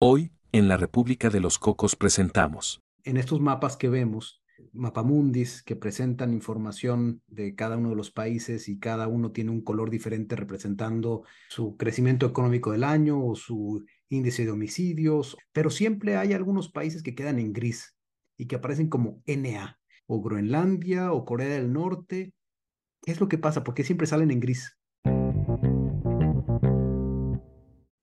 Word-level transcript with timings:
Hoy, 0.00 0.30
en 0.52 0.68
la 0.68 0.76
República 0.76 1.28
de 1.28 1.40
los 1.40 1.58
Cocos 1.58 1.96
presentamos. 1.96 2.84
En 3.02 3.16
estos 3.16 3.40
mapas 3.40 3.76
que 3.76 3.88
vemos, 3.88 4.44
mapamundis 4.72 5.60
que 5.64 5.74
presentan 5.74 6.32
información 6.32 7.20
de 7.26 7.56
cada 7.56 7.76
uno 7.76 7.90
de 7.90 7.96
los 7.96 8.12
países 8.12 8.68
y 8.68 8.78
cada 8.78 9.08
uno 9.08 9.32
tiene 9.32 9.50
un 9.50 9.60
color 9.60 9.90
diferente 9.90 10.36
representando 10.36 11.24
su 11.48 11.76
crecimiento 11.76 12.26
económico 12.26 12.70
del 12.70 12.84
año 12.84 13.26
o 13.26 13.34
su 13.34 13.84
índice 14.08 14.44
de 14.44 14.52
homicidios, 14.52 15.36
pero 15.50 15.68
siempre 15.68 16.16
hay 16.16 16.32
algunos 16.32 16.70
países 16.70 17.02
que 17.02 17.16
quedan 17.16 17.40
en 17.40 17.52
gris 17.52 17.96
y 18.36 18.46
que 18.46 18.54
aparecen 18.54 18.88
como 18.88 19.20
NA, 19.26 19.80
o 20.06 20.22
Groenlandia 20.22 21.12
o 21.12 21.24
Corea 21.24 21.48
del 21.48 21.72
Norte. 21.72 22.32
¿Qué 23.02 23.10
es 23.10 23.18
lo 23.18 23.26
que 23.26 23.38
pasa? 23.38 23.64
¿Por 23.64 23.74
qué 23.74 23.82
siempre 23.82 24.06
salen 24.06 24.30
en 24.30 24.38
gris? 24.38 24.77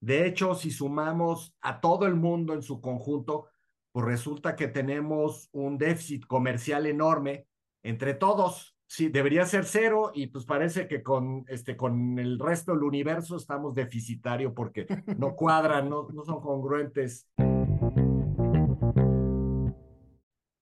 De 0.06 0.28
hecho, 0.28 0.54
si 0.54 0.70
sumamos 0.70 1.56
a 1.62 1.82
todo 1.82 2.06
el 2.06 2.14
mundo 2.14 2.54
en 2.54 2.62
su 2.62 2.80
conjunto, 2.80 3.48
pues 3.92 4.06
resulta 4.06 4.56
que 4.56 4.68
tenemos 4.68 5.50
un 5.52 5.80
déficit 5.80 6.28
comercial 6.28 6.86
enorme 6.86 7.48
entre 7.82 8.14
todos. 8.14 8.78
Sí, 8.86 9.08
debería 9.08 9.48
ser 9.48 9.66
cero 9.66 10.12
y 10.14 10.28
pues 10.28 10.46
parece 10.46 10.88
que 10.88 11.02
con, 11.02 11.44
este, 11.48 11.76
con 11.76 12.20
el 12.20 12.38
resto 12.38 12.74
del 12.74 12.84
universo 12.84 13.36
estamos 13.36 13.74
deficitario 13.74 14.54
porque 14.54 14.86
no 15.18 15.36
cuadran, 15.36 15.90
no, 15.90 16.08
no 16.14 16.24
son 16.24 16.40
congruentes. 16.40 17.28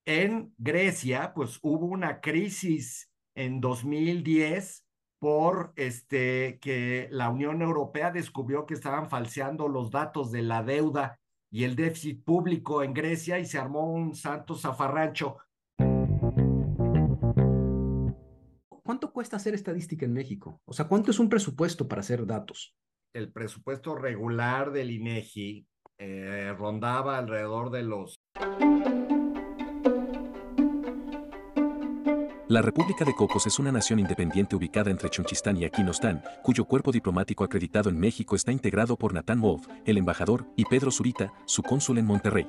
En 0.06 0.54
Grecia, 0.56 1.34
pues 1.34 1.58
hubo 1.60 1.84
una 1.84 2.22
crisis 2.22 3.12
en 3.34 3.60
2010 3.60 4.83
por 5.24 5.72
este, 5.76 6.58
que 6.60 7.08
la 7.10 7.30
Unión 7.30 7.62
Europea 7.62 8.10
descubrió 8.10 8.66
que 8.66 8.74
estaban 8.74 9.08
falseando 9.08 9.68
los 9.68 9.90
datos 9.90 10.30
de 10.30 10.42
la 10.42 10.62
deuda 10.62 11.18
y 11.50 11.64
el 11.64 11.76
déficit 11.76 12.22
público 12.22 12.82
en 12.82 12.92
Grecia 12.92 13.38
y 13.38 13.46
se 13.46 13.56
armó 13.56 13.90
un 13.90 14.14
santo 14.14 14.54
zafarrancho. 14.54 15.38
¿Cuánto 18.84 19.14
cuesta 19.14 19.38
hacer 19.38 19.54
estadística 19.54 20.04
en 20.04 20.12
México? 20.12 20.60
O 20.66 20.74
sea, 20.74 20.88
¿cuánto 20.88 21.10
es 21.10 21.18
un 21.18 21.30
presupuesto 21.30 21.88
para 21.88 22.00
hacer 22.00 22.26
datos? 22.26 22.76
El 23.14 23.32
presupuesto 23.32 23.94
regular 23.94 24.72
del 24.72 24.90
INEGI 24.90 25.66
eh, 26.00 26.54
rondaba 26.58 27.16
alrededor 27.16 27.70
de 27.70 27.82
los 27.82 28.14
La 32.54 32.62
República 32.62 33.04
de 33.04 33.16
Cocos 33.16 33.48
es 33.48 33.58
una 33.58 33.72
nación 33.72 33.98
independiente 33.98 34.54
ubicada 34.54 34.88
entre 34.88 35.10
Chonchistán 35.10 35.56
y 35.56 35.64
Aquinostán, 35.64 36.22
cuyo 36.44 36.66
cuerpo 36.66 36.92
diplomático 36.92 37.42
acreditado 37.42 37.90
en 37.90 37.98
México 37.98 38.36
está 38.36 38.52
integrado 38.52 38.96
por 38.96 39.12
Natán 39.12 39.40
Wolf, 39.40 39.66
el 39.84 39.98
embajador, 39.98 40.46
y 40.54 40.64
Pedro 40.64 40.92
Zurita, 40.92 41.32
su 41.46 41.64
cónsul 41.64 41.98
en 41.98 42.06
Monterrey. 42.06 42.46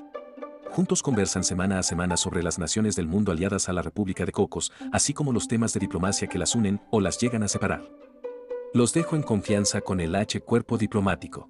Juntos 0.70 1.02
conversan 1.02 1.44
semana 1.44 1.80
a 1.80 1.82
semana 1.82 2.18
sobre 2.18 2.44
las 2.44 2.60
naciones 2.60 2.96
del 2.96 3.08
mundo 3.08 3.32
aliadas 3.32 3.68
a 3.68 3.74
la 3.74 3.82
República 3.82 4.26
de 4.26 4.32
Cocos, 4.32 4.72
así 4.92 5.12
como 5.12 5.34
los 5.34 5.48
temas 5.48 5.74
de 5.74 5.80
diplomacia 5.80 6.28
que 6.28 6.38
las 6.38 6.54
unen 6.54 6.80
o 6.92 7.02
las 7.02 7.20
llegan 7.20 7.42
a 7.42 7.48
separar. 7.48 7.90
Los 8.76 8.94
dejo 8.94 9.16
en 9.16 9.24
confianza 9.24 9.82
con 9.82 10.00
el 10.00 10.14
H 10.14 10.40
Cuerpo 10.42 10.78
Diplomático. 10.78 11.50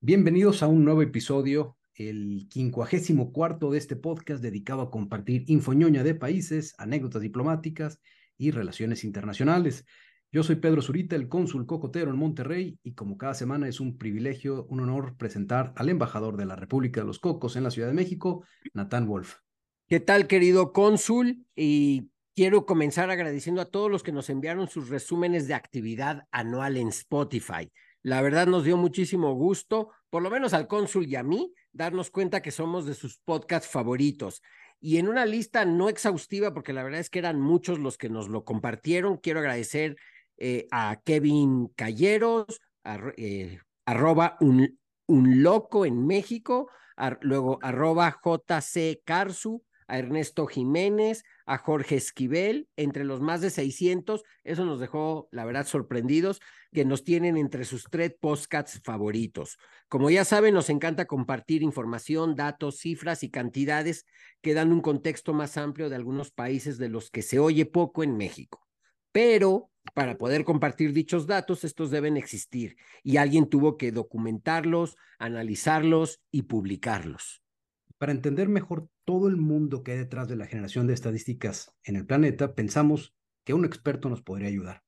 Bienvenidos 0.00 0.62
a 0.62 0.68
un 0.68 0.84
nuevo 0.84 1.02
episodio 1.02 1.79
el 2.08 2.46
quincuagésimo 2.48 3.30
cuarto 3.30 3.70
de 3.70 3.78
este 3.78 3.94
podcast 3.94 4.42
dedicado 4.42 4.80
a 4.80 4.90
compartir 4.90 5.44
infoñoña 5.48 6.02
de 6.02 6.14
países, 6.14 6.74
anécdotas 6.78 7.20
diplomáticas 7.20 8.00
y 8.38 8.52
relaciones 8.52 9.04
internacionales. 9.04 9.84
Yo 10.32 10.42
soy 10.42 10.56
Pedro 10.56 10.80
Zurita, 10.80 11.14
el 11.14 11.28
cónsul 11.28 11.66
cocotero 11.66 12.10
en 12.10 12.16
Monterrey, 12.16 12.78
y 12.82 12.94
como 12.94 13.18
cada 13.18 13.34
semana 13.34 13.68
es 13.68 13.80
un 13.80 13.98
privilegio, 13.98 14.64
un 14.70 14.80
honor 14.80 15.16
presentar 15.18 15.74
al 15.76 15.90
embajador 15.90 16.38
de 16.38 16.46
la 16.46 16.56
República 16.56 17.02
de 17.02 17.06
los 17.06 17.18
Cocos 17.18 17.56
en 17.56 17.64
la 17.64 17.70
Ciudad 17.70 17.88
de 17.88 17.94
México, 17.94 18.46
Natán 18.72 19.06
Wolf. 19.06 19.34
¿Qué 19.86 20.00
tal, 20.00 20.26
querido 20.26 20.72
cónsul? 20.72 21.44
Y 21.54 22.10
quiero 22.34 22.64
comenzar 22.64 23.10
agradeciendo 23.10 23.60
a 23.60 23.66
todos 23.66 23.90
los 23.90 24.02
que 24.02 24.12
nos 24.12 24.30
enviaron 24.30 24.68
sus 24.68 24.88
resúmenes 24.88 25.48
de 25.48 25.54
actividad 25.54 26.28
anual 26.30 26.78
en 26.78 26.88
Spotify. 26.88 27.70
La 28.02 28.22
verdad 28.22 28.46
nos 28.46 28.64
dio 28.64 28.76
muchísimo 28.76 29.34
gusto, 29.34 29.90
por 30.08 30.22
lo 30.22 30.30
menos 30.30 30.54
al 30.54 30.66
cónsul 30.66 31.06
y 31.06 31.16
a 31.16 31.22
mí, 31.22 31.52
darnos 31.72 32.10
cuenta 32.10 32.42
que 32.42 32.50
somos 32.50 32.86
de 32.86 32.94
sus 32.94 33.18
podcasts 33.18 33.68
favoritos. 33.68 34.42
Y 34.80 34.96
en 34.96 35.08
una 35.08 35.26
lista 35.26 35.64
no 35.66 35.88
exhaustiva, 35.88 36.54
porque 36.54 36.72
la 36.72 36.82
verdad 36.82 37.00
es 37.00 37.10
que 37.10 37.18
eran 37.18 37.40
muchos 37.40 37.78
los 37.78 37.98
que 37.98 38.08
nos 38.08 38.28
lo 38.28 38.44
compartieron, 38.44 39.18
quiero 39.18 39.40
agradecer 39.40 39.96
eh, 40.38 40.66
a 40.70 41.00
Kevin 41.04 41.68
Calleros, 41.76 42.60
eh, 43.18 43.60
arroba 43.84 44.38
un, 44.40 44.78
un, 45.06 45.42
loco 45.42 45.84
en 45.84 46.06
México, 46.06 46.70
luego 47.20 47.58
arroba 47.60 48.18
JC 48.24 49.02
Carsu, 49.04 49.62
a 49.86 49.98
Ernesto 49.98 50.46
Jiménez, 50.46 51.24
a 51.50 51.58
Jorge 51.58 51.96
Esquivel, 51.96 52.68
entre 52.76 53.02
los 53.02 53.20
más 53.20 53.40
de 53.40 53.50
600. 53.50 54.22
Eso 54.44 54.64
nos 54.64 54.78
dejó, 54.78 55.28
la 55.32 55.44
verdad, 55.44 55.66
sorprendidos, 55.66 56.40
que 56.72 56.84
nos 56.84 57.02
tienen 57.02 57.36
entre 57.36 57.64
sus 57.64 57.86
tres 57.90 58.14
podcasts 58.20 58.80
favoritos. 58.84 59.58
Como 59.88 60.10
ya 60.10 60.24
saben, 60.24 60.54
nos 60.54 60.70
encanta 60.70 61.06
compartir 61.06 61.64
información, 61.64 62.36
datos, 62.36 62.78
cifras 62.78 63.24
y 63.24 63.30
cantidades 63.30 64.06
que 64.40 64.54
dan 64.54 64.72
un 64.72 64.80
contexto 64.80 65.34
más 65.34 65.56
amplio 65.56 65.88
de 65.88 65.96
algunos 65.96 66.30
países 66.30 66.78
de 66.78 66.88
los 66.88 67.10
que 67.10 67.22
se 67.22 67.40
oye 67.40 67.66
poco 67.66 68.04
en 68.04 68.16
México. 68.16 68.64
Pero 69.10 69.72
para 69.92 70.18
poder 70.18 70.44
compartir 70.44 70.92
dichos 70.92 71.26
datos, 71.26 71.64
estos 71.64 71.90
deben 71.90 72.16
existir 72.16 72.76
y 73.02 73.16
alguien 73.16 73.48
tuvo 73.48 73.76
que 73.76 73.90
documentarlos, 73.90 74.96
analizarlos 75.18 76.20
y 76.30 76.42
publicarlos. 76.42 77.39
Para 78.00 78.12
entender 78.12 78.48
mejor 78.48 78.88
todo 79.04 79.28
el 79.28 79.36
mundo 79.36 79.82
que 79.82 79.92
hay 79.92 79.98
detrás 79.98 80.26
de 80.26 80.34
la 80.34 80.46
generación 80.46 80.86
de 80.86 80.94
estadísticas 80.94 81.76
en 81.84 81.96
el 81.96 82.06
planeta, 82.06 82.54
pensamos 82.54 83.14
que 83.44 83.52
un 83.52 83.66
experto 83.66 84.08
nos 84.08 84.22
podría 84.22 84.48
ayudar. 84.48 84.82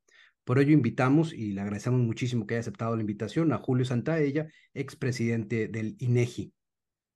Por 0.44 0.58
ello 0.58 0.72
invitamos 0.72 1.34
y 1.34 1.52
le 1.52 1.60
agradecemos 1.60 2.00
muchísimo 2.00 2.46
que 2.46 2.54
haya 2.54 2.62
aceptado 2.62 2.96
la 2.96 3.02
invitación 3.02 3.52
a 3.52 3.58
Julio 3.58 3.84
Santaella, 3.84 4.48
expresidente 4.72 5.68
del 5.68 5.94
INEGI. 5.98 6.54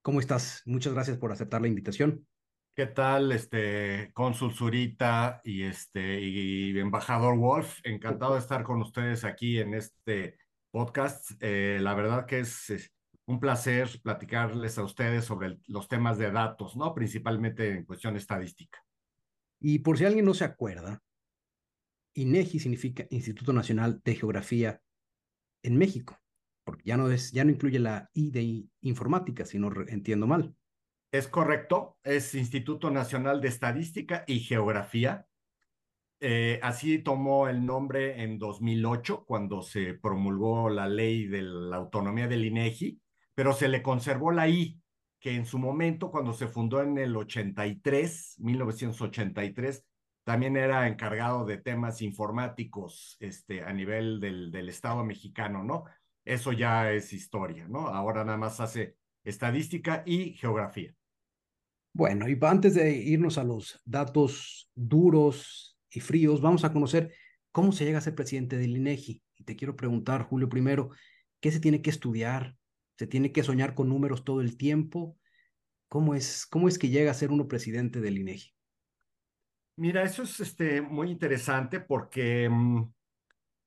¿Cómo 0.03 0.21
estás? 0.21 0.61
Muchas 0.67 0.93
gracias 0.93 1.17
por 1.17 1.33
aceptar 1.33 1.62
la 1.62 1.69
invitación. 1.69 2.27
¿Qué 2.75 2.84
tal, 2.84 3.33
este, 3.33 4.11
cónsul 4.13 4.53
Zurita 4.53 5.41
y 5.45 5.63
este, 5.63 6.21
y 6.21 6.78
embajador 6.78 7.39
Wolf? 7.39 7.78
Encantado 7.84 8.34
de 8.34 8.41
estar 8.41 8.65
con 8.65 8.83
ustedes 8.83 9.25
aquí 9.25 9.61
en 9.61 9.73
este 9.73 10.37
podcast. 10.71 11.31
Eh, 11.41 11.78
la 11.81 11.95
verdad 11.95 12.27
que 12.27 12.41
es 12.41 12.93
un 13.27 13.41
placer 13.41 13.89
platicarles 14.03 14.79
a 14.79 14.85
ustedes 14.85 15.25
sobre 15.25 15.59
los 15.67 15.89
temas 15.89 16.17
de 16.17 16.31
datos, 16.31 16.77
¿no? 16.77 16.95
Principalmente 16.95 17.71
en 17.71 17.85
cuestión 17.85 18.17
estadística. 18.17 18.79
Y 19.61 19.81
por 19.81 19.99
si 19.99 20.05
alguien 20.05 20.25
no 20.25 20.35
se 20.35 20.45
acuerda, 20.45 21.03
INEGI 22.15 22.61
significa 22.61 23.07
Instituto 23.11 23.53
Nacional 23.53 24.01
de 24.05 24.15
Geografía 24.15 24.81
en 25.63 25.77
México, 25.77 26.19
porque 26.65 26.85
ya 26.85 26.97
no, 26.97 27.11
es, 27.11 27.33
ya 27.33 27.45
no 27.45 27.51
incluye 27.51 27.81
la 27.81 28.09
I 28.15 28.31
de 28.31 28.65
informática, 28.83 29.45
si 29.45 29.59
no 29.59 29.73
entiendo 29.89 30.27
mal. 30.27 30.55
Es 31.11 31.27
correcto, 31.27 31.99
es 32.05 32.35
Instituto 32.35 32.91
Nacional 32.91 33.41
de 33.41 33.49
Estadística 33.49 34.25
y 34.27 34.41
Geografía. 34.41 35.27
Eh, 36.21 36.61
así 36.63 37.01
tomó 37.01 37.49
el 37.49 37.67
nombre 37.67 38.23
en 38.23 38.39
2008, 38.39 39.25
cuando 39.27 39.63
se 39.63 39.95
promulgó 39.95 40.71
la 40.71 40.89
ley 40.89 41.27
de 41.27 41.43
la 41.43 41.77
autonomía 41.77 42.29
del 42.29 42.45
INEGI 42.45 43.01
pero 43.37 43.53
se 43.53 43.69
le 43.69 43.83
conservó 43.83 44.33
la 44.33 44.49
I, 44.49 44.81
que 45.21 45.35
en 45.35 45.45
su 45.45 45.59
momento, 45.59 46.11
cuando 46.11 46.33
se 46.33 46.49
fundó 46.49 46.83
en 46.83 46.97
el 46.97 47.15
83, 47.15 48.37
1983, 48.39 49.85
también 50.25 50.57
era 50.57 50.89
encargado 50.89 51.45
de 51.45 51.59
temas 51.59 52.01
informáticos 52.01 53.17
este, 53.21 53.63
a 53.63 53.73
nivel 53.75 54.21
del, 54.21 54.51
del 54.51 54.71
Estado 54.71 55.05
mexicano, 55.05 55.63
¿no? 55.63 55.84
Eso 56.25 56.53
ya 56.53 56.91
es 56.91 57.13
historia, 57.13 57.69
¿no? 57.69 57.89
Ahora 57.89 58.25
nada 58.25 58.39
más 58.39 58.59
hace 58.59 58.97
estadística 59.22 60.03
y 60.07 60.33
geografía. 60.33 60.95
Bueno, 61.93 62.28
y 62.28 62.39
antes 62.41 62.75
de 62.75 62.91
irnos 62.97 63.37
a 63.37 63.45
los 63.45 63.81
datos 63.84 64.71
duros 64.75 65.78
y 65.91 66.01
fríos, 66.01 66.41
vamos 66.41 66.65
a 66.65 66.72
conocer 66.72 67.13
cómo 67.53 67.72
se 67.72 67.84
llega 67.84 67.99
a 67.99 68.03
ser 68.03 68.15
presidente 68.15 68.57
del 68.57 68.77
INEGI. 68.77 69.22
Y 69.37 69.45
te 69.45 69.57
quiero 69.57 69.77
preguntar, 69.77 70.22
Julio, 70.22 70.49
primero, 70.49 70.91
¿qué 71.41 71.53
se 71.53 71.60
tiene 71.60 71.83
que 71.83 71.91
estudiar? 71.91 72.56
Se 72.98 73.07
tiene 73.07 73.33
que 73.33 73.43
soñar 73.43 73.75
con 73.75 73.89
números 73.89 74.25
todo 74.25 74.41
el 74.41 74.57
tiempo. 74.57 75.19
¿Cómo 75.89 76.15
es, 76.15 76.47
cómo 76.47 76.69
es 76.69 76.78
que 76.78 76.89
llega 76.89 77.10
a 77.10 77.15
ser 77.15 77.31
uno 77.31 77.47
presidente 77.47 78.01
del 78.01 78.19
INEGI? 78.19 78.53
Mira, 79.78 80.03
eso 80.03 80.22
es 80.22 80.41
este, 80.41 80.81
muy 80.81 81.10
interesante 81.10 81.81
porque 81.81 82.48
mm, 82.48 82.91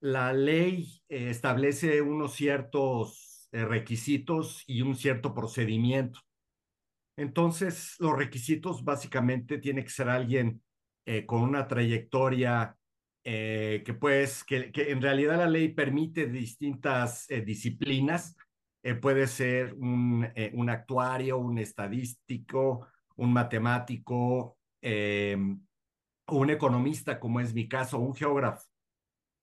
la 0.02 0.34
ley 0.34 1.04
eh, 1.10 1.30
establece 1.30 2.02
unos 2.02 2.34
ciertos 2.34 3.48
eh, 3.52 3.66
requisitos 3.66 4.64
y 4.66 4.82
un 4.82 4.96
cierto 4.96 5.34
procedimiento. 5.34 6.20
Entonces, 7.18 7.96
los 8.00 8.18
requisitos 8.18 8.84
básicamente 8.84 9.58
tiene 9.58 9.84
que 9.84 9.90
ser 9.90 10.10
alguien 10.10 10.64
eh, 11.06 11.26
con 11.26 11.42
una 11.42 11.68
trayectoria 11.68 12.76
que 13.22 13.96
pues, 14.00 14.44
que, 14.44 14.72
en 14.74 15.04
realidad 15.04 15.38
la 15.38 15.48
ley 15.48 15.68
permite 15.68 16.26
distintas 16.26 17.28
disciplinas, 17.46 18.36
eh, 18.82 18.96
puede 18.96 19.28
ser 19.28 19.74
un, 19.74 20.26
eh, 20.36 20.52
un, 20.54 20.70
actuario, 20.70 21.38
un 21.38 21.58
estadístico, 21.60 22.88
un 23.18 23.34
matemático, 23.34 24.58
em, 24.82 25.62
un 26.28 26.50
economista, 26.50 27.20
como 27.20 27.40
es 27.42 27.54
mi 27.54 27.68
caso, 27.68 28.00
un 28.00 28.16
geógrafo. 28.16 28.66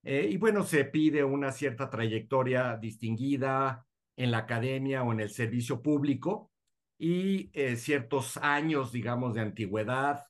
Eh, 0.05 0.29
y 0.31 0.37
bueno, 0.39 0.63
se 0.65 0.85
pide 0.85 1.25
una 1.25 1.53
cierta 1.53 1.91
trayectoria 1.91 2.77
distinguida 2.77 3.87
en 4.17 4.31
la 4.31 4.39
academia 4.39 5.03
o 5.03 5.13
en 5.13 5.21
el 5.21 5.31
servicio 5.31 5.83
público 5.83 6.51
y 6.99 7.51
ciertos 7.77 8.39
años, 8.39 8.93
digamos, 8.93 9.35
de 9.35 9.43
antigüedad. 9.43 10.27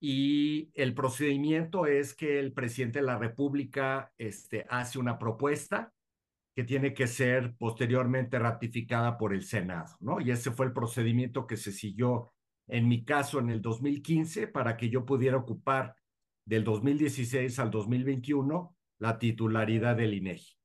Y 0.00 0.70
el 0.74 0.94
procedimiento 0.94 1.86
es 1.86 2.14
que 2.14 2.38
el 2.38 2.52
presidente 2.52 3.00
de 3.00 3.06
la 3.06 3.18
República 3.18 4.12
este, 4.18 4.66
hace 4.68 4.98
una 4.98 5.18
propuesta 5.18 5.92
que 6.56 6.64
tiene 6.64 6.94
que 6.94 7.06
ser 7.06 7.54
posteriormente 7.58 8.38
ratificada 8.38 9.18
por 9.18 9.34
el 9.34 9.42
Senado, 9.42 9.94
¿no? 10.00 10.22
Y 10.22 10.30
ese 10.30 10.50
fue 10.50 10.64
el 10.64 10.72
procedimiento 10.72 11.46
que 11.46 11.58
se 11.58 11.70
siguió 11.70 12.32
en 12.66 12.88
mi 12.88 13.04
caso 13.04 13.38
en 13.40 13.50
el 13.50 13.60
2015 13.60 14.48
para 14.48 14.78
que 14.78 14.88
yo 14.88 15.04
pudiera 15.04 15.36
ocupar 15.36 15.94
del 16.46 16.64
2016 16.64 17.58
al 17.58 17.70
2021 17.70 18.74
la 18.98 19.18
titularidad 19.18 19.96
del 19.96 20.14
INEGI. 20.14 20.56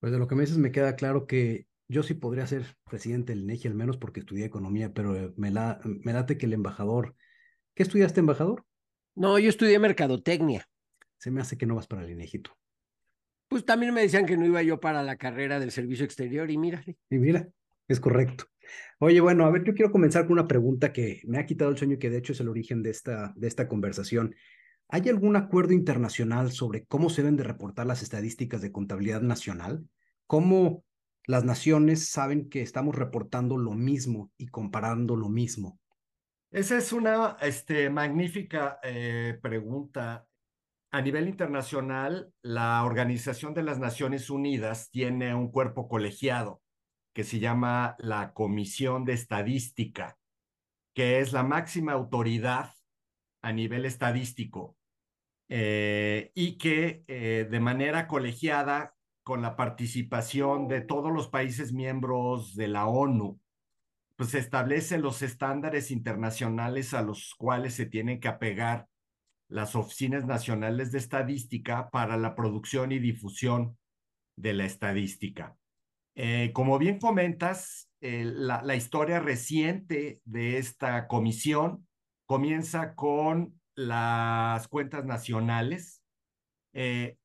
Pues 0.00 0.12
de 0.12 0.18
lo 0.18 0.26
que 0.26 0.34
me 0.34 0.40
dices 0.40 0.58
me 0.58 0.72
queda 0.72 0.96
claro 0.96 1.24
que 1.24 1.68
yo 1.86 2.02
sí 2.02 2.14
podría 2.14 2.48
ser 2.48 2.66
presidente 2.82 3.32
del 3.32 3.44
INEGI, 3.44 3.68
al 3.68 3.74
menos 3.74 3.96
porque 3.96 4.20
estudié 4.20 4.44
economía, 4.44 4.92
pero 4.92 5.14
eh, 5.14 5.32
me, 5.36 5.52
la, 5.52 5.80
me 5.84 6.12
late 6.12 6.36
que 6.36 6.46
el 6.46 6.52
embajador... 6.52 7.14
¿Qué 7.76 7.84
estudiaste, 7.84 8.18
embajador? 8.18 8.66
No, 9.14 9.38
yo 9.38 9.50
estudié 9.50 9.78
mercadotecnia. 9.78 10.68
Se 11.18 11.30
me 11.30 11.40
hace 11.40 11.56
que 11.56 11.66
no 11.66 11.76
vas 11.76 11.86
para 11.86 12.02
el 12.02 12.10
INEGI 12.10 12.40
tú. 12.40 12.50
Pues 13.50 13.64
también 13.64 13.92
me 13.92 14.02
decían 14.02 14.26
que 14.26 14.36
no 14.36 14.46
iba 14.46 14.62
yo 14.62 14.78
para 14.78 15.02
la 15.02 15.16
carrera 15.16 15.58
del 15.58 15.72
servicio 15.72 16.04
exterior 16.04 16.52
y 16.52 16.56
mira. 16.56 16.84
Y 16.86 17.18
mira, 17.18 17.48
es 17.88 17.98
correcto. 17.98 18.44
Oye, 19.00 19.20
bueno, 19.20 19.44
a 19.44 19.50
ver, 19.50 19.64
yo 19.64 19.74
quiero 19.74 19.90
comenzar 19.90 20.22
con 20.22 20.34
una 20.34 20.46
pregunta 20.46 20.92
que 20.92 21.20
me 21.24 21.36
ha 21.36 21.46
quitado 21.46 21.68
el 21.68 21.76
sueño 21.76 21.94
y 21.94 21.98
que 21.98 22.10
de 22.10 22.18
hecho 22.18 22.32
es 22.32 22.38
el 22.38 22.48
origen 22.48 22.80
de 22.80 22.90
esta, 22.90 23.32
de 23.34 23.48
esta 23.48 23.66
conversación. 23.66 24.36
¿Hay 24.86 25.08
algún 25.08 25.34
acuerdo 25.34 25.72
internacional 25.72 26.52
sobre 26.52 26.84
cómo 26.84 27.10
se 27.10 27.22
deben 27.22 27.36
de 27.36 27.42
reportar 27.42 27.86
las 27.86 28.02
estadísticas 28.02 28.62
de 28.62 28.70
contabilidad 28.70 29.20
nacional? 29.20 29.84
¿Cómo 30.28 30.84
las 31.26 31.44
naciones 31.44 32.08
saben 32.08 32.48
que 32.48 32.62
estamos 32.62 32.94
reportando 32.94 33.58
lo 33.58 33.72
mismo 33.72 34.30
y 34.36 34.46
comparando 34.46 35.16
lo 35.16 35.28
mismo? 35.28 35.76
Esa 36.52 36.78
es 36.78 36.92
una 36.92 37.36
este, 37.42 37.90
magnífica 37.90 38.78
eh, 38.84 39.40
pregunta. 39.42 40.24
A 40.92 41.02
nivel 41.02 41.28
internacional, 41.28 42.32
la 42.42 42.84
Organización 42.84 43.54
de 43.54 43.62
las 43.62 43.78
Naciones 43.78 44.28
Unidas 44.28 44.90
tiene 44.90 45.36
un 45.36 45.52
cuerpo 45.52 45.88
colegiado 45.88 46.62
que 47.12 47.22
se 47.22 47.38
llama 47.38 47.94
la 48.00 48.32
Comisión 48.32 49.04
de 49.04 49.12
Estadística, 49.12 50.18
que 50.92 51.20
es 51.20 51.32
la 51.32 51.44
máxima 51.44 51.92
autoridad 51.92 52.72
a 53.40 53.52
nivel 53.52 53.84
estadístico 53.84 54.76
eh, 55.48 56.32
y 56.34 56.58
que 56.58 57.04
eh, 57.06 57.46
de 57.48 57.60
manera 57.60 58.08
colegiada, 58.08 58.96
con 59.22 59.42
la 59.42 59.54
participación 59.54 60.66
de 60.66 60.80
todos 60.80 61.12
los 61.12 61.28
países 61.28 61.72
miembros 61.72 62.56
de 62.56 62.66
la 62.66 62.86
ONU, 62.86 63.40
pues 64.16 64.34
establece 64.34 64.98
los 64.98 65.22
estándares 65.22 65.92
internacionales 65.92 66.94
a 66.94 67.02
los 67.02 67.34
cuales 67.36 67.74
se 67.74 67.86
tienen 67.86 68.18
que 68.18 68.26
apegar 68.26 68.89
las 69.50 69.74
oficinas 69.74 70.24
nacionales 70.24 70.92
de 70.92 70.98
estadística 70.98 71.90
para 71.90 72.16
la 72.16 72.34
producción 72.34 72.92
y 72.92 72.98
difusión 72.98 73.76
de 74.36 74.54
la 74.54 74.64
estadística. 74.64 75.56
Eh, 76.14 76.52
como 76.52 76.78
bien 76.78 76.98
comentas, 76.98 77.90
eh, 78.00 78.24
la, 78.24 78.76
historia 78.76 79.20
reciente 79.20 80.20
de 80.24 80.58
esta 80.58 81.06
comisión 81.08 81.86
comienza 82.26 82.94
con 82.94 83.60
las 83.74 84.68
cuentas 84.68 85.04
nacionales. 85.04 86.02
Eh, 86.72 87.16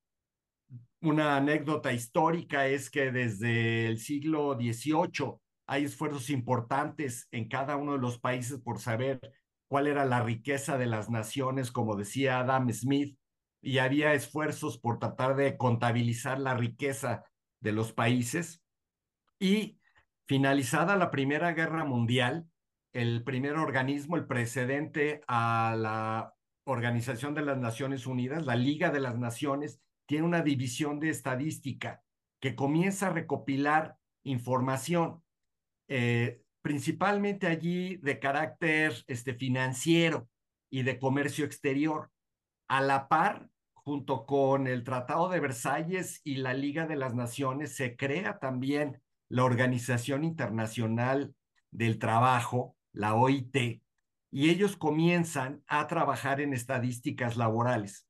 una 1.00 1.36
anécdota 1.36 1.92
histórica 1.92 2.66
es 2.66 2.90
que 2.90 3.12
desde 3.12 3.86
el 3.86 3.98
siglo 3.98 4.54
XVIII 4.54 5.38
hay 5.68 5.84
esfuerzos 5.84 6.30
importantes 6.30 7.28
en 7.30 7.48
cada 7.48 7.76
uno 7.76 7.92
de 7.92 7.98
los 7.98 8.18
países 8.18 8.60
por 8.60 8.80
saber 8.80 9.20
cuál 9.68 9.86
era 9.86 10.04
la 10.04 10.22
riqueza 10.22 10.78
de 10.78 10.86
las 10.86 11.10
naciones, 11.10 11.72
como 11.72 11.96
decía 11.96 12.40
Adam 12.40 12.70
Smith, 12.72 13.18
y 13.60 13.78
había 13.78 14.14
esfuerzos 14.14 14.78
por 14.78 14.98
tratar 14.98 15.36
de 15.36 15.56
contabilizar 15.56 16.38
la 16.38 16.54
riqueza 16.54 17.24
de 17.60 17.72
los 17.72 17.92
países. 17.92 18.62
Y 19.38 19.78
finalizada 20.26 20.96
la 20.96 21.10
Primera 21.10 21.52
Guerra 21.52 21.84
Mundial, 21.84 22.46
el 22.92 23.24
primer 23.24 23.54
organismo, 23.56 24.16
el 24.16 24.26
precedente 24.26 25.22
a 25.26 25.74
la 25.78 26.34
Organización 26.64 27.34
de 27.34 27.42
las 27.42 27.58
Naciones 27.58 28.06
Unidas, 28.06 28.46
la 28.46 28.56
Liga 28.56 28.90
de 28.90 29.00
las 29.00 29.18
Naciones, 29.18 29.80
tiene 30.06 30.24
una 30.24 30.42
división 30.42 30.98
de 30.98 31.10
estadística 31.10 32.02
que 32.40 32.54
comienza 32.54 33.08
a 33.08 33.12
recopilar 33.12 33.96
información, 34.24 35.22
eh, 35.88 36.42
principalmente 36.66 37.46
allí 37.46 37.94
de 37.98 38.18
carácter 38.18 38.92
este, 39.06 39.34
financiero 39.34 40.28
y 40.68 40.82
de 40.82 40.98
comercio 40.98 41.44
exterior, 41.44 42.10
a 42.66 42.80
la 42.80 43.06
par, 43.06 43.48
junto 43.72 44.26
con 44.26 44.66
el 44.66 44.82
Tratado 44.82 45.28
de 45.28 45.38
Versalles 45.38 46.20
y 46.24 46.38
la 46.38 46.54
Liga 46.54 46.88
de 46.88 46.96
las 46.96 47.14
Naciones, 47.14 47.76
se 47.76 47.94
crea 47.94 48.40
también 48.40 49.00
la 49.28 49.44
Organización 49.44 50.24
Internacional 50.24 51.36
del 51.70 52.00
Trabajo, 52.00 52.74
la 52.92 53.14
OIT, 53.14 53.80
y 54.32 54.50
ellos 54.50 54.76
comienzan 54.76 55.62
a 55.68 55.86
trabajar 55.86 56.40
en 56.40 56.52
estadísticas 56.52 57.36
laborales. 57.36 58.08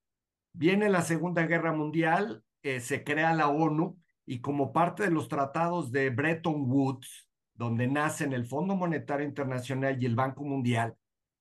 Viene 0.54 0.88
la 0.88 1.02
Segunda 1.02 1.42
Guerra 1.46 1.72
Mundial, 1.74 2.42
eh, 2.62 2.80
se 2.80 3.04
crea 3.04 3.34
la 3.34 3.48
ONU 3.48 4.00
y 4.24 4.40
como 4.40 4.72
parte 4.72 5.02
de 5.02 5.10
los 5.10 5.28
tratados 5.28 5.92
de 5.92 6.08
Bretton 6.08 6.70
Woods, 6.70 7.25
donde 7.56 7.88
nacen 7.88 8.32
el 8.32 8.46
Fondo 8.46 8.76
Monetario 8.76 9.26
Internacional 9.26 10.02
y 10.02 10.06
el 10.06 10.14
Banco 10.14 10.44
Mundial, 10.44 10.96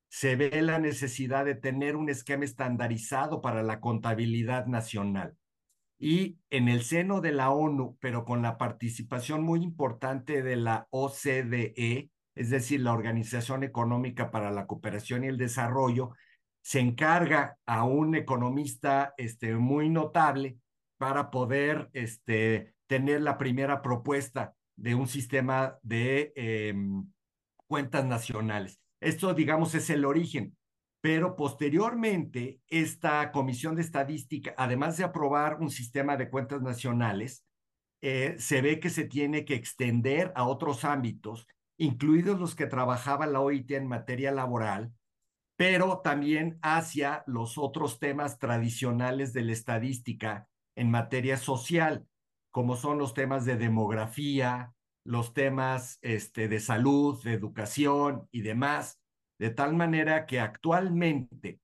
se 0.09 0.35
ve 0.35 0.61
la 0.61 0.79
necesidad 0.79 1.45
de 1.45 1.55
tener 1.55 1.95
un 1.95 2.09
esquema 2.09 2.45
estandarizado 2.45 3.41
para 3.41 3.63
la 3.63 3.79
contabilidad 3.79 4.65
nacional. 4.65 5.35
Y 5.97 6.39
en 6.49 6.69
el 6.69 6.83
seno 6.83 7.21
de 7.21 7.31
la 7.31 7.51
ONU, 7.51 7.97
pero 7.99 8.25
con 8.25 8.41
la 8.41 8.57
participación 8.57 9.43
muy 9.43 9.61
importante 9.61 10.41
de 10.41 10.55
la 10.55 10.87
OCDE, 10.89 12.11
es 12.35 12.49
decir, 12.49 12.81
la 12.81 12.93
Organización 12.93 13.63
Económica 13.63 14.31
para 14.31 14.51
la 14.51 14.67
Cooperación 14.67 15.23
y 15.23 15.27
el 15.27 15.37
Desarrollo, 15.37 16.11
se 16.61 16.79
encarga 16.79 17.57
a 17.65 17.83
un 17.83 18.15
economista 18.15 19.13
este, 19.17 19.55
muy 19.55 19.89
notable 19.89 20.57
para 20.97 21.29
poder 21.29 21.89
este, 21.93 22.73
tener 22.87 23.21
la 23.21 23.37
primera 23.37 23.81
propuesta 23.81 24.54
de 24.75 24.95
un 24.95 25.07
sistema 25.07 25.77
de 25.81 26.33
eh, 26.35 26.73
cuentas 27.67 28.05
nacionales. 28.05 28.79
Esto, 29.01 29.33
digamos, 29.33 29.75
es 29.75 29.89
el 29.89 30.05
origen. 30.05 30.55
Pero 31.01 31.35
posteriormente, 31.35 32.61
esta 32.67 33.31
comisión 33.31 33.75
de 33.75 33.83
estadística, 33.83 34.55
además 34.57 34.97
de 34.97 35.03
aprobar 35.03 35.59
un 35.59 35.69
sistema 35.69 36.17
de 36.17 36.29
cuentas 36.29 36.63
nacionales, 36.63 37.45
eh, 38.01 38.35
se 38.39 38.61
ve 38.61 38.79
que 38.79 38.89
se 38.89 39.05
tiene 39.05 39.45
que 39.45 39.53
extender 39.53 40.31
a 40.35 40.45
otros 40.45 40.83
ámbitos 40.83 41.47
incluidos 41.77 42.39
los 42.39 42.55
que 42.55 42.67
trabajaba 42.67 43.27
la 43.27 43.41
OIT 43.41 43.71
en 43.71 43.87
materia 43.87 44.31
laboral, 44.31 44.93
pero 45.57 46.01
también 46.03 46.57
hacia 46.61 47.23
los 47.27 47.57
otros 47.57 47.99
temas 47.99 48.39
tradicionales 48.39 49.33
de 49.33 49.41
la 49.41 49.53
estadística 49.53 50.47
en 50.75 50.91
materia 50.91 51.37
social, 51.37 52.07
como 52.55 52.77
son 52.77 52.99
los 52.99 53.13
temas 53.13 53.43
de 53.43 53.57
demografía, 53.57 54.73
los 55.03 55.33
temas 55.33 55.99
este, 56.01 56.47
de 56.47 56.61
salud, 56.61 57.21
de 57.21 57.33
educación 57.33 58.29
y 58.31 58.43
demás, 58.43 59.01
de 59.37 59.49
tal 59.49 59.75
manera 59.75 60.25
que 60.25 60.39
actualmente 60.39 61.59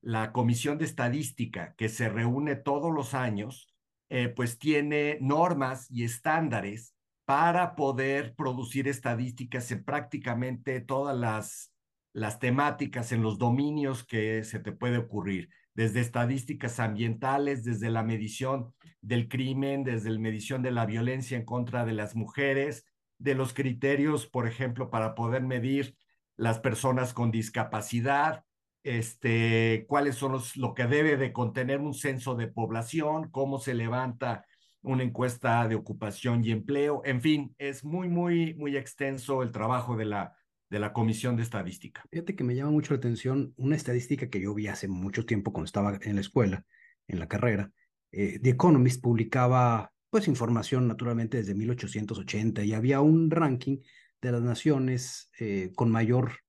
la 0.00 0.32
Comisión 0.32 0.78
de 0.78 0.84
Estadística, 0.84 1.74
que 1.74 1.88
se 1.88 2.08
reúne 2.08 2.54
todos 2.54 2.94
los 2.94 3.12
años, 3.12 3.74
eh, 4.08 4.28
pues 4.28 4.56
tiene 4.56 5.18
normas 5.20 5.90
y 5.90 6.04
estándares 6.04 6.94
para 7.24 7.74
poder 7.74 8.36
producir 8.36 8.86
estadísticas 8.86 9.72
en 9.72 9.82
prácticamente 9.82 10.80
todas 10.80 11.16
las, 11.16 11.72
las 12.12 12.38
temáticas, 12.38 13.10
en 13.10 13.20
los 13.20 13.36
dominios 13.36 14.04
que 14.06 14.44
se 14.44 14.60
te 14.60 14.70
puede 14.70 14.98
ocurrir, 14.98 15.48
desde 15.76 16.00
estadísticas 16.00 16.80
ambientales, 16.80 17.62
desde 17.62 17.90
la 17.90 18.02
medición 18.02 18.72
del 19.02 19.28
crimen, 19.28 19.84
desde 19.84 20.08
la 20.08 20.18
medición 20.18 20.62
de 20.62 20.70
la 20.70 20.86
violencia 20.86 21.36
en 21.36 21.44
contra 21.44 21.84
de 21.84 21.92
las 21.92 22.16
mujeres, 22.16 22.86
de 23.18 23.34
los 23.34 23.52
criterios, 23.52 24.26
por 24.26 24.48
ejemplo, 24.48 24.88
para 24.88 25.14
poder 25.14 25.42
medir 25.42 25.94
las 26.36 26.60
personas 26.60 27.12
con 27.12 27.30
discapacidad, 27.30 28.42
este, 28.84 29.84
cuáles 29.86 30.16
son 30.16 30.32
los, 30.32 30.56
lo 30.56 30.72
que 30.74 30.86
debe 30.86 31.18
de 31.18 31.34
contener 31.34 31.80
un 31.80 31.92
censo 31.92 32.36
de 32.36 32.46
población, 32.46 33.30
cómo 33.30 33.58
se 33.58 33.74
levanta 33.74 34.46
una 34.80 35.02
encuesta 35.02 35.68
de 35.68 35.74
ocupación 35.74 36.42
y 36.42 36.52
empleo, 36.52 37.02
en 37.04 37.20
fin, 37.20 37.54
es 37.58 37.84
muy, 37.84 38.08
muy, 38.08 38.54
muy 38.54 38.78
extenso 38.78 39.42
el 39.42 39.52
trabajo 39.52 39.94
de 39.94 40.06
la, 40.06 40.36
de 40.68 40.78
la 40.78 40.92
Comisión 40.92 41.36
de 41.36 41.42
Estadística. 41.42 42.04
Fíjate 42.10 42.34
que 42.34 42.44
me 42.44 42.54
llama 42.54 42.72
mucho 42.72 42.94
la 42.94 42.98
atención 42.98 43.54
una 43.56 43.76
estadística 43.76 44.28
que 44.28 44.40
yo 44.40 44.54
vi 44.54 44.66
hace 44.66 44.88
mucho 44.88 45.24
tiempo 45.24 45.52
cuando 45.52 45.66
estaba 45.66 45.98
en 46.02 46.14
la 46.14 46.20
escuela, 46.20 46.64
en 47.06 47.18
la 47.18 47.28
carrera. 47.28 47.70
Eh, 48.12 48.40
The 48.42 48.50
Economist 48.50 49.02
publicaba 49.02 49.92
pues 50.10 50.28
información 50.28 50.88
naturalmente 50.88 51.38
desde 51.38 51.54
1880 51.54 52.64
y 52.64 52.72
había 52.72 53.00
un 53.00 53.30
ranking 53.30 53.78
de 54.20 54.32
las 54.32 54.42
naciones 54.42 55.30
eh, 55.38 55.72
con 55.76 55.90
mayor 55.90 56.40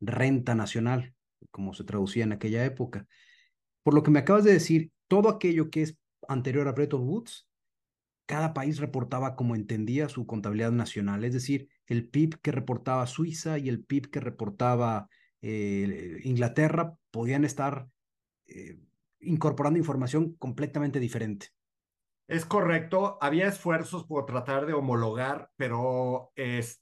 renta 0.00 0.54
nacional, 0.54 1.14
como 1.50 1.74
se 1.74 1.84
traducía 1.84 2.24
en 2.24 2.32
aquella 2.32 2.64
época. 2.64 3.06
Por 3.82 3.94
lo 3.94 4.02
que 4.02 4.10
me 4.10 4.18
acabas 4.18 4.44
de 4.44 4.52
decir, 4.52 4.90
todo 5.08 5.28
aquello 5.28 5.70
que 5.70 5.82
es 5.82 5.96
anterior 6.28 6.68
a 6.68 6.72
Bretton 6.72 7.02
Woods, 7.02 7.48
cada 8.26 8.54
país 8.54 8.78
reportaba 8.78 9.36
como 9.36 9.54
entendía 9.54 10.08
su 10.08 10.26
contabilidad 10.26 10.72
nacional, 10.72 11.24
es 11.24 11.34
decir, 11.34 11.68
el 11.92 12.08
PIB 12.08 12.40
que 12.40 12.52
reportaba 12.52 13.06
Suiza 13.06 13.58
y 13.58 13.68
el 13.68 13.84
PIB 13.84 14.10
que 14.10 14.20
reportaba 14.20 15.08
eh, 15.40 16.20
Inglaterra 16.24 16.94
podían 17.10 17.44
estar 17.44 17.88
eh, 18.46 18.78
incorporando 19.20 19.78
información 19.78 20.34
completamente 20.34 21.00
diferente. 21.00 21.48
Es 22.28 22.44
correcto, 22.44 23.18
había 23.20 23.48
esfuerzos 23.48 24.04
por 24.04 24.26
tratar 24.26 24.66
de 24.66 24.72
homologar, 24.72 25.50
pero 25.56 26.32
es, 26.34 26.80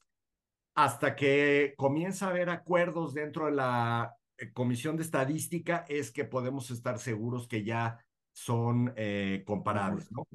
hasta 0.75 1.17
que 1.17 1.75
comienza 1.77 2.27
a 2.27 2.31
haber 2.31 2.51
acuerdos 2.51 3.15
dentro 3.15 3.47
de 3.47 3.53
la 3.53 4.15
eh, 4.39 4.53
Comisión 4.53 4.97
de 4.97 5.03
Estadística 5.03 5.85
es 5.89 6.11
que 6.11 6.25
podemos 6.25 6.71
estar 6.71 6.99
seguros 6.99 7.49
que 7.49 7.65
ya 7.65 7.99
son 8.33 8.93
eh, 8.97 9.43
comparables. 9.47 10.11
¿no? 10.13 10.27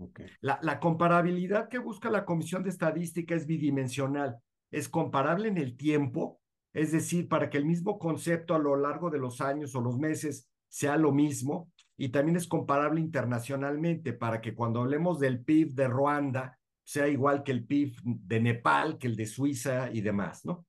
La, 0.42 0.60
la, 0.62 0.80
comparabilidad 0.80 1.70
que 1.70 1.80
busca 1.80 2.10
la 2.10 2.26
Comisión 2.26 2.64
de 2.64 2.70
Estadística 2.70 3.36
es 3.36 3.48
bidimensional. 3.48 4.38
Es 4.72 4.90
comparable 4.90 5.48
en 5.48 5.58
el 5.58 5.78
tiempo, 5.78 6.42
es 6.74 6.92
decir, 6.92 7.28
para 7.28 7.50
que 7.50 7.58
el 7.58 7.66
mismo 7.66 8.00
concepto 8.00 8.56
a 8.56 8.60
lo 8.60 8.76
largo 8.76 9.10
de 9.10 9.20
los 9.20 9.42
años 9.42 9.76
o 9.76 9.82
los 9.82 9.98
meses 9.98 10.50
sea 10.68 10.98
lo 10.98 11.12
mismo, 11.12 11.72
y 11.98 12.10
también 12.10 12.36
es 12.36 12.48
comparable 12.48 13.00
internacionalmente, 13.00 14.14
para 14.14 14.42
que 14.42 14.54
cuando 14.54 14.82
hablemos 14.82 15.20
del 15.20 15.44
PIB 15.44 15.74
de 15.74 15.88
Ruanda 15.88 16.60
sea 16.84 17.08
igual 17.08 17.44
que 17.44 17.52
el 17.52 17.66
PIB 17.66 17.96
de 18.04 18.40
Nepal, 18.40 18.98
que 18.98 19.08
el 19.08 19.16
de 19.16 19.26
Suiza 19.26 19.90
y 19.92 20.02
demás, 20.02 20.46
¿no? 20.46 20.66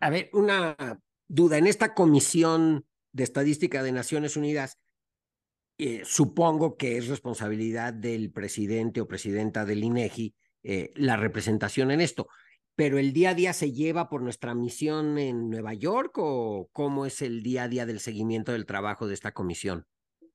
A 0.00 0.10
ver, 0.10 0.30
una 0.32 0.76
duda. 1.26 1.58
En 1.58 1.66
esta 1.66 1.94
comisión 1.94 2.84
de 3.12 3.24
estadística 3.24 3.82
de 3.82 3.92
Naciones 3.92 4.36
Unidas, 4.36 4.78
eh, 5.78 6.02
supongo 6.04 6.76
que 6.76 6.96
es 6.96 7.08
responsabilidad 7.08 7.92
del 7.92 8.30
presidente 8.30 9.00
o 9.00 9.08
presidenta 9.08 9.64
del 9.64 9.84
INEGI 9.84 10.34
eh, 10.62 10.92
la 10.96 11.16
representación 11.16 11.90
en 11.90 12.00
esto. 12.00 12.28
Pero 12.78 12.96
el 12.96 13.12
día 13.12 13.30
a 13.30 13.34
día 13.34 13.52
se 13.54 13.72
lleva 13.72 14.08
por 14.08 14.22
nuestra 14.22 14.54
misión 14.54 15.18
en 15.18 15.50
Nueva 15.50 15.74
York 15.74 16.12
o 16.18 16.70
cómo 16.72 17.06
es 17.06 17.22
el 17.22 17.42
día 17.42 17.64
a 17.64 17.68
día 17.68 17.86
del 17.86 17.98
seguimiento 17.98 18.52
del 18.52 18.66
trabajo 18.66 19.08
de 19.08 19.14
esta 19.14 19.32
comisión? 19.32 19.84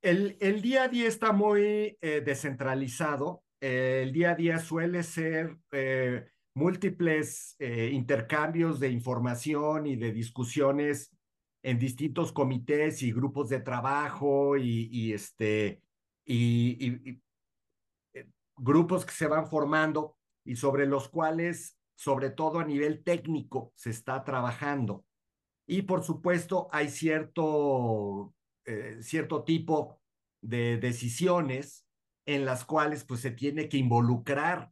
El, 0.01 0.61
día 0.61 0.83
a 0.83 0.87
día 0.89 1.07
está 1.07 1.31
muy 1.31 1.97
eh, 2.01 2.21
descentralizado. 2.25 3.45
el 3.61 4.11
día 4.11 4.31
a 4.31 4.35
día 4.35 4.59
suele 4.59 5.03
ser 5.03 5.57
múltiples 6.53 7.55
eh, 7.59 7.91
intercambios 7.93 8.77
de 8.81 8.89
información 8.89 9.87
y 9.87 9.95
de 9.95 10.11
discusiones 10.11 11.15
en 11.63 11.79
distintos 11.79 12.33
comités 12.33 13.03
y 13.03 13.13
grupos 13.13 13.47
de 13.47 13.61
trabajo 13.61 14.57
y, 14.57 15.13
este, 15.13 15.81
y, 16.25 17.21
eh, 18.13 18.27
grupos 18.57 19.05
que 19.05 19.13
se 19.13 19.27
van 19.27 19.47
formando 19.47 20.17
y 20.43 20.57
sobre 20.57 20.85
los 20.85 21.07
cuales, 21.07 21.79
sobre 22.03 22.31
todo 22.31 22.59
a 22.59 22.65
nivel 22.65 23.01
técnico, 23.01 23.71
se 23.75 23.89
está 23.89 24.25
trabajando. 24.25 25.05
Y 25.65 25.83
por 25.83 26.03
supuesto, 26.03 26.67
hay 26.71 26.89
cierto, 26.89 28.33
eh, 28.65 28.97
cierto 29.01 29.43
tipo 29.45 30.01
de 30.41 30.77
decisiones 30.77 31.85
en 32.25 32.43
las 32.43 32.65
cuales 32.65 33.05
pues 33.05 33.21
se 33.21 33.31
tiene 33.31 33.69
que 33.69 33.77
involucrar 33.77 34.69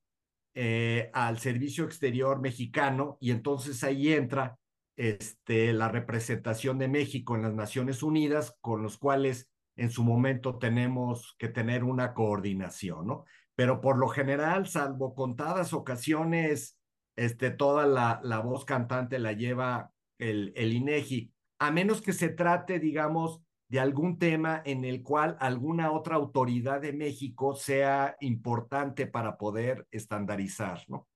eh, 0.53 1.09
al 1.13 1.39
servicio 1.39 1.85
exterior 1.85 2.41
mexicano 2.41 3.17
y 3.21 3.31
entonces 3.31 3.81
ahí 3.85 4.11
entra 4.11 4.57
este, 4.97 5.71
la 5.71 5.87
representación 5.87 6.77
de 6.79 6.89
México 6.89 7.37
en 7.37 7.43
las 7.43 7.53
Naciones 7.53 8.03
Unidas, 8.03 8.57
con 8.59 8.83
los 8.83 8.97
cuales 8.97 9.49
en 9.77 9.89
su 9.89 10.03
momento 10.03 10.57
tenemos 10.57 11.35
que 11.39 11.47
tener 11.47 11.85
una 11.85 12.13
coordinación, 12.13 13.07
¿no? 13.07 13.23
Pero 13.55 13.79
por 13.79 13.97
lo 13.97 14.09
general, 14.09 14.67
salvo 14.67 15.15
contadas 15.15 15.71
ocasiones, 15.71 16.80
este, 17.15 17.51
toda 17.51 17.85
la, 17.85 18.19
la 18.23 18.39
voz 18.39 18.65
cantante 18.65 19.19
la 19.19 19.33
lleva 19.33 19.91
el, 20.17 20.53
el 20.55 20.73
INEGI, 20.73 21.33
a 21.59 21.71
menos 21.71 22.01
que 22.01 22.13
se 22.13 22.29
trate, 22.29 22.79
digamos, 22.79 23.41
de 23.69 23.79
algún 23.79 24.19
tema 24.19 24.61
en 24.65 24.83
el 24.83 25.01
cual 25.01 25.37
alguna 25.39 25.91
otra 25.91 26.15
autoridad 26.15 26.81
de 26.81 26.91
México 26.91 27.55
sea 27.55 28.17
importante 28.19 29.07
para 29.07 29.37
poder 29.37 29.87
estandarizar, 29.91 30.83
¿no? 30.89 31.07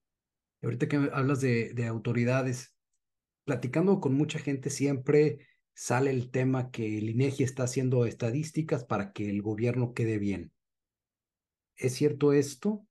Ahorita 0.63 0.87
que 0.87 1.09
hablas 1.13 1.41
de, 1.41 1.73
de 1.73 1.85
autoridades, 1.85 2.73
platicando 3.45 3.99
con 3.99 4.15
mucha 4.15 4.39
gente 4.39 4.69
siempre 4.69 5.39
sale 5.73 6.09
el 6.11 6.31
tema 6.31 6.71
que 6.71 6.97
el 6.97 7.09
INEGI 7.09 7.43
está 7.43 7.63
haciendo 7.63 8.05
estadísticas 8.05 8.85
para 8.85 9.11
que 9.11 9.29
el 9.29 9.41
gobierno 9.41 9.93
quede 9.93 10.17
bien. 10.17 10.53
¿Es 11.75 11.93
cierto 11.95 12.31
esto? 12.31 12.87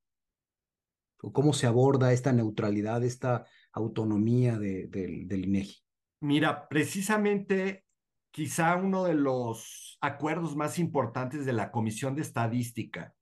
¿Cómo 1.31 1.53
se 1.53 1.67
aborda 1.67 2.13
esta 2.13 2.31
neutralidad, 2.31 3.03
esta 3.03 3.45
autonomía 3.71 4.57
de, 4.57 4.87
del 4.87 5.45
INEGI? 5.45 5.83
Mira, 6.21 6.67
precisamente 6.67 7.85
quizá 8.31 8.75
uno 8.75 9.05
de 9.05 9.13
los 9.13 9.97
acuerdos 10.01 10.55
más 10.55 10.77
importantes 10.77 11.45
de 11.45 11.53
la 11.53 11.71
Comisión 11.71 12.15
de 12.15 12.21
Estadística, 12.21 13.13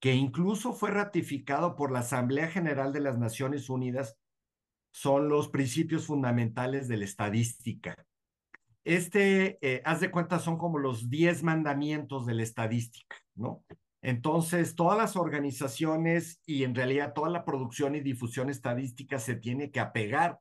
que 0.00 0.14
incluso 0.14 0.72
fue 0.72 0.90
ratificado 0.90 1.76
por 1.76 1.92
la 1.92 2.00
Asamblea 2.00 2.48
General 2.48 2.92
de 2.92 3.00
las 3.00 3.18
Naciones 3.18 3.70
Unidas, 3.70 4.18
son 4.90 5.28
los 5.28 5.48
principios 5.48 6.06
fundamentales 6.06 6.88
de 6.88 6.96
la 6.96 7.04
estadística. 7.04 7.94
Este, 8.82 9.58
eh, 9.60 9.82
haz 9.84 10.00
de 10.00 10.10
cuenta, 10.10 10.38
son 10.38 10.58
como 10.58 10.78
los 10.78 11.10
diez 11.10 11.42
mandamientos 11.42 12.24
de 12.24 12.34
la 12.34 12.42
estadística, 12.42 13.16
¿no? 13.34 13.64
Entonces, 14.06 14.76
todas 14.76 14.96
las 14.96 15.16
organizaciones 15.16 16.40
y 16.46 16.62
en 16.62 16.76
realidad 16.76 17.12
toda 17.12 17.28
la 17.28 17.44
producción 17.44 17.96
y 17.96 18.00
difusión 18.00 18.50
estadística 18.50 19.18
se 19.18 19.34
tiene 19.34 19.72
que 19.72 19.80
apegar 19.80 20.38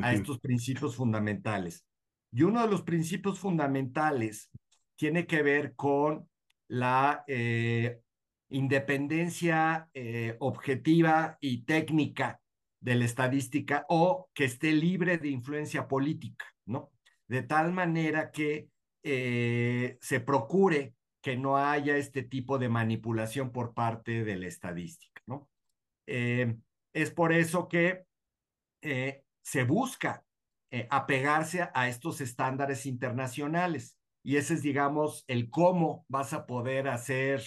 a 0.00 0.14
estos 0.14 0.40
principios 0.40 0.96
fundamentales. 0.96 1.84
Y 2.32 2.44
uno 2.44 2.62
de 2.62 2.68
los 2.68 2.80
principios 2.80 3.38
fundamentales 3.38 4.50
tiene 4.96 5.26
que 5.26 5.42
ver 5.42 5.74
con 5.74 6.26
la 6.68 7.22
eh, 7.26 8.00
independencia 8.48 9.90
eh, 9.92 10.36
objetiva 10.38 11.36
y 11.38 11.66
técnica 11.66 12.40
de 12.80 12.94
la 12.94 13.04
estadística 13.04 13.84
o 13.90 14.30
que 14.32 14.46
esté 14.46 14.72
libre 14.72 15.18
de 15.18 15.28
influencia 15.28 15.86
política, 15.86 16.46
¿no? 16.64 16.92
De 17.28 17.42
tal 17.42 17.72
manera 17.72 18.30
que 18.30 18.70
eh, 19.02 19.98
se 20.00 20.20
procure 20.20 20.94
que 21.22 21.36
no 21.36 21.56
haya 21.56 21.96
este 21.96 22.22
tipo 22.22 22.58
de 22.58 22.68
manipulación 22.68 23.52
por 23.52 23.72
parte 23.74 24.24
de 24.24 24.36
la 24.36 24.46
estadística, 24.48 25.22
¿no? 25.26 25.48
es 26.04 27.10
por 27.12 27.32
eso 27.32 27.68
que 27.68 28.04
se 28.80 29.64
busca 29.64 30.24
eh, 30.74 30.86
apegarse 30.90 31.68
a 31.74 31.88
estos 31.88 32.22
estándares 32.22 32.86
internacionales. 32.86 33.98
Y 34.24 34.36
ese 34.36 34.54
es, 34.54 34.62
digamos, 34.62 35.24
el 35.26 35.50
cómo 35.50 36.06
vas 36.08 36.32
a 36.32 36.46
poder 36.46 36.88
hacer 36.88 37.42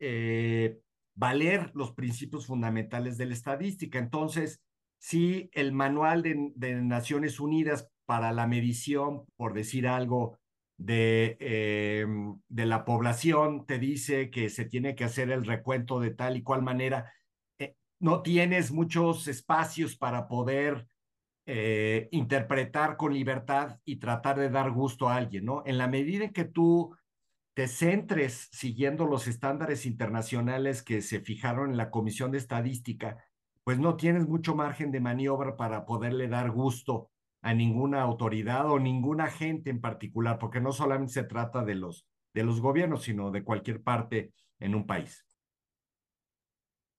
eh, 0.00 0.78
valer 1.14 1.70
los 1.74 1.92
principios 1.92 2.46
fundamentales 2.46 3.16
de 3.16 3.24
la 3.24 3.32
estadística. 3.32 3.98
Entonces, 3.98 4.60
si 4.98 5.48
el 5.54 5.72
manual 5.72 6.22
de, 6.22 6.74
Naciones 6.82 7.40
Unidas 7.40 7.88
para 8.04 8.32
la 8.32 8.46
medición, 8.46 9.24
por 9.36 9.54
decir 9.54 9.88
algo, 9.88 10.38
de, 10.84 11.36
eh, 11.40 12.06
de 12.48 12.66
la 12.66 12.84
población 12.84 13.66
te 13.66 13.78
dice 13.78 14.30
que 14.30 14.50
se 14.50 14.64
tiene 14.64 14.94
que 14.94 15.04
hacer 15.04 15.30
el 15.30 15.44
recuento 15.44 16.00
de 16.00 16.10
tal 16.10 16.36
y 16.36 16.42
cual 16.42 16.62
manera, 16.62 17.12
no 18.02 18.20
tienes 18.20 18.72
muchos 18.72 19.28
espacios 19.28 19.96
para 19.96 20.26
poder 20.26 20.88
eh, 21.46 22.08
interpretar 22.10 22.96
con 22.96 23.14
libertad 23.14 23.78
y 23.84 23.96
tratar 23.96 24.40
de 24.40 24.50
dar 24.50 24.72
gusto 24.72 25.08
a 25.08 25.14
alguien, 25.14 25.44
¿no? 25.44 25.62
En 25.66 25.78
la 25.78 25.86
medida 25.86 26.24
en 26.24 26.32
que 26.32 26.44
tú 26.44 26.96
te 27.54 27.68
centres 27.68 28.48
siguiendo 28.50 29.06
los 29.06 29.28
estándares 29.28 29.86
internacionales 29.86 30.82
que 30.82 31.00
se 31.00 31.20
fijaron 31.20 31.70
en 31.70 31.76
la 31.76 31.90
Comisión 31.90 32.32
de 32.32 32.38
Estadística, 32.38 33.24
pues 33.62 33.78
no 33.78 33.96
tienes 33.96 34.26
mucho 34.26 34.56
margen 34.56 34.90
de 34.90 34.98
maniobra 34.98 35.56
para 35.56 35.86
poderle 35.86 36.26
dar 36.26 36.50
gusto 36.50 37.11
a 37.42 37.54
ninguna 37.54 38.00
autoridad 38.00 38.70
o 38.70 38.78
ninguna 38.78 39.26
gente 39.26 39.68
en 39.70 39.80
particular, 39.80 40.38
porque 40.38 40.60
no 40.60 40.72
solamente 40.72 41.12
se 41.12 41.24
trata 41.24 41.64
de 41.64 41.74
los, 41.74 42.06
de 42.32 42.44
los 42.44 42.60
gobiernos, 42.60 43.02
sino 43.02 43.30
de 43.32 43.42
cualquier 43.42 43.82
parte 43.82 44.32
en 44.60 44.76
un 44.76 44.86
país. 44.86 45.26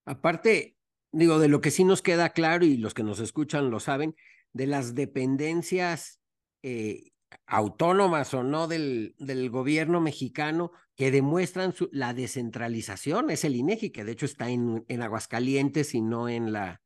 Aparte, 0.05 0.75
digo, 1.13 1.39
de 1.39 1.47
lo 1.47 1.61
que 1.61 1.71
sí 1.71 1.85
nos 1.85 2.01
queda 2.01 2.29
claro 2.29 2.65
y 2.65 2.75
los 2.75 2.93
que 2.93 3.03
nos 3.03 3.21
escuchan 3.21 3.71
lo 3.71 3.79
saben, 3.79 4.15
de 4.51 4.67
las 4.67 4.95
dependencias 4.95 6.19
eh, 6.61 7.11
autónomas 7.47 8.33
o 8.33 8.43
no 8.43 8.67
del, 8.67 9.15
del 9.17 9.49
gobierno 9.49 10.01
mexicano 10.01 10.73
que 10.95 11.09
demuestran 11.09 11.73
la 11.91 12.13
descentralización, 12.13 13.29
es 13.29 13.45
el 13.45 13.55
INEGI, 13.55 13.91
que 13.91 14.03
de 14.03 14.11
hecho 14.11 14.25
está 14.25 14.49
en, 14.49 14.83
en 14.89 15.01
Aguascalientes 15.01 15.95
y 15.95 16.01
no 16.01 16.27
en 16.27 16.51
la, 16.51 16.81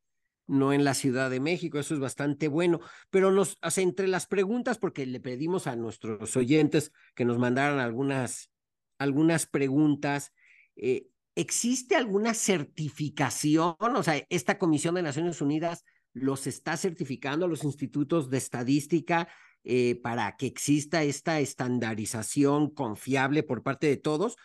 no 0.48 0.74
en 0.74 0.84
la 0.84 0.94
Ciudad 0.94 1.30
de 1.30 1.39
México, 1.39 1.77
eso 1.77 1.94
es 1.94 2.00
bastante 2.00 2.48
bueno, 2.48 2.80
pero 3.10 3.32
nos, 3.32 3.58
o 3.62 3.80
entre 3.80 4.08
las 4.08 4.25
preguntas, 4.27 4.77
porque 4.77 5.06
le 5.06 5.20
pedimos 5.20 5.68
a 5.68 5.75
nuestros 5.75 6.36
oyentes 6.36 6.92
que 7.16 7.25
nos 7.25 7.38
mandaran 7.38 7.80
algunas, 7.80 8.50
algunas 8.98 9.46
preguntas, 9.46 10.34
eh, 10.77 11.08
¿existe 11.36 11.96
alguna 11.96 12.34
certificación? 12.34 13.75
O 13.80 14.04
sea, 14.04 14.25
esta 14.30 14.58
Comisión 14.58 14.96
de 14.96 15.04
Naciones 15.04 15.42
Unidas 15.42 15.84
los 16.13 16.48
está 16.48 16.77
certificando 16.77 17.46
a 17.46 17.50
los 17.50 17.63
institutos 17.63 18.30
de 18.30 18.38
estadística 18.38 19.27
eh, 19.63 20.00
para 20.01 20.38
que 20.38 20.48
exista 20.48 21.04
esta 21.04 21.39
estandarización 21.39 22.70
confiable 22.70 23.44
por 23.44 23.63
parte 23.63 23.88
de 23.88 23.98
todos 23.98 24.38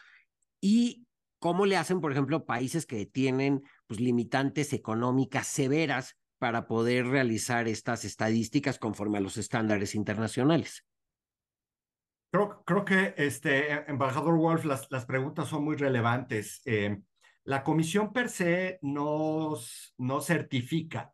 y 0.60 1.06
cómo 1.38 1.64
le 1.64 1.76
hacen, 1.76 2.00
por 2.00 2.12
ejemplo, 2.12 2.44
países 2.44 2.86
que 2.86 3.06
tienen 3.06 3.62
pues, 3.86 4.00
limitantes 4.00 4.72
económicas 4.72 5.46
severas 5.46 6.16
para 6.38 6.66
poder 6.66 7.06
realizar 7.06 7.68
estas 7.68 8.04
estadísticas 8.04 8.78
conforme 8.78 9.18
a 9.18 9.20
los 9.20 9.36
estándares 9.36 9.94
internacionales. 9.94 10.84
Creo, 12.32 12.62
creo 12.64 12.84
que, 12.84 13.14
este, 13.16 13.72
embajador 13.90 14.36
Wolf, 14.36 14.64
las, 14.64 14.90
las 14.90 15.06
preguntas 15.06 15.48
son 15.48 15.64
muy 15.64 15.76
relevantes. 15.76 16.62
Eh, 16.64 17.00
la 17.44 17.62
comisión 17.62 18.12
per 18.12 18.28
se 18.28 18.78
no, 18.82 19.54
no 19.98 20.20
certifica, 20.20 21.12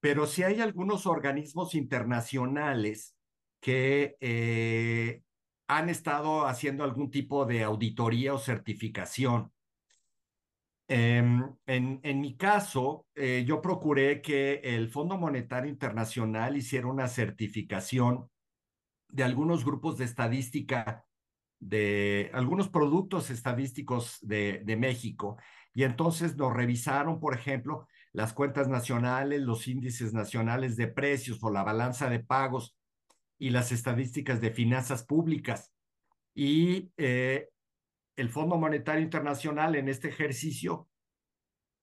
pero 0.00 0.26
sí 0.26 0.42
hay 0.42 0.60
algunos 0.60 1.06
organismos 1.06 1.74
internacionales 1.74 3.14
que 3.60 4.16
eh, 4.20 5.22
han 5.68 5.88
estado 5.88 6.46
haciendo 6.46 6.84
algún 6.84 7.10
tipo 7.10 7.44
de 7.44 7.62
auditoría 7.62 8.34
o 8.34 8.38
certificación. 8.38 9.52
Em, 10.88 11.42
en, 11.66 12.00
en, 12.02 12.20
mi 12.20 12.36
caso, 12.36 13.06
eh, 13.14 13.44
yo 13.46 13.60
procuré 13.60 14.22
que 14.22 14.60
el 14.62 14.88
Fondo 14.88 15.18
Monetario 15.18 15.70
Internacional 15.70 16.56
hiciera 16.56 16.86
una 16.86 17.08
certificación 17.08 18.30
de 19.08 19.24
algunos 19.24 19.64
grupos 19.64 19.98
de 19.98 20.04
estadística, 20.04 21.04
de 21.58 22.30
algunos 22.34 22.68
productos 22.68 23.30
estadísticos 23.30 24.18
de, 24.20 24.62
de 24.64 24.76
México. 24.76 25.38
Y 25.74 25.82
entonces 25.82 26.36
nos 26.36 26.54
revisaron, 26.54 27.18
por 27.18 27.34
ejemplo, 27.34 27.88
las 28.12 28.32
cuentas 28.32 28.68
nacionales, 28.68 29.42
los 29.42 29.66
índices 29.68 30.14
nacionales 30.14 30.76
de 30.76 30.88
precios 30.88 31.42
o 31.42 31.50
la 31.50 31.64
balanza 31.64 32.08
de 32.08 32.20
pagos 32.20 32.76
y 33.38 33.50
las 33.50 33.72
estadísticas 33.72 34.40
de 34.40 34.52
finanzas 34.52 35.04
públicas. 35.04 35.72
Y 36.34 36.92
eh, 36.96 37.48
el 38.16 38.30
Fondo 38.30 38.56
Monetario 38.56 39.02
Internacional 39.02 39.76
en 39.76 39.88
este 39.88 40.08
ejercicio, 40.08 40.88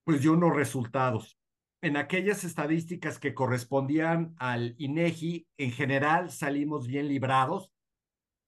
pues 0.04 0.22
dio 0.22 0.34
unos 0.34 0.56
resultados. 0.56 1.40
En 1.82 1.98
aquellas 1.98 2.44
estadísticas 2.44 3.20
que 3.20 3.34
correspondían 3.34 4.36
al 4.38 4.76
INEGI, 4.78 5.48
en 5.58 5.72
general 5.72 6.32
salimos 6.32 6.88
bien 6.88 7.08
librados. 7.08 7.72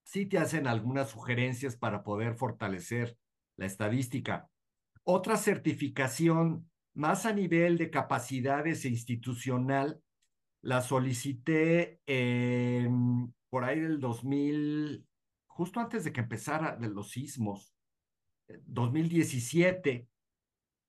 Sí 0.04 0.26
te 0.26 0.38
hacen 0.38 0.68
algunas 0.68 1.10
sugerencias 1.10 1.78
para 1.78 2.04
poder 2.04 2.36
fortalecer 2.36 3.18
la 3.58 3.66
estadística. 3.66 4.50
Otra 5.04 5.38
certificación 5.38 6.70
más 6.94 7.26
a 7.26 7.34
nivel 7.34 7.78
de 7.78 7.90
capacidades 7.90 8.86
e 8.86 8.90
institucional 8.90 10.02
la 10.62 10.82
solicité 10.82 12.02
por 13.50 13.64
ahí 13.64 13.80
del 13.80 14.00
2000, 14.00 15.06
justo 15.46 15.80
antes 15.80 16.04
de 16.04 16.12
que 16.12 16.22
empezara 16.22 16.76
de 16.76 16.90
los 16.90 17.12
sismos, 17.12 17.75
2017, 18.66 19.90
eh, 19.90 20.08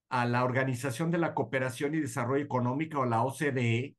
a 0.09 0.25
la 0.25 0.43
Organización 0.43 1.11
de 1.11 1.17
la 1.17 1.33
Cooperación 1.33 1.95
y 1.95 1.99
Desarrollo 1.99 2.43
Económico, 2.43 3.01
o 3.01 3.05
la 3.05 3.23
OCDE, 3.23 3.95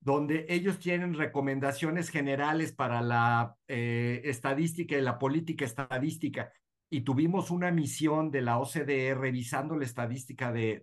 donde 0.00 0.46
ellos 0.48 0.78
tienen 0.78 1.14
recomendaciones 1.14 2.10
generales 2.10 2.72
para 2.72 3.00
la 3.00 3.56
eh, 3.68 4.22
estadística 4.24 4.96
y 4.96 5.02
la 5.02 5.18
política 5.18 5.64
estadística. 5.64 6.52
Y 6.90 7.00
tuvimos 7.00 7.50
una 7.50 7.70
misión 7.70 8.30
de 8.30 8.42
la 8.42 8.58
OCDE 8.58 9.14
revisando 9.14 9.76
la 9.76 9.84
estadística 9.84 10.52
de, 10.52 10.80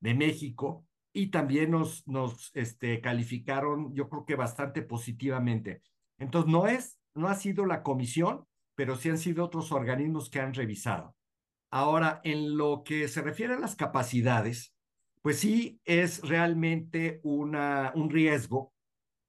de 0.00 0.14
México 0.14 0.84
y 1.12 1.28
también 1.28 1.70
nos, 1.70 2.06
nos 2.06 2.50
este, 2.54 3.00
calificaron, 3.00 3.94
yo 3.94 4.08
creo 4.08 4.24
que 4.24 4.36
bastante 4.36 4.82
positivamente. 4.82 5.82
Entonces, 6.18 6.50
no 6.50 6.66
es, 6.66 6.98
no 7.14 7.28
ha 7.28 7.34
sido 7.34 7.66
la 7.66 7.82
comisión, 7.82 8.46
pero 8.80 8.96
sí 8.96 9.10
han 9.10 9.18
sido 9.18 9.44
otros 9.44 9.72
organismos 9.72 10.30
que 10.30 10.40
han 10.40 10.54
revisado. 10.54 11.14
Ahora, 11.70 12.22
en 12.24 12.56
lo 12.56 12.82
que 12.82 13.08
se 13.08 13.20
refiere 13.20 13.52
a 13.52 13.58
las 13.58 13.76
capacidades, 13.76 14.74
pues 15.20 15.38
sí 15.38 15.82
es 15.84 16.26
realmente 16.26 17.20
un 17.22 18.08
riesgo 18.08 18.72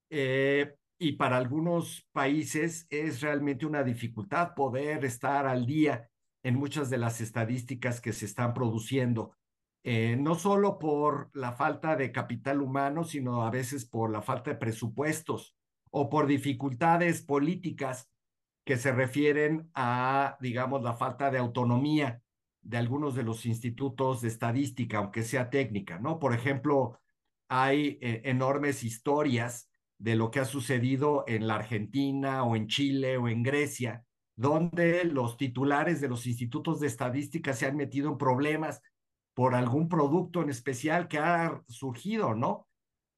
eh, 0.09 0.73
y 0.97 1.17
para 1.17 1.35
algunos 1.35 2.07
países 2.13 2.87
es 2.89 3.19
realmente 3.19 3.65
una 3.65 3.83
dificultad 3.83 4.53
poder 4.55 5.03
estar 5.03 5.45
al 5.45 5.65
día 5.65 6.09
en 6.43 6.55
muchas 6.55 6.89
de 6.89 6.99
las 6.99 7.19
estadísticas 7.19 7.99
que 7.99 8.13
se 8.13 8.27
están 8.27 8.53
produciendo 8.53 9.35
eh, 9.83 10.15
no 10.15 10.35
solo 10.35 10.79
por 10.79 11.29
la 11.33 11.51
falta 11.51 11.97
de 11.97 12.13
capital 12.13 12.61
humano, 12.61 13.03
sino 13.03 13.41
a 13.45 13.49
veces 13.49 13.83
por 13.83 14.11
la 14.11 14.21
falta 14.21 14.51
de 14.51 14.55
presupuestos 14.55 15.57
o 15.89 16.09
por 16.09 16.27
dificultades 16.27 17.21
políticas 17.21 18.07
que 18.63 18.77
se 18.77 18.91
refieren 18.91 19.69
a, 19.73 20.37
digamos, 20.39 20.83
la 20.83 20.93
falta 20.93 21.31
de 21.31 21.39
autonomía 21.39 22.21
de 22.61 22.77
algunos 22.77 23.15
de 23.15 23.23
los 23.23 23.45
institutos 23.45 24.21
de 24.21 24.27
estadística, 24.27 24.99
aunque 24.99 25.23
sea 25.23 25.49
técnica, 25.49 25.99
¿no? 25.99 26.19
Por 26.19 26.33
ejemplo, 26.33 26.99
hay 27.49 27.97
eh, 28.01 28.21
enormes 28.25 28.83
historias 28.83 29.69
de 29.97 30.15
lo 30.15 30.31
que 30.31 30.39
ha 30.39 30.45
sucedido 30.45 31.23
en 31.27 31.47
la 31.47 31.55
Argentina 31.55 32.43
o 32.43 32.55
en 32.55 32.67
Chile 32.67 33.17
o 33.17 33.27
en 33.27 33.43
Grecia, 33.43 34.05
donde 34.35 35.03
los 35.05 35.37
titulares 35.37 36.01
de 36.01 36.09
los 36.09 36.25
institutos 36.27 36.79
de 36.79 36.87
estadística 36.87 37.53
se 37.53 37.65
han 37.65 37.75
metido 37.75 38.09
en 38.09 38.17
problemas 38.17 38.81
por 39.33 39.55
algún 39.55 39.89
producto 39.89 40.41
en 40.41 40.49
especial 40.49 41.07
que 41.07 41.19
ha 41.19 41.61
surgido, 41.67 42.35
¿no? 42.35 42.67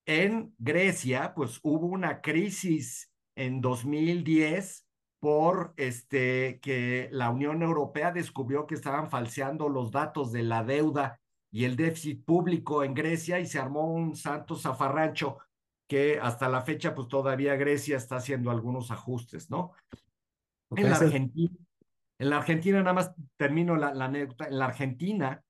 En 0.06 0.54
Grecia, 0.58 1.34
pues 1.36 1.60
hubo 1.64 1.88
una 1.88 2.22
crisis 2.22 3.12
en 3.36 3.62
2010 3.62 4.83
por 5.24 5.74
este 5.78 6.60
que 6.60 7.08
la 7.14 7.30
Unión 7.30 7.62
Europea 7.62 8.12
descubrió 8.12 8.68
que 8.68 8.76
estaban 8.76 9.10
falseando 9.10 9.70
los 9.70 9.90
datos 9.90 10.34
de 10.34 10.44
la 10.44 10.66
deuda 10.66 11.22
y 11.50 11.64
el 11.64 11.78
déficit 11.78 12.26
público 12.26 12.84
en 12.84 12.94
Grecia 12.94 13.40
y 13.40 13.46
se 13.46 13.58
armó 13.58 13.88
un 13.88 14.18
santo 14.18 14.58
zafarrancho 14.58 15.38
que 15.88 16.20
hasta 16.22 16.50
la 16.50 16.64
fecha 16.64 16.94
pues 16.94 17.08
todavía 17.08 17.56
Grecia 17.56 17.96
está 17.96 18.18
haciendo 18.18 18.52
algunos 18.52 18.92
ajustes, 18.92 19.50
¿no? 19.50 19.72
en 20.76 20.90
la 20.90 20.98
Argentina, 20.98 21.56
en 22.20 22.30
la 22.30 22.38
Argentina 22.40 22.80
nada 22.80 22.94
más 22.94 23.14
termino 23.38 23.78
la, 23.78 23.94
la 23.94 24.06
anécdota, 24.06 24.48
en 24.48 24.60
la 24.60 24.66
Argentina 24.66 25.42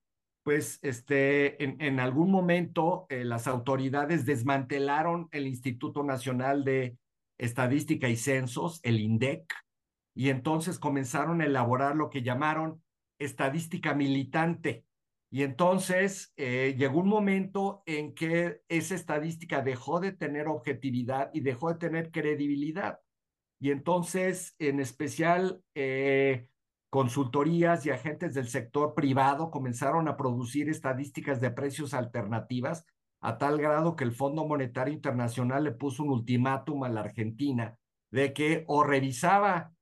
pues 0.44 0.78
este, 0.84 1.64
en, 1.64 1.82
en 1.82 2.00
algún 2.00 2.30
momento 2.30 3.08
eh, 3.10 3.24
las 3.26 3.48
autoridades 3.48 4.24
desmantelaron 4.24 5.30
el 5.32 5.48
Instituto 5.48 6.04
Nacional 6.04 6.64
de 6.64 6.96
Estadística 7.40 8.08
y 8.08 8.18
Censos, 8.18 8.80
el 8.84 9.00
INDEC, 9.00 9.52
y 10.16 10.30
entonces 10.30 10.80
comenzaron 10.80 11.42
a 11.42 11.46
elaborar 11.46 11.96
lo 11.96 12.10
que 12.10 12.22
llamaron 12.22 12.82
estadística 13.20 13.94
militante. 13.94 14.86
Y 15.32 15.44
entonces 15.44 16.32
eh, 16.38 16.76
llegó 16.78 17.00
un 17.00 17.10
momento 17.10 17.82
en 17.86 18.14
que 18.14 18.62
esa 18.68 18.94
estadística 18.94 19.62
dejó 19.62 20.00
de 20.00 20.12
tener 20.12 20.48
objetividad 20.48 21.32
y 21.34 21.42
dejó 21.42 21.70
de 21.70 21.80
tener 21.80 22.12
credibilidad. 22.12 23.00
Y 23.60 23.72
entonces, 23.72 24.56
en 24.60 24.80
especial, 24.80 25.64
eh, 25.74 26.50
consultorías 26.92 27.86
y 27.86 27.90
agentes 27.90 28.36
del 28.36 28.48
sector 28.48 28.94
privado 28.94 29.50
comenzaron 29.50 30.08
a 30.08 30.18
producir 30.18 30.70
estadísticas 30.70 31.42
de 31.42 31.50
precios 31.50 31.96
alternativas 31.96 32.86
a 33.20 33.40
tal 33.40 33.58
grado 33.58 33.96
que 33.96 34.04
el 34.04 34.12
Fondo 34.12 34.46
Monetario 34.46 34.94
Internacional 34.94 35.64
le 35.64 35.72
puso 35.72 36.04
un 36.04 36.12
ultimátum 36.12 36.84
a 36.84 36.90
la 36.90 37.02
Argentina 37.02 37.76
de 38.12 38.34
que 38.34 38.66
o 38.68 38.84
revisaba 38.84 39.74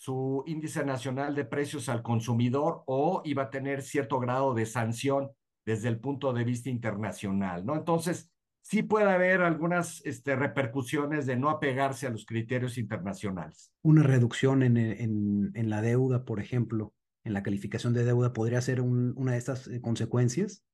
su 0.00 0.42
índice 0.46 0.82
nacional 0.82 1.34
de 1.34 1.44
precios 1.44 1.90
al 1.90 2.00
consumidor 2.00 2.84
o 2.86 3.20
iba 3.26 3.42
a 3.42 3.50
tener 3.50 3.82
cierto 3.82 4.18
grado 4.18 4.54
de 4.54 4.64
sanción 4.64 5.28
desde 5.66 5.88
el 5.88 6.00
punto 6.00 6.32
de 6.32 6.42
vista 6.42 6.70
internacional, 6.70 7.66
¿no? 7.66 7.76
Entonces, 7.76 8.32
sí 8.62 8.82
puede 8.82 9.10
haber 9.10 9.42
algunas 9.42 10.00
este, 10.06 10.36
repercusiones 10.36 11.26
de 11.26 11.36
no 11.36 11.50
apegarse 11.50 12.06
a 12.06 12.10
los 12.10 12.24
criterios 12.24 12.78
internacionales. 12.78 13.74
Una 13.82 14.02
reducción 14.02 14.62
en, 14.62 14.78
en, 14.78 15.50
en 15.52 15.68
la 15.68 15.82
deuda, 15.82 16.24
por 16.24 16.40
ejemplo, 16.40 16.94
en 17.22 17.34
la 17.34 17.42
calificación 17.42 17.92
de 17.92 18.04
deuda, 18.04 18.32
podría 18.32 18.62
ser 18.62 18.80
un, 18.80 19.12
una 19.18 19.32
de 19.32 19.38
estas 19.38 19.68
eh, 19.68 19.82
consecuencias. 19.82 20.64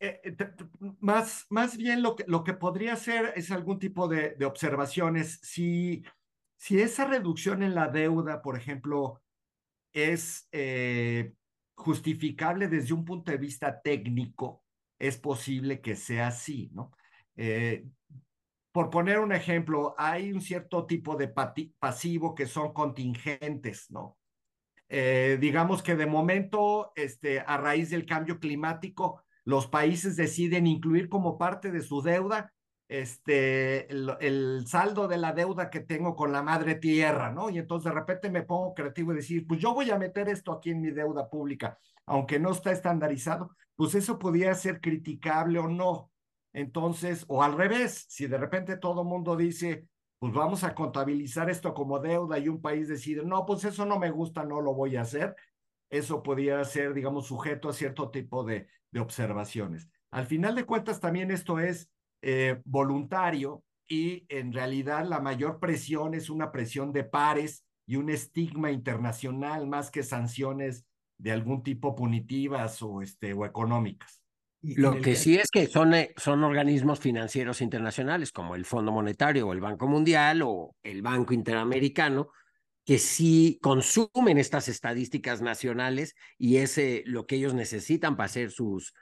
Eh, 0.00 0.20
eh 0.24 0.36
más, 0.98 1.46
más 1.48 1.76
bien 1.76 2.02
lo 2.02 2.16
que, 2.16 2.24
lo 2.26 2.42
que 2.42 2.54
podría 2.54 2.96
ser 2.96 3.34
es 3.36 3.52
algún 3.52 3.78
tipo 3.78 4.08
de, 4.08 4.34
de 4.36 4.46
observaciones. 4.46 5.38
Si, 5.44 6.02
si 6.58 6.80
esa 6.80 7.06
reducción 7.06 7.62
en 7.62 7.74
la 7.74 7.88
deuda, 7.88 8.42
por 8.42 8.58
ejemplo, 8.58 9.22
es 9.92 10.48
eh, 10.52 11.32
justificable 11.74 12.68
desde 12.68 12.92
un 12.92 13.04
punto 13.04 13.30
de 13.30 13.38
vista 13.38 13.80
técnico, 13.80 14.64
es 14.98 15.16
posible 15.16 15.80
que 15.80 15.94
sea 15.94 16.28
así, 16.28 16.68
¿no? 16.72 16.92
Eh, 17.36 17.86
por 18.72 18.90
poner 18.90 19.20
un 19.20 19.32
ejemplo, 19.32 19.94
hay 19.96 20.32
un 20.32 20.40
cierto 20.40 20.84
tipo 20.86 21.16
de 21.16 21.32
pasivo 21.78 22.34
que 22.34 22.46
son 22.46 22.72
contingentes, 22.72 23.90
¿no? 23.90 24.18
Eh, 24.88 25.38
digamos 25.40 25.82
que 25.82 25.94
de 25.94 26.06
momento, 26.06 26.92
este, 26.96 27.40
a 27.40 27.56
raíz 27.56 27.90
del 27.90 28.04
cambio 28.04 28.40
climático, 28.40 29.22
los 29.44 29.68
países 29.68 30.16
deciden 30.16 30.66
incluir 30.66 31.08
como 31.08 31.38
parte 31.38 31.70
de 31.70 31.82
su 31.82 32.02
deuda 32.02 32.52
este, 32.88 33.90
el, 33.92 34.64
saldo 34.66 35.08
de 35.08 35.18
la 35.18 35.32
deuda 35.32 35.68
que 35.68 35.80
tengo 35.80 36.16
con 36.16 36.32
la 36.32 36.42
madre 36.42 36.74
tierra, 36.74 37.30
¿no? 37.30 37.50
Y 37.50 37.58
entonces 37.58 37.92
de 37.92 37.98
repente 37.98 38.30
me 38.30 38.42
pongo 38.42 38.74
creativo 38.74 39.12
y 39.12 39.16
decir, 39.16 39.46
pues 39.46 39.60
yo 39.60 39.74
voy 39.74 39.90
a 39.90 39.98
meter 39.98 40.28
esto 40.28 40.52
aquí 40.52 40.70
en 40.70 40.80
mi 40.80 40.90
deuda 40.90 41.28
pública, 41.28 41.78
aunque 42.06 42.38
no 42.38 42.50
está 42.50 42.72
estandarizado, 42.72 43.54
pues 43.76 43.94
eso 43.94 44.18
podría 44.18 44.54
ser 44.54 44.80
criticable 44.80 45.58
o 45.58 45.68
no. 45.68 46.10
Entonces, 46.54 47.24
o 47.28 47.42
al 47.42 47.56
revés, 47.56 48.06
si 48.08 48.26
de 48.26 48.38
repente 48.38 48.78
todo 48.78 49.04
mundo 49.04 49.36
dice, 49.36 49.86
pues 50.18 50.32
vamos 50.32 50.64
a 50.64 50.74
contabilizar 50.74 51.50
esto 51.50 51.74
como 51.74 52.00
deuda 52.00 52.38
y 52.38 52.48
un 52.48 52.62
país 52.62 52.88
decide, 52.88 53.22
no, 53.24 53.44
pues 53.44 53.64
eso 53.64 53.84
no 53.84 53.98
me 53.98 54.10
gusta, 54.10 54.44
no 54.44 54.62
lo 54.62 54.74
voy 54.74 54.96
a 54.96 55.02
hacer, 55.02 55.36
eso 55.90 56.22
podría 56.22 56.64
ser, 56.64 56.94
digamos, 56.94 57.26
sujeto 57.26 57.68
a 57.68 57.74
cierto 57.74 58.10
tipo 58.10 58.44
de, 58.44 58.66
de 58.90 59.00
observaciones. 59.00 59.88
Al 60.10 60.26
final 60.26 60.54
de 60.54 60.64
cuentas, 60.64 61.00
también 61.00 61.30
esto 61.30 61.58
es 61.60 61.90
eh, 62.22 62.60
voluntario 62.64 63.62
y 63.88 64.26
en 64.28 64.52
realidad 64.52 65.06
la 65.06 65.20
mayor 65.20 65.58
presión 65.58 66.14
es 66.14 66.30
una 66.30 66.52
presión 66.52 66.92
de 66.92 67.04
pares 67.04 67.64
y 67.86 67.96
un 67.96 68.10
estigma 68.10 68.70
internacional 68.70 69.66
más 69.66 69.90
que 69.90 70.02
sanciones 70.02 70.84
de 71.16 71.32
algún 71.32 71.62
tipo 71.62 71.94
punitivas 71.94 72.82
o, 72.82 73.02
este, 73.02 73.32
o 73.32 73.44
económicas. 73.44 74.22
Lo 74.60 75.00
que 75.00 75.14
sí 75.14 75.36
es 75.36 75.50
que 75.50 75.66
son, 75.68 75.94
eh, 75.94 76.12
son 76.16 76.42
organismos 76.42 76.98
financieros 76.98 77.60
internacionales 77.60 78.32
como 78.32 78.56
el 78.56 78.64
Fondo 78.64 78.90
Monetario 78.90 79.46
o 79.46 79.52
el 79.52 79.60
Banco 79.60 79.86
Mundial 79.86 80.42
o 80.42 80.76
el 80.82 81.00
Banco 81.00 81.32
Interamericano 81.32 82.30
que 82.84 82.98
sí 82.98 83.58
consumen 83.60 84.38
estas 84.38 84.66
estadísticas 84.68 85.42
nacionales 85.42 86.14
y 86.38 86.56
es 86.56 86.78
eh, 86.78 87.02
lo 87.04 87.26
que 87.26 87.36
ellos 87.36 87.52
necesitan 87.52 88.16
para 88.16 88.24
hacer 88.24 88.50
sus 88.50 88.94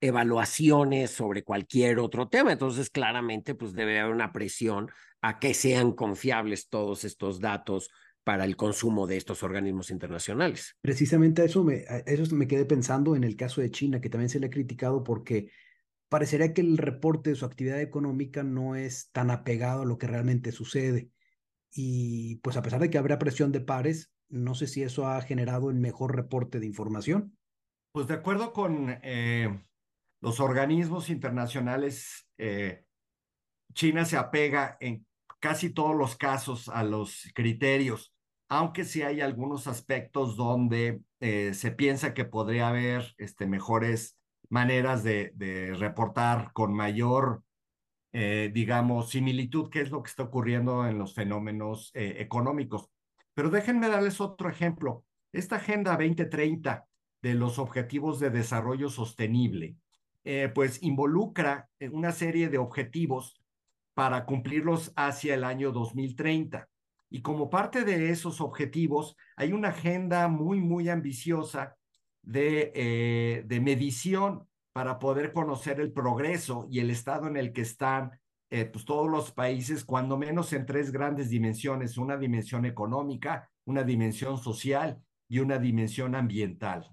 evaluaciones 0.00 1.10
sobre 1.10 1.42
cualquier 1.42 1.98
otro 1.98 2.28
tema. 2.28 2.52
Entonces, 2.52 2.90
claramente, 2.90 3.54
pues 3.54 3.72
debe 3.72 4.00
haber 4.00 4.14
una 4.14 4.32
presión 4.32 4.90
a 5.20 5.38
que 5.38 5.54
sean 5.54 5.92
confiables 5.92 6.68
todos 6.68 7.04
estos 7.04 7.40
datos 7.40 7.90
para 8.24 8.44
el 8.44 8.56
consumo 8.56 9.06
de 9.06 9.16
estos 9.16 9.42
organismos 9.42 9.90
internacionales. 9.90 10.76
Precisamente 10.82 11.44
eso 11.44 11.64
me, 11.64 11.84
eso 12.06 12.34
me 12.34 12.46
quedé 12.46 12.66
pensando 12.66 13.16
en 13.16 13.24
el 13.24 13.36
caso 13.36 13.60
de 13.60 13.70
China, 13.70 14.00
que 14.00 14.10
también 14.10 14.28
se 14.28 14.38
le 14.38 14.46
ha 14.46 14.50
criticado 14.50 15.02
porque 15.02 15.50
parecería 16.08 16.52
que 16.52 16.60
el 16.60 16.76
reporte 16.76 17.30
de 17.30 17.36
su 17.36 17.44
actividad 17.44 17.80
económica 17.80 18.42
no 18.42 18.76
es 18.76 19.10
tan 19.12 19.30
apegado 19.30 19.82
a 19.82 19.86
lo 19.86 19.98
que 19.98 20.06
realmente 20.06 20.52
sucede. 20.52 21.10
Y 21.70 22.36
pues 22.36 22.56
a 22.56 22.62
pesar 22.62 22.80
de 22.80 22.90
que 22.90 22.98
habrá 22.98 23.18
presión 23.18 23.50
de 23.50 23.60
pares, 23.60 24.12
no 24.28 24.54
sé 24.54 24.66
si 24.66 24.82
eso 24.82 25.06
ha 25.06 25.20
generado 25.22 25.70
el 25.70 25.76
mejor 25.76 26.14
reporte 26.14 26.60
de 26.60 26.66
información. 26.66 27.36
Pues 27.92 28.06
de 28.08 28.14
acuerdo 28.14 28.52
con 28.52 28.98
eh, 29.02 29.58
los 30.20 30.40
organismos 30.40 31.10
internacionales, 31.10 32.28
eh, 32.38 32.84
China 33.72 34.04
se 34.04 34.16
apega 34.16 34.76
en 34.80 35.06
casi 35.40 35.70
todos 35.70 35.94
los 35.94 36.16
casos 36.16 36.68
a 36.68 36.82
los 36.82 37.30
criterios 37.34 38.12
aunque 38.48 38.84
sí 38.84 39.02
hay 39.02 39.20
algunos 39.20 39.66
aspectos 39.66 40.36
donde 40.36 41.00
eh, 41.20 41.52
se 41.54 41.70
piensa 41.70 42.14
que 42.14 42.24
podría 42.24 42.68
haber 42.68 43.14
este, 43.18 43.46
mejores 43.46 44.16
maneras 44.48 45.04
de, 45.04 45.32
reportar 45.78 46.52
con 46.54 46.72
mayor, 46.72 47.42
eh, 48.12 48.50
digamos, 48.52 49.10
similitud, 49.10 49.68
qué 49.70 49.82
es 49.82 49.90
lo 49.90 50.02
que 50.02 50.08
está 50.08 50.22
ocurriendo 50.22 50.86
en 50.86 50.98
los 50.98 51.14
fenómenos 51.14 51.90
económicos. 51.94 52.88
Pero 53.34 53.50
déjenme 53.50 53.88
darles 53.88 54.20
otro 54.20 54.48
ejemplo. 54.48 55.04
Esta 55.32 55.56
Agenda 55.56 55.92
2030 55.92 56.86
de 57.20 57.34
los 57.34 57.58
Objetivos 57.58 58.18
de 58.18 58.30
Desarrollo 58.30 58.88
Sostenible, 58.88 59.76
pues 60.54 60.82
involucra 60.82 61.70
una 61.90 62.12
serie 62.12 62.50
de 62.50 62.58
objetivos 62.58 63.40
para 63.94 64.26
cumplirlos 64.26 64.92
hacia 64.94 65.34
el 65.34 65.42
año 65.42 65.72
2030. 65.72 66.68
Y 67.10 67.22
como 67.22 67.50
parte 67.50 67.84
de 67.84 68.10
esos 68.10 68.40
objetivos, 68.40 69.16
hay 69.36 69.52
una 69.52 69.68
agenda 69.68 70.28
muy, 70.28 70.60
muy 70.60 70.88
ambiciosa 70.88 71.76
de, 72.22 72.72
eh, 72.74 73.42
de 73.46 73.60
medición 73.60 74.46
para 74.72 74.98
poder 74.98 75.32
conocer 75.32 75.80
el 75.80 75.92
progreso 75.92 76.68
y 76.70 76.80
el 76.80 76.90
estado 76.90 77.26
en 77.26 77.36
el 77.36 77.52
que 77.52 77.62
están 77.62 78.12
eh, 78.50 78.64
pues 78.66 78.84
todos 78.84 79.10
los 79.10 79.32
países, 79.32 79.84
cuando 79.84 80.16
menos 80.16 80.52
en 80.52 80.64
tres 80.64 80.92
grandes 80.92 81.28
dimensiones, 81.28 81.98
una 81.98 82.16
dimensión 82.16 82.64
económica, 82.64 83.50
una 83.64 83.82
dimensión 83.82 84.38
social 84.38 85.02
y 85.28 85.40
una 85.40 85.58
dimensión 85.58 86.14
ambiental. 86.14 86.88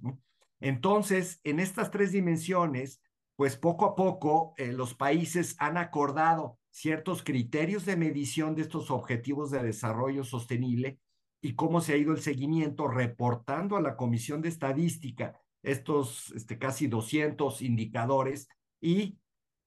Entonces, 0.59 1.39
en 1.43 1.59
estas 1.59 1.91
tres 1.91 2.11
dimensiones, 2.11 3.01
pues 3.35 3.57
poco 3.57 3.85
a 3.85 3.95
poco 3.95 4.53
eh, 4.57 4.71
los 4.71 4.93
países 4.93 5.55
han 5.59 5.77
acordado 5.77 6.57
ciertos 6.69 7.23
criterios 7.23 7.85
de 7.85 7.97
medición 7.97 8.55
de 8.55 8.63
estos 8.63 8.91
objetivos 8.91 9.51
de 9.51 9.63
desarrollo 9.63 10.23
sostenible 10.23 10.99
y 11.41 11.55
cómo 11.55 11.81
se 11.81 11.93
ha 11.93 11.97
ido 11.97 12.13
el 12.13 12.21
seguimiento 12.21 12.87
reportando 12.87 13.77
a 13.77 13.81
la 13.81 13.95
Comisión 13.95 14.41
de 14.41 14.49
Estadística 14.49 15.39
estos 15.63 16.31
este, 16.31 16.57
casi 16.57 16.87
200 16.87 17.61
indicadores 17.61 18.47
y 18.81 19.17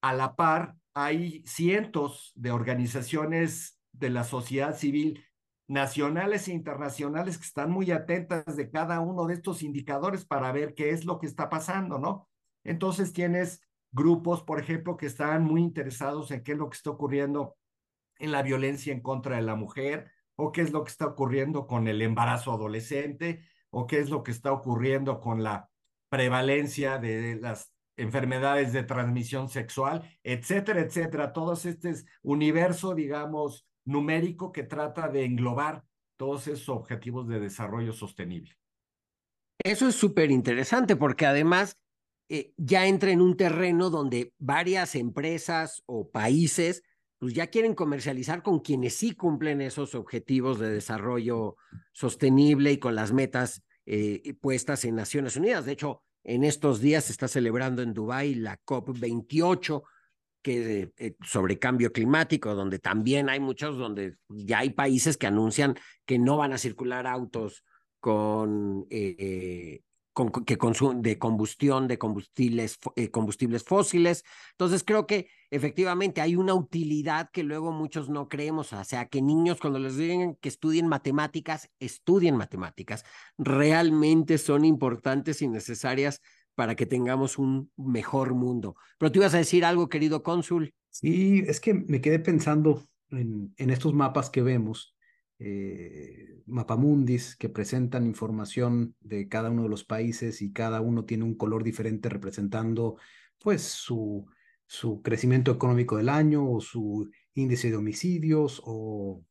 a 0.01 0.15
la 0.15 0.37
par 0.37 0.77
hay 0.95 1.43
cientos 1.45 2.33
de 2.35 2.51
organizaciones 2.51 3.79
de 3.93 4.11
la 4.11 4.25
sociedad 4.25 4.77
civil 4.77 5.25
nacionales 5.69 6.49
e 6.49 6.53
internacionales 6.53 7.37
que 7.37 7.45
están 7.45 7.71
muy 7.71 7.91
atentas 7.91 8.57
de 8.57 8.71
cada 8.71 9.01
uno 9.01 9.27
de 9.27 9.35
estos 9.35 9.63
indicadores 9.63 10.25
para 10.25 10.51
ver 10.51 10.75
qué 10.75 10.91
es 10.91 11.05
lo 11.05 11.19
que 11.19 11.27
está 11.27 11.51
pasando, 11.51 11.99
¿no? 11.99 12.29
Entonces 12.69 13.15
tienes 13.15 13.63
grupos, 13.93 14.43
por 14.43 14.61
ejemplo, 14.61 14.99
que 14.99 15.07
están 15.07 15.43
muy 15.43 15.63
interesados 15.63 16.31
en 16.31 16.43
qué 16.43 16.53
es 16.53 16.59
lo 16.59 16.69
que 16.69 16.77
está 16.77 16.91
ocurriendo 16.91 17.57
en 18.19 18.31
la 18.31 18.43
violencia 18.43 18.93
en 18.93 19.01
contra 19.01 19.37
de 19.37 19.43
la 19.43 19.55
mujer, 19.55 20.11
o 20.37 20.53
qué 20.53 20.61
es 20.61 20.71
lo 20.71 20.85
que 20.85 20.91
está 20.91 21.07
ocurriendo 21.07 21.67
con 21.67 21.89
el 21.89 22.03
embarazo 22.03 22.53
adolescente, 22.53 23.43
o 23.71 23.87
qué 23.87 24.01
es 24.01 24.11
lo 24.11 24.23
que 24.23 24.33
está 24.33 24.53
ocurriendo 24.53 25.19
con 25.19 25.43
la 25.43 25.71
prevalencia 26.11 26.99
de 26.99 27.37
las 27.41 27.73
enfermedades 27.97 28.75
de 28.75 28.83
transmisión 28.83 29.49
sexual, 29.49 30.03
etcétera, 30.23 30.81
etcétera. 30.81 31.33
Todo 31.33 31.55
este 31.55 31.95
universo, 32.23 32.95
digamos, 32.95 33.67
numérico 33.87 34.53
que 34.53 34.65
trata 34.65 35.09
de 35.09 35.25
englobar 35.25 35.85
todos 36.19 36.47
esos 36.49 36.69
objetivos 36.69 37.29
de 37.29 37.41
desarrollo 37.41 37.95
sostenible. 37.95 38.59
Eso 39.65 39.89
es 39.89 39.95
súper 39.95 40.31
interesante 40.31 40.97
porque 40.97 41.25
además 41.25 41.79
eh, 42.31 42.53
ya 42.59 42.87
entra 42.87 43.11
en 43.11 43.23
un 43.23 43.37
terreno 43.37 43.89
donde 43.89 44.35
varias 44.39 44.95
empresas 44.95 45.83
o 45.87 46.11
países 46.11 46.83
pues 47.19 47.33
ya 47.35 47.49
quieren 47.49 47.75
comercializar 47.75 48.43
con 48.43 48.61
quienes 48.61 48.95
sí 48.95 49.13
cumplen 49.13 49.61
esos 49.61 49.95
objetivos 49.95 50.59
de 50.59 50.71
desarrollo 50.71 51.57
sostenible 51.93 52.73
y 52.73 52.79
con 52.79 52.95
las 52.95 53.13
metas 53.13 53.63
eh, 53.87 54.35
puestas 54.41 54.85
en 54.85 54.95
Naciones 54.95 55.37
Unidas. 55.37 55.65
De 55.65 55.73
hecho, 55.73 56.03
en 56.23 56.45
estos 56.45 56.81
días 56.81 57.05
se 57.05 57.13
está 57.13 57.27
celebrando 57.27 57.83
en 57.83 57.95
Dubái 57.95 58.35
la 58.35 58.61
COP28 58.65 59.83
que, 60.43 60.93
eh, 60.97 61.17
sobre 61.25 61.59
cambio 61.59 61.93
climático, 61.93 62.55
donde 62.55 62.79
también 62.79 63.29
hay 63.29 63.41
muchos, 63.41 63.77
donde 63.79 64.17
ya 64.29 64.59
hay 64.59 64.71
países 64.71 65.17
que 65.17 65.27
anuncian 65.27 65.77
que 66.05 66.19
no 66.19 66.37
van 66.37 66.53
a 66.53 66.59
circular 66.59 67.07
autos 67.07 67.65
con 67.99 68.87
de 70.25 71.19
combustión 71.19 71.89
de 71.89 71.99
combustibles, 71.99 72.79
eh, 72.97 73.11
combustibles 73.11 73.63
fósiles. 73.65 74.25
Entonces 74.53 74.85
creo 74.85 75.07
que 75.07 75.29
efectivamente 75.51 76.21
hay 76.21 76.37
una 76.37 76.55
utilidad 76.55 77.31
que 77.31 77.43
luego 77.43 77.73
muchos 77.73 78.09
no 78.09 78.29
creemos, 78.29 78.73
o 78.73 78.85
sea, 78.85 79.07
que 79.07 79.23
niños 79.23 79.61
cuando 79.61 79.79
les 79.79 79.97
digan 79.97 80.37
que 80.41 80.49
estudien 80.49 80.89
matemáticas, 80.89 81.71
estudien 81.79 82.37
matemáticas, 82.37 83.05
realmente 83.37 84.39
son 84.39 84.65
importantes 84.65 85.43
y 85.43 85.49
necesarias 85.49 86.21
para 86.55 86.75
que 86.75 86.87
tengamos 86.87 87.39
un 87.39 87.71
mejor 87.77 88.35
mundo. 88.35 88.75
Pero 88.99 89.13
te 89.13 89.19
ibas 89.19 89.35
a 89.35 89.39
decir 89.39 89.65
algo, 89.65 89.89
querido 89.89 90.23
cónsul. 90.25 90.75
Sí, 90.91 91.45
es 91.47 91.61
que 91.61 91.75
me 91.75 92.01
quedé 92.01 92.19
pensando 92.19 92.83
en, 93.11 93.55
en 93.57 93.71
estos 93.71 93.95
mapas 93.95 94.31
que 94.31 94.43
vemos, 94.43 94.97
eh, 95.39 96.41
mapamundis, 96.47 97.37
que 97.37 97.49
presentan 97.49 98.07
información 98.07 98.95
de 99.01 99.29
cada 99.29 99.51
uno 99.51 99.65
de 99.65 99.69
los 99.69 99.85
países 99.85 100.43
y 100.43 100.53
cada 100.53 100.81
uno 100.81 101.05
tiene 101.05 101.25
un 101.25 101.37
color 101.37 101.63
diferente 101.63 102.09
representando 102.09 102.97
pues 103.39 103.63
su, 103.63 104.27
su 104.67 105.01
crecimiento 105.03 105.53
económico 105.53 105.97
del 105.97 106.09
año 106.09 106.51
o 106.51 106.61
su 106.61 107.09
índice 107.35 107.71
de 107.71 107.77
homicidios 107.77 108.61
o 108.65 109.23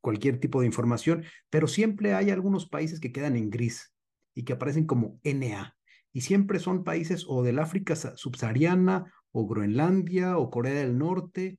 cualquier 0.00 0.38
tipo 0.38 0.60
de 0.60 0.66
información, 0.66 1.24
pero 1.50 1.66
siempre 1.66 2.14
hay 2.14 2.30
algunos 2.30 2.68
países 2.68 3.00
que 3.00 3.12
quedan 3.12 3.36
en 3.36 3.50
gris 3.50 3.92
y 4.34 4.44
que 4.44 4.52
aparecen 4.52 4.86
como 4.86 5.18
NA. 5.24 5.76
Y 6.12 6.22
siempre 6.22 6.58
son 6.58 6.84
países 6.84 7.24
o 7.28 7.42
del 7.42 7.58
África 7.58 7.94
subsahariana 7.96 9.12
o 9.32 9.46
Groenlandia 9.46 10.38
o 10.38 10.50
Corea 10.50 10.74
del 10.74 10.96
Norte 10.96 11.58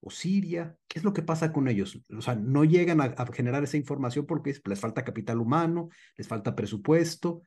o 0.00 0.10
Siria. 0.10 0.76
¿Qué 0.88 0.98
es 0.98 1.04
lo 1.04 1.12
que 1.12 1.22
pasa 1.22 1.52
con 1.52 1.68
ellos? 1.68 2.00
O 2.16 2.22
sea, 2.22 2.34
no 2.34 2.64
llegan 2.64 3.00
a, 3.00 3.14
generar 3.32 3.62
esa 3.62 3.76
información 3.76 4.26
porque 4.26 4.54
les 4.64 4.80
falta 4.80 5.04
capital 5.04 5.38
humano, 5.38 5.88
les 6.16 6.26
falta 6.26 6.56
presupuesto. 6.56 7.42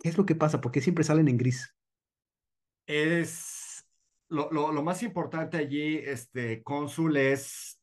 ¿Qué 0.00 0.08
es 0.08 0.18
lo 0.18 0.26
que 0.26 0.34
pasa? 0.34 0.60
¿Por 0.60 0.72
qué 0.72 0.80
siempre 0.80 1.04
salen 1.04 1.28
en 1.28 1.36
gris? 1.36 1.74
Es 2.86 3.86
lo, 4.28 4.50
lo, 4.50 4.82
más 4.82 5.02
importante 5.02 5.56
allí, 5.56 5.96
este 5.96 6.62
cónsul, 6.62 7.16
es 7.16 7.80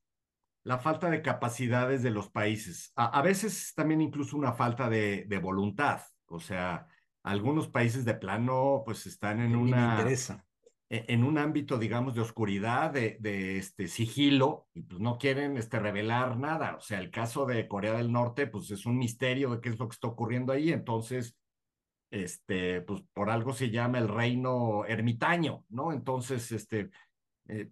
la 0.63 0.77
falta 0.77 1.09
de 1.09 1.21
capacidades 1.21 2.03
de 2.03 2.11
los 2.11 2.29
países. 2.29 2.91
A, 2.95 3.21
veces 3.21 3.73
también 3.73 4.01
incluso 4.01 4.37
una 4.37 4.53
falta 4.53 4.89
de, 4.89 5.25
de, 5.27 5.37
voluntad. 5.39 6.01
O 6.27 6.39
sea, 6.39 6.87
algunos 7.23 7.67
países 7.67 8.05
de 8.05 8.13
plano 8.13 8.83
pues 8.85 9.07
están 9.07 9.39
en 9.39 9.55
una... 9.55 9.95
interesa. 9.97 10.45
E, 10.91 11.05
en 11.07 11.23
un 11.23 11.37
ámbito, 11.37 11.77
digamos, 11.79 12.15
de 12.15 12.21
oscuridad, 12.21 12.91
de, 12.91 13.15
de, 13.21 13.57
este 13.57 13.87
sigilo, 13.87 14.67
y 14.73 14.81
pues 14.81 14.99
no 14.99 15.17
quieren 15.17 15.55
este, 15.55 15.79
revelar 15.79 16.37
nada. 16.37 16.75
O 16.75 16.81
sea, 16.81 16.99
el 16.99 17.09
caso 17.09 17.45
de 17.45 17.65
Corea 17.69 17.93
del 17.93 18.11
Norte, 18.11 18.45
pues 18.45 18.69
es 18.71 18.85
un 18.85 18.97
misterio 18.97 19.51
de 19.51 19.61
qué 19.61 19.69
es 19.69 19.79
lo 19.79 19.87
que 19.87 19.93
está 19.93 20.09
ocurriendo 20.09 20.51
ahí. 20.51 20.73
Entonces, 20.73 21.37
este, 22.11 22.81
pues 22.81 23.01
por 23.13 23.29
algo 23.29 23.53
se 23.53 23.69
llama 23.69 23.99
el 23.99 24.09
reino 24.09 24.83
ermitaño, 24.85 25.63
¿no? 25.69 25.93
Entonces, 25.93 26.51
este, 26.51 26.89
eh, 27.47 27.69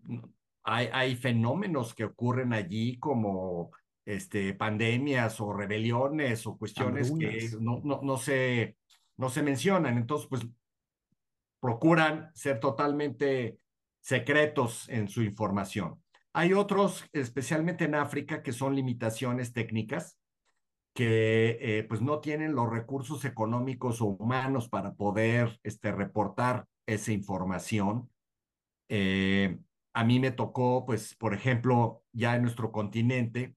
hay, 0.63 0.87
hay 0.93 1.15
fenómenos 1.17 1.93
que 1.93 2.05
ocurren 2.05 2.53
allí 2.53 2.99
como 2.99 3.71
este, 4.05 4.53
pandemias 4.53 5.41
o 5.41 5.51
rebeliones 5.51 6.47
o 6.47 6.57
cuestiones 6.57 7.11
que 7.19 7.49
no, 7.59 7.81
no, 7.83 7.99
no, 8.01 8.15
se, 8.15 8.77
no 9.17 9.29
se 9.29 9.43
mencionan. 9.43 9.97
Entonces, 9.97 10.27
pues 10.29 10.47
procuran 11.59 12.31
ser 12.33 12.59
totalmente 12.59 13.59
secretos 14.01 14.87
en 14.89 15.07
su 15.07 15.21
información. 15.23 16.01
Hay 16.33 16.53
otros, 16.53 17.05
especialmente 17.11 17.85
en 17.85 17.95
África, 17.95 18.43
que 18.43 18.53
son 18.53 18.75
limitaciones 18.75 19.51
técnicas, 19.51 20.17
que 20.93 21.57
eh, 21.61 21.83
pues 21.83 22.01
no 22.01 22.19
tienen 22.19 22.55
los 22.55 22.69
recursos 22.69 23.25
económicos 23.25 24.01
o 24.01 24.05
humanos 24.05 24.69
para 24.69 24.93
poder 24.95 25.59
este, 25.63 25.91
reportar 25.91 26.65
esa 26.85 27.11
información. 27.11 28.09
Eh, 28.89 29.59
a 29.93 30.03
mí 30.03 30.19
me 30.19 30.31
tocó, 30.31 30.85
pues, 30.85 31.15
por 31.15 31.33
ejemplo, 31.33 32.03
ya 32.11 32.35
en 32.35 32.43
nuestro 32.43 32.71
continente, 32.71 33.55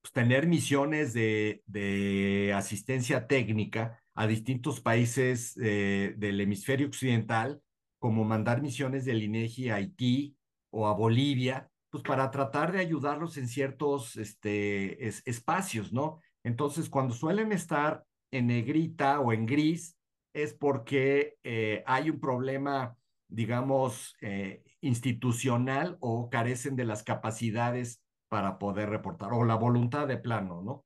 pues, 0.00 0.12
tener 0.12 0.46
misiones 0.46 1.12
de, 1.12 1.62
de, 1.66 2.52
asistencia 2.54 3.26
técnica 3.26 3.99
a 4.20 4.26
distintos 4.26 4.82
países 4.82 5.58
eh, 5.62 6.12
del 6.18 6.42
hemisferio 6.42 6.86
occidental, 6.88 7.62
como 7.98 8.22
mandar 8.22 8.60
misiones 8.60 9.06
del 9.06 9.22
INEGI 9.22 9.70
a 9.70 9.76
Haití 9.76 10.36
o 10.68 10.88
a 10.88 10.92
Bolivia, 10.92 11.70
pues 11.88 12.04
para 12.04 12.30
tratar 12.30 12.70
de 12.70 12.80
ayudarlos 12.80 13.38
en 13.38 13.48
ciertos 13.48 14.16
este, 14.16 15.06
espacios, 15.06 15.94
¿no? 15.94 16.20
Entonces, 16.44 16.90
cuando 16.90 17.14
suelen 17.14 17.50
estar 17.50 18.04
en 18.30 18.48
negrita 18.48 19.20
o 19.20 19.32
en 19.32 19.46
gris, 19.46 19.96
es 20.34 20.52
porque 20.52 21.38
eh, 21.42 21.82
hay 21.86 22.10
un 22.10 22.20
problema, 22.20 22.98
digamos, 23.26 24.16
eh, 24.20 24.62
institucional 24.82 25.96
o 26.00 26.28
carecen 26.28 26.76
de 26.76 26.84
las 26.84 27.04
capacidades 27.04 28.02
para 28.28 28.58
poder 28.58 28.90
reportar, 28.90 29.32
o 29.32 29.46
la 29.46 29.54
voluntad 29.54 30.06
de 30.06 30.18
plano, 30.18 30.60
¿no? 30.60 30.84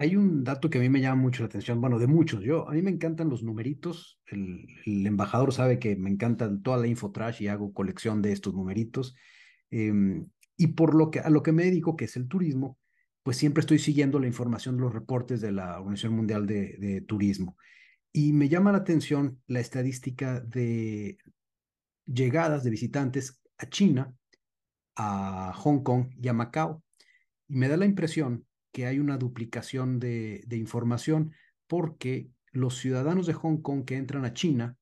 Hay 0.00 0.14
un 0.14 0.44
dato 0.44 0.70
que 0.70 0.78
a 0.78 0.80
mí 0.80 0.88
me 0.88 1.00
llama 1.00 1.20
mucho 1.20 1.42
la 1.42 1.48
atención, 1.48 1.80
bueno, 1.80 1.98
de 1.98 2.06
muchos. 2.06 2.42
Yo, 2.42 2.68
a 2.68 2.72
mí 2.72 2.82
me 2.82 2.90
encantan 2.90 3.28
los 3.28 3.42
numeritos. 3.42 4.20
El, 4.26 4.66
embajador 5.06 5.52
sabe 5.52 5.80
que 5.80 5.96
me 5.96 6.08
encanta 6.08 6.50
toda 6.62 6.78
la 6.78 6.86
infotrash 6.86 7.42
y 7.42 7.48
hago 7.48 7.72
colección 7.72 8.22
de 8.22 8.32
estos 8.32 8.54
numeritos. 8.54 9.16
Em, 9.70 10.28
y 10.56 10.68
por 10.68 10.94
lo 10.94 11.10
que 11.10 11.20
a 11.20 11.30
lo 11.30 11.42
que 11.42 11.52
me 11.52 11.64
dedico, 11.64 11.96
que 11.96 12.04
es 12.04 12.16
el 12.16 12.28
turismo, 12.28 12.78
pues 13.24 13.36
siempre 13.36 13.60
estoy 13.60 13.80
siguiendo 13.80 14.20
la 14.20 14.28
información 14.28 14.76
de 14.76 14.82
los 14.82 14.92
reportes 14.94 15.40
de 15.40 15.52
la 15.52 15.80
Organización 15.80 16.14
Mundial 16.14 16.46
de 16.46 17.04
Turismo. 17.06 17.56
Y 18.12 18.32
me 18.32 18.48
llama 18.48 18.72
la 18.72 18.78
atención 18.78 19.40
la 19.46 19.60
estadística 19.60 20.40
de 20.40 21.18
llegadas 22.06 22.64
de 22.64 22.70
visitantes 22.70 23.40
a 23.58 23.68
China, 23.68 24.14
a 24.96 25.52
Hong 25.54 25.82
Kong 25.82 26.06
y 26.20 26.28
a 26.28 26.32
Macao. 26.32 26.82
Y 27.48 27.56
me 27.56 27.68
da 27.68 27.76
la 27.76 27.84
impresión 27.84 28.47
que 28.78 28.86
hay 28.86 29.00
una 29.00 29.18
duplicación 29.18 29.98
de, 29.98 30.46
información 30.52 31.32
porque 31.66 32.30
los 32.52 32.78
ciudadanos 32.78 33.26
de 33.26 33.32
Hong 33.32 33.56
Kong 33.56 33.84
que 33.84 33.96
entran 33.96 34.24
a 34.24 34.34
China 34.34 34.76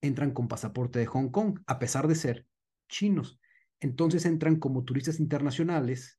entran 0.00 0.30
con 0.30 0.48
pasaporte 0.48 1.00
de 1.00 1.04
Hong 1.04 1.28
Kong, 1.28 1.60
a 1.66 1.78
pesar 1.78 2.08
de 2.08 2.14
ser 2.14 2.46
chinos. 2.88 3.38
Entonces 3.78 4.24
entran 4.24 4.56
como 4.56 4.84
turistas 4.84 5.20
internacionales 5.20 6.18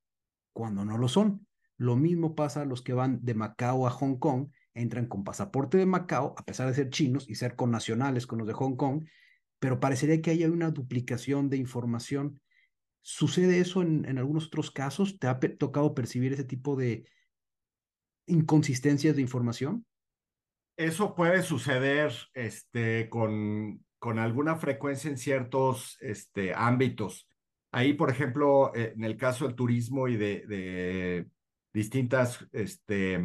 cuando 0.53 0.85
no 0.85 0.99
lo 0.99 1.07
son. 1.07 1.47
Lo 1.75 1.95
mismo 1.95 2.35
pasa 2.35 2.61
a 2.61 2.65
los 2.65 2.83
que 2.83 2.93
van 2.93 3.25
de 3.25 3.33
Macao 3.33 3.87
a 3.87 3.89
Hong 3.89 4.17
Kong, 4.19 4.49
entran 4.75 5.07
con 5.07 5.23
pasaporte 5.23 5.79
de 5.79 5.87
Macao, 5.87 6.35
a 6.37 6.45
pesar 6.45 6.67
de 6.67 6.75
ser 6.75 6.91
chinos 6.91 7.27
y 7.27 7.33
ser 7.33 7.55
connacionales 7.55 8.27
con 8.27 8.37
los 8.37 8.47
de 8.47 8.53
Hong 8.53 8.75
Kong, 8.75 9.07
pero 9.57 9.79
parecería 9.79 10.21
que 10.21 10.29
hay 10.29 10.45
una 10.45 10.69
duplicación 10.69 11.49
de 11.49 11.57
información. 11.57 12.39
¿Sucede 13.09 13.61
eso 13.61 13.81
en, 13.81 14.03
en 14.03 14.17
algunos 14.17 14.47
otros 14.47 14.69
casos? 14.69 15.17
¿Te 15.17 15.27
ha 15.27 15.39
tocado 15.39 15.95
percibir 15.95 16.33
ese 16.33 16.43
tipo 16.43 16.75
de 16.75 17.05
inconsistencias 18.25 19.15
de 19.15 19.21
información? 19.21 19.85
Eso 20.75 21.15
puede 21.15 21.41
suceder 21.41 22.11
este, 22.33 23.07
con, 23.07 23.81
con 23.97 24.19
alguna 24.19 24.57
frecuencia 24.57 25.09
en 25.09 25.17
ciertos 25.17 25.95
este, 26.01 26.53
ámbitos. 26.53 27.29
Ahí, 27.71 27.93
por 27.93 28.09
ejemplo, 28.09 28.75
eh, 28.75 28.91
en 28.93 29.05
el 29.05 29.15
caso 29.15 29.45
del 29.45 29.55
turismo 29.55 30.09
y 30.09 30.17
de, 30.17 30.45
de 30.45 31.27
distintas 31.73 32.45
este, 32.51 33.21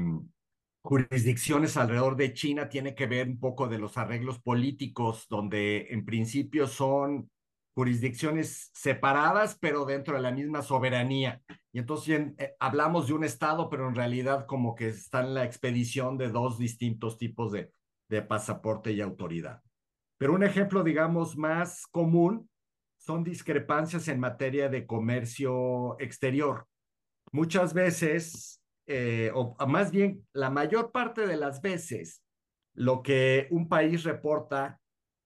jurisdicciones 0.84 1.76
alrededor 1.76 2.14
de 2.14 2.32
China 2.34 2.68
tiene 2.68 2.94
que 2.94 3.08
ver 3.08 3.26
un 3.26 3.40
poco 3.40 3.66
de 3.66 3.80
los 3.80 3.98
arreglos 3.98 4.40
políticos, 4.40 5.26
donde 5.28 5.88
en 5.90 6.04
principio 6.04 6.68
son 6.68 7.28
jurisdicciones 7.74 8.70
separadas, 8.74 9.56
pero 9.60 9.84
dentro 9.84 10.14
de 10.14 10.22
la 10.22 10.30
misma 10.30 10.62
soberanía. 10.62 11.42
Y 11.72 11.78
entonces 11.78 12.32
eh, 12.38 12.54
hablamos 12.60 13.06
de 13.06 13.14
un 13.14 13.24
Estado, 13.24 13.68
pero 13.70 13.88
en 13.88 13.94
realidad 13.94 14.46
como 14.46 14.74
que 14.74 14.88
está 14.88 15.20
en 15.20 15.34
la 15.34 15.44
expedición 15.44 16.18
de 16.18 16.28
dos 16.28 16.58
distintos 16.58 17.18
tipos 17.18 17.52
de, 17.52 17.72
de 18.08 18.22
pasaporte 18.22 18.92
y 18.92 19.00
autoridad. 19.00 19.62
Pero 20.18 20.34
un 20.34 20.44
ejemplo, 20.44 20.84
digamos, 20.84 21.36
más 21.36 21.86
común 21.86 22.48
son 22.98 23.24
discrepancias 23.24 24.06
en 24.08 24.20
materia 24.20 24.68
de 24.68 24.86
comercio 24.86 25.96
exterior. 25.98 26.66
Muchas 27.32 27.74
veces 27.74 28.62
eh, 28.86 29.30
o 29.34 29.56
más 29.66 29.90
bien 29.90 30.26
la 30.32 30.50
mayor 30.50 30.90
parte 30.90 31.26
de 31.26 31.36
las 31.36 31.62
veces, 31.62 32.22
lo 32.74 33.02
que 33.02 33.46
un 33.50 33.68
país 33.68 34.02
reporta 34.04 34.80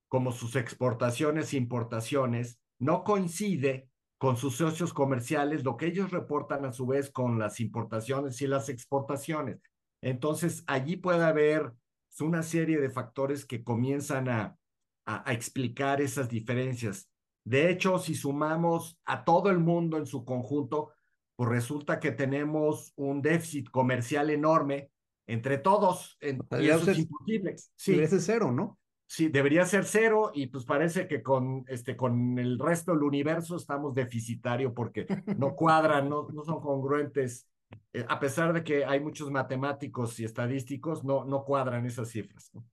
como 0.09 0.33
sus 0.33 0.57
exportaciones 0.57 1.53
e 1.53 1.57
importaciones 1.57 2.61
no 2.79 3.05
coincide 3.05 3.89
con 4.19 4.37
sus 4.37 4.57
socios 4.57 4.93
comerciales, 4.93 5.65
lo 5.65 5.77
que 5.77 5.87
ellos 5.87 6.11
reportan 6.11 6.65
a 6.65 6.73
su 6.73 6.87
vez 6.87 7.11
con 7.11 7.39
las 7.39 7.61
importaciones 7.61 8.41
y 8.41 8.47
las 8.47 8.69
exportaciones. 8.69 9.61
Entonces, 10.03 10.65
allí 10.67 10.97
puede 10.97 11.25
haber 11.25 11.73
una 12.21 12.43
serie 12.43 12.81
de 12.81 12.89
factores 12.89 13.45
que 13.45 13.63
comienzan 13.63 14.29
a, 14.29 14.57
a, 15.05 15.29
a 15.29 15.33
explicar 15.35 16.01
esas 16.01 16.31
diferencias. 16.31 17.11
De 17.45 17.71
hecho, 17.71 17.99
si 17.99 18.15
sumamos 18.15 18.99
a 19.05 19.25
todo 19.25 19.51
el 19.51 19.59
mundo 19.59 19.99
en 19.99 20.07
su 20.07 20.25
conjunto, 20.25 20.93
pues 21.37 21.51
resulta 21.51 22.01
que 22.01 22.13
tenemos 22.13 22.93
un 22.97 23.21
déficit 23.21 23.69
comercial 23.71 24.31
enorme 24.31 24.91
entre 25.27 25.59
todos, 25.59 26.17
en, 26.21 26.41
y 26.59 26.69
eso 26.69 26.91
es 26.91 26.99
imposible. 26.99 27.57
Sí. 27.77 28.01
Cero, 28.19 28.51
¿no? 28.51 28.79
Sí, 29.09 29.29
debería 29.29 29.65
ser 29.65 29.85
cero 29.85 30.33
y 30.35 30.49
pues 30.49 30.65
parece 30.65 31.07
que 31.07 31.23
con, 31.23 31.65
este, 31.69 31.97
con 31.97 32.39
el 32.39 32.59
resto 32.59 32.93
del 32.93 33.05
universo 33.05 33.57
estamos 33.57 33.95
deficitario 33.95 34.75
porque 34.75 35.07
no 35.37 35.55
cuadran, 35.57 36.09
no, 36.09 36.29
no 36.33 36.45
son 36.45 36.61
congruentes. 36.61 37.49
Eh, 37.93 38.05
a 38.09 38.19
pesar 38.19 38.53
de 38.53 38.65
que 38.65 38.85
hay 38.85 38.99
muchos 39.01 39.31
matemáticos 39.31 40.19
y 40.19 40.25
estadísticos, 40.25 41.05
no, 41.05 41.25
no 41.25 41.45
cuadran 41.45 41.87
esas 41.87 42.09
cifras. 42.11 42.51
¿no? 42.53 42.65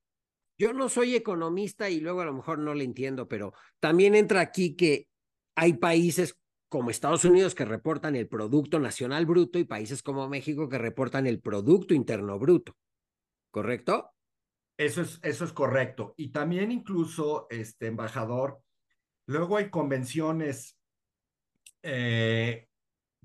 Yo 0.58 0.72
no 0.72 0.88
soy 0.88 1.14
economista 1.14 1.88
y 1.88 2.00
luego 2.00 2.20
a 2.20 2.24
lo 2.26 2.32
mejor 2.32 2.58
no 2.58 2.74
le 2.74 2.84
entiendo, 2.84 3.28
pero 3.28 3.54
también 3.78 4.14
entra 4.14 4.40
aquí 4.40 4.74
que 4.74 5.08
hay 5.54 5.74
países 5.74 6.36
como 6.68 6.90
Estados 6.90 7.24
Unidos 7.24 7.54
que 7.54 7.64
reportan 7.64 8.16
el 8.16 8.26
Producto 8.26 8.80
Nacional 8.80 9.26
Bruto 9.26 9.60
y 9.60 9.64
países 9.64 10.02
como 10.02 10.28
México 10.28 10.68
que 10.68 10.78
reportan 10.78 11.26
el 11.26 11.40
Producto 11.40 11.94
Interno 11.94 12.38
Bruto. 12.40 12.76
¿Correcto? 13.52 14.13
Eso 14.76 15.02
es, 15.02 15.20
eso 15.22 15.44
es 15.44 15.52
correcto. 15.52 16.14
Y 16.16 16.28
también 16.28 16.72
incluso, 16.72 17.46
este 17.50 17.86
embajador, 17.86 18.60
luego 19.26 19.56
hay 19.56 19.70
convenciones 19.70 20.78
eh, 21.82 22.68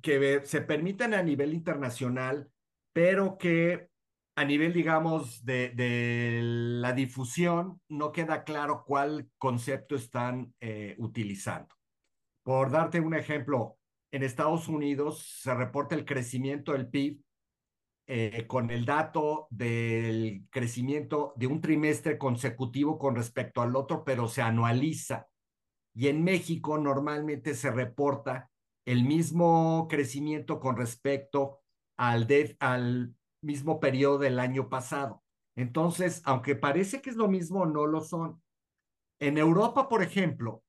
que 0.02 0.42
se 0.46 0.62
permiten 0.62 1.14
a 1.14 1.24
nivel 1.24 1.54
internacional, 1.54 2.50
pero 2.94 3.38
que 3.38 3.90
a 4.36 4.46
nivel, 4.46 4.72
digamos, 4.72 5.44
de, 5.44 5.70
de 5.70 6.40
la 6.42 6.94
difusión, 6.94 7.82
no 7.90 8.12
queda 8.12 8.44
claro 8.46 8.84
cuál 8.86 9.30
concepto 9.38 9.96
están 9.96 10.54
eh, 10.62 10.96
utilizando. 10.98 11.76
Por 12.44 12.72
darte 12.72 13.02
un 13.02 13.16
ejemplo, 13.16 13.78
en 14.12 14.24
Estados 14.24 14.68
Unidos 14.68 15.40
se 15.42 15.54
reporta 15.54 15.96
el 15.96 16.06
crecimiento 16.06 16.72
del 16.72 16.88
PIB 16.88 17.20
eh, 18.12 18.48
con 18.48 18.72
el 18.72 18.86
dato 18.86 19.46
del 19.52 20.48
crecimiento 20.50 21.32
de 21.36 21.46
un 21.46 21.62
trimestre 21.62 22.18
consecutivo 22.18 22.98
con 22.98 23.16
respecto 23.16 23.62
al 23.62 23.76
otro, 23.76 24.04
pero 24.04 24.28
se 24.28 24.42
anualiza. 24.42 25.28
Y 25.94 26.08
en 26.08 26.24
México 26.24 26.80
normalmente 26.80 27.54
se 27.54 27.70
reporta 27.70 28.50
el 28.88 29.04
mismo 29.04 29.86
crecimiento 29.88 30.60
con 30.60 30.76
respecto 30.76 31.60
al, 32.00 32.26
al 32.60 33.14
mismo 33.44 33.80
periodo 33.80 34.18
del 34.18 34.40
año 34.40 34.70
pasado. 34.70 35.24
Entonces, 35.56 36.24
aunque 36.26 36.56
parece 36.56 37.04
que 37.04 37.12
es 37.12 37.16
lo 37.16 37.28
mismo, 37.28 37.68
no 37.68 37.86
lo 37.86 38.02
son. 38.02 38.42
En 39.22 39.38
Europa, 39.38 39.88
por 39.88 40.02
ejemplo, 40.02 40.64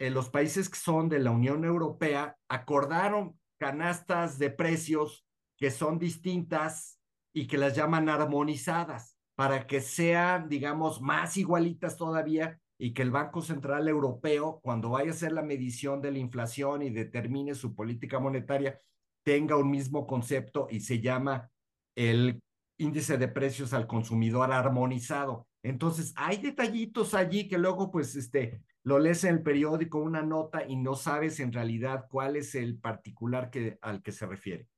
en 0.00 0.14
los 0.14 0.30
países 0.30 0.70
que 0.70 0.78
son 0.78 1.10
de 1.10 1.18
la 1.18 1.32
Unión 1.32 1.66
Europea 1.66 2.38
acordaron 2.48 3.38
canastas 3.60 4.38
de 4.38 4.48
precios 4.48 5.27
que 5.58 5.70
son 5.70 5.98
distintas 5.98 6.98
y 7.34 7.46
que 7.46 7.58
las 7.58 7.76
llaman 7.76 8.08
armonizadas 8.08 9.18
para 9.34 9.66
que 9.66 9.80
sean, 9.80 10.48
digamos, 10.48 11.00
más 11.02 11.36
igualitas 11.36 11.96
todavía 11.96 12.58
y 12.78 12.94
que 12.94 13.02
el 13.02 13.10
Banco 13.10 13.42
Central 13.42 13.88
Europeo, 13.88 14.60
cuando 14.62 14.90
vaya 14.90 15.10
a 15.10 15.14
hacer 15.14 15.32
la 15.32 15.42
medición 15.42 16.00
de 16.00 16.12
la 16.12 16.18
inflación 16.18 16.82
y 16.82 16.90
determine 16.90 17.54
su 17.54 17.74
política 17.74 18.20
monetaria, 18.20 18.80
tenga 19.24 19.56
un 19.56 19.70
mismo 19.70 20.06
concepto 20.06 20.68
y 20.70 20.80
se 20.80 21.00
llama 21.00 21.50
el 21.96 22.40
índice 22.78 23.18
de 23.18 23.28
precios 23.28 23.72
al 23.72 23.86
consumidor 23.86 24.52
armonizado. 24.52 25.48
Entonces, 25.62 26.12
hay 26.16 26.38
detallitos 26.38 27.14
allí 27.14 27.48
que 27.48 27.58
luego, 27.58 27.90
pues, 27.90 28.14
este, 28.14 28.62
lo 28.84 29.00
lees 29.00 29.24
en 29.24 29.34
el 29.34 29.42
periódico, 29.42 29.98
una 29.98 30.22
nota, 30.22 30.64
y 30.66 30.76
no 30.76 30.94
sabes 30.94 31.40
en 31.40 31.52
realidad 31.52 32.06
cuál 32.08 32.36
es 32.36 32.54
el 32.54 32.78
particular 32.78 33.50
que, 33.50 33.78
al 33.82 34.02
que 34.02 34.12
se 34.12 34.26
refiere. 34.26 34.68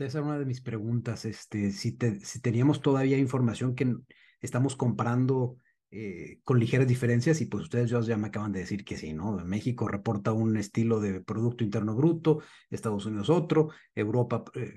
Esa 0.00 0.18
es 0.20 0.24
una 0.24 0.38
de 0.38 0.46
mis 0.46 0.60
preguntas. 0.60 1.24
Este, 1.24 1.70
si, 1.70 1.96
si 2.22 2.40
teníamos 2.40 2.80
todavía 2.80 3.18
información 3.18 3.74
que 3.74 3.94
estamos 4.40 4.76
comprando 4.76 5.58
eh, 5.90 6.40
con 6.44 6.58
ligeras 6.58 6.88
diferencias 6.88 7.42
y 7.42 7.46
pues 7.46 7.64
ustedes 7.64 7.90
ya 7.90 8.16
me 8.16 8.28
acaban 8.28 8.50
de 8.50 8.60
decir 8.60 8.82
que 8.82 8.96
sí, 8.96 9.12
¿no? 9.12 9.36
México 9.44 9.86
reporta 9.88 10.32
un 10.32 10.56
estilo 10.56 11.00
de 11.00 11.20
Producto 11.20 11.64
Interno 11.64 11.94
Bruto, 11.94 12.42
Estados 12.70 13.04
Unidos 13.04 13.28
otro, 13.28 13.68
Europa 13.94 14.42
eh, 14.54 14.72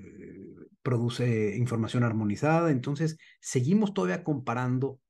produce 0.82 1.56
información 1.56 2.04
armonizada, 2.04 2.70
entonces 2.70 3.16
seguimos 3.40 3.94
todavía 3.94 4.22
comparando 4.22 5.00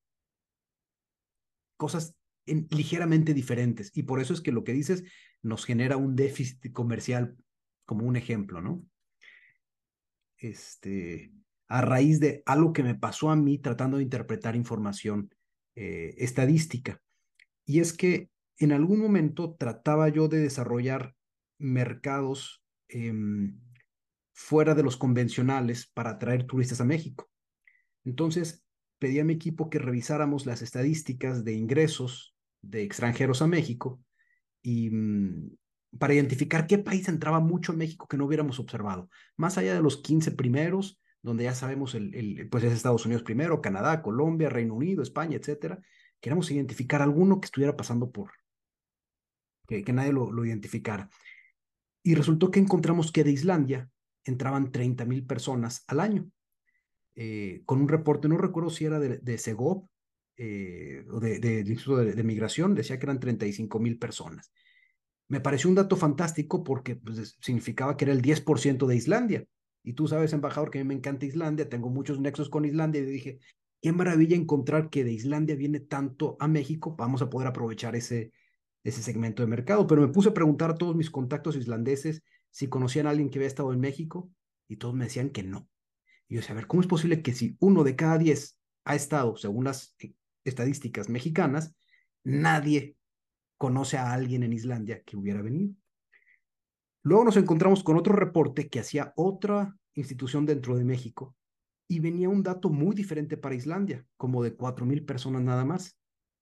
cosas 1.76 2.14
ligeramente 2.46 3.34
diferentes 3.34 3.90
y 3.92 4.04
por 4.04 4.20
eso 4.20 4.32
es 4.32 4.40
que 4.40 4.52
lo 4.52 4.62
que 4.62 4.72
dices 4.72 5.02
nos 5.42 5.64
genera 5.64 5.96
un 5.96 6.14
déficit 6.14 6.72
comercial 6.72 7.36
como 7.84 8.06
un 8.06 8.14
ejemplo, 8.14 8.60
¿no? 8.60 8.84
Este, 10.38 11.32
a 11.68 11.80
raíz 11.80 12.20
de 12.20 12.42
algo 12.46 12.72
que 12.72 12.82
me 12.82 12.94
pasó 12.94 13.30
a 13.30 13.36
mí 13.36 13.58
tratando 13.58 13.96
de 13.96 14.04
interpretar 14.04 14.56
información 14.56 15.30
eh, 15.74 16.14
estadística. 16.18 17.00
Y 17.64 17.80
es 17.80 17.92
que 17.92 18.30
en 18.58 18.72
algún 18.72 19.00
momento 19.00 19.54
trataba 19.54 20.08
yo 20.08 20.28
de 20.28 20.38
desarrollar 20.38 21.14
mercados 21.58 22.62
em, 22.88 23.58
fuera 24.32 24.74
de 24.74 24.82
los 24.82 24.96
convencionales 24.96 25.86
para 25.86 26.10
atraer 26.10 26.46
turistas 26.46 26.80
a 26.80 26.84
México. 26.84 27.28
Entonces, 28.04 28.64
pedí 28.98 29.18
a 29.18 29.24
mi 29.24 29.34
equipo 29.34 29.68
que 29.68 29.78
revisáramos 29.78 30.46
las 30.46 30.62
estadísticas 30.62 31.44
de 31.44 31.54
ingresos 31.54 32.34
de 32.62 32.82
extranjeros 32.82 33.42
a 33.42 33.46
México 33.46 34.00
y 34.62 34.90
mm, 34.90 35.56
para 35.98 36.14
identificar 36.14 36.66
qué 36.66 36.78
país 36.78 37.08
entraba 37.08 37.40
mucho 37.40 37.72
a 37.72 37.76
México 37.76 38.06
que 38.08 38.16
no 38.16 38.26
hubiéramos 38.26 38.58
observado. 38.58 39.08
Más 39.36 39.58
allá 39.58 39.74
de 39.74 39.82
los 39.82 39.98
15 39.98 40.32
primeros, 40.32 41.00
donde 41.22 41.44
ya 41.44 41.54
sabemos, 41.54 41.94
el, 41.94 42.48
pues 42.50 42.64
es 42.64 42.72
Estados 42.72 43.04
Unidos 43.04 43.22
primero, 43.22 43.60
Canadá, 43.60 44.02
Colombia, 44.02 44.48
Reino 44.48 44.74
Unido, 44.74 45.02
España, 45.02 45.36
etcétera. 45.36 45.80
Queremos 46.20 46.50
identificar 46.50 47.02
alguno 47.02 47.40
que 47.40 47.46
estuviera 47.46 47.76
pasando 47.76 48.10
por, 48.10 48.30
que, 49.66 49.92
nadie 49.92 50.12
lo, 50.12 50.44
identificara. 50.44 51.10
Y 52.02 52.14
resultó 52.14 52.50
que 52.50 52.60
encontramos 52.60 53.10
que 53.10 53.24
de 53.24 53.32
Islandia 53.32 53.90
entraban 54.24 54.70
30 54.70 55.04
mil 55.04 55.26
personas 55.26 55.84
al 55.88 56.00
año, 56.00 56.30
eh, 57.14 57.62
con 57.64 57.80
un 57.80 57.88
reporte, 57.88 58.28
no 58.28 58.38
recuerdo 58.38 58.70
si 58.70 58.84
era 58.84 59.00
de, 59.00 59.18
de 59.18 59.38
Segov 59.38 59.88
eh, 60.36 61.04
o 61.10 61.18
de, 61.18 61.60
Instituto 61.66 61.96
de, 61.98 62.12
de, 62.12 62.22
Migración, 62.22 62.74
decía 62.74 62.98
que 62.98 63.06
eran 63.06 63.18
35 63.18 63.78
mil 63.78 63.98
personas. 63.98 64.52
Me 65.28 65.40
pareció 65.40 65.68
un 65.68 65.76
dato 65.76 65.96
fantástico 65.96 66.62
porque 66.62 66.96
pues, 66.96 67.36
significaba 67.40 67.96
que 67.96 68.04
era 68.04 68.12
el 68.12 68.22
10% 68.22 68.86
de 68.86 68.96
Islandia. 68.96 69.44
Y 69.82 69.92
tú 69.92 70.08
sabes, 70.08 70.32
embajador, 70.32 70.70
que 70.70 70.80
a 70.80 70.84
mí 70.84 70.88
me 70.88 70.94
encanta 70.94 71.26
Islandia, 71.26 71.68
tengo 71.68 71.88
muchos 71.88 72.20
nexos 72.20 72.48
con 72.48 72.64
Islandia 72.64 73.00
y 73.00 73.04
dije, 73.04 73.38
qué 73.80 73.92
maravilla 73.92 74.36
encontrar 74.36 74.90
que 74.90 75.04
de 75.04 75.12
Islandia 75.12 75.54
viene 75.54 75.80
tanto 75.80 76.36
a 76.40 76.48
México, 76.48 76.96
vamos 76.96 77.22
a 77.22 77.30
poder 77.30 77.48
aprovechar 77.48 77.94
ese, 77.94 78.32
ese 78.82 79.02
segmento 79.02 79.42
de 79.42 79.48
mercado. 79.48 79.86
Pero 79.86 80.02
me 80.02 80.08
puse 80.08 80.30
a 80.30 80.34
preguntar 80.34 80.70
a 80.70 80.74
todos 80.74 80.96
mis 80.96 81.10
contactos 81.10 81.56
islandeses 81.56 82.22
si 82.50 82.68
conocían 82.68 83.06
a 83.06 83.10
alguien 83.10 83.30
que 83.30 83.38
había 83.38 83.48
estado 83.48 83.72
en 83.72 83.80
México 83.80 84.30
y 84.68 84.76
todos 84.76 84.94
me 84.94 85.04
decían 85.04 85.30
que 85.30 85.42
no. 85.42 85.68
Y 86.28 86.34
yo 86.34 86.40
decía, 86.40 86.54
a 86.54 86.56
ver, 86.56 86.66
¿cómo 86.66 86.82
es 86.82 86.88
posible 86.88 87.22
que 87.22 87.32
si 87.32 87.56
uno 87.60 87.84
de 87.84 87.96
cada 87.96 88.18
diez 88.18 88.58
ha 88.84 88.94
estado, 88.94 89.36
según 89.36 89.64
las 89.64 89.94
eh, 89.98 90.14
estadísticas 90.44 91.08
mexicanas, 91.08 91.74
nadie 92.24 92.95
conoce 93.56 93.96
a 93.96 94.12
alguien 94.12 94.42
en 94.42 94.52
Islandia 94.52 95.02
que 95.04 95.16
hubiera 95.16 95.42
venido? 95.42 95.74
Luego 97.02 97.24
nos 97.24 97.36
encontramos 97.36 97.84
con 97.84 97.96
otro 97.96 98.14
reporte 98.14 98.68
que 98.68 98.80
hacía 98.80 99.12
otra 99.16 99.76
institución 99.94 100.44
dentro 100.44 100.76
de 100.76 100.84
México 100.84 101.36
y 101.88 102.00
venía 102.00 102.28
un 102.28 102.42
dato 102.42 102.68
muy 102.68 102.94
diferente 102.94 103.36
para 103.36 103.54
Islandia, 103.54 104.04
como 104.16 104.42
de 104.42 104.54
cuatro 104.54 104.84
mil 104.84 105.04
personas 105.04 105.42
nada 105.42 105.64
más. 105.64 105.96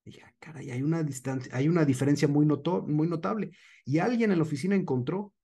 Dije, 0.05 0.23
ah, 0.25 0.35
caray, 0.39 0.71
hay 0.71 0.83
una 0.83 1.03
distancia, 1.03 1.55
hay 1.55 1.69
una 1.69 1.85
diferencia 1.85 2.29
muy, 2.29 2.47
muy 2.47 3.09
notable. 3.09 3.51
Y 3.85 3.99
alguien 3.99 4.33
en 4.33 4.39
la 4.39 4.45
oficina 4.45 4.75
encontró 4.75 5.35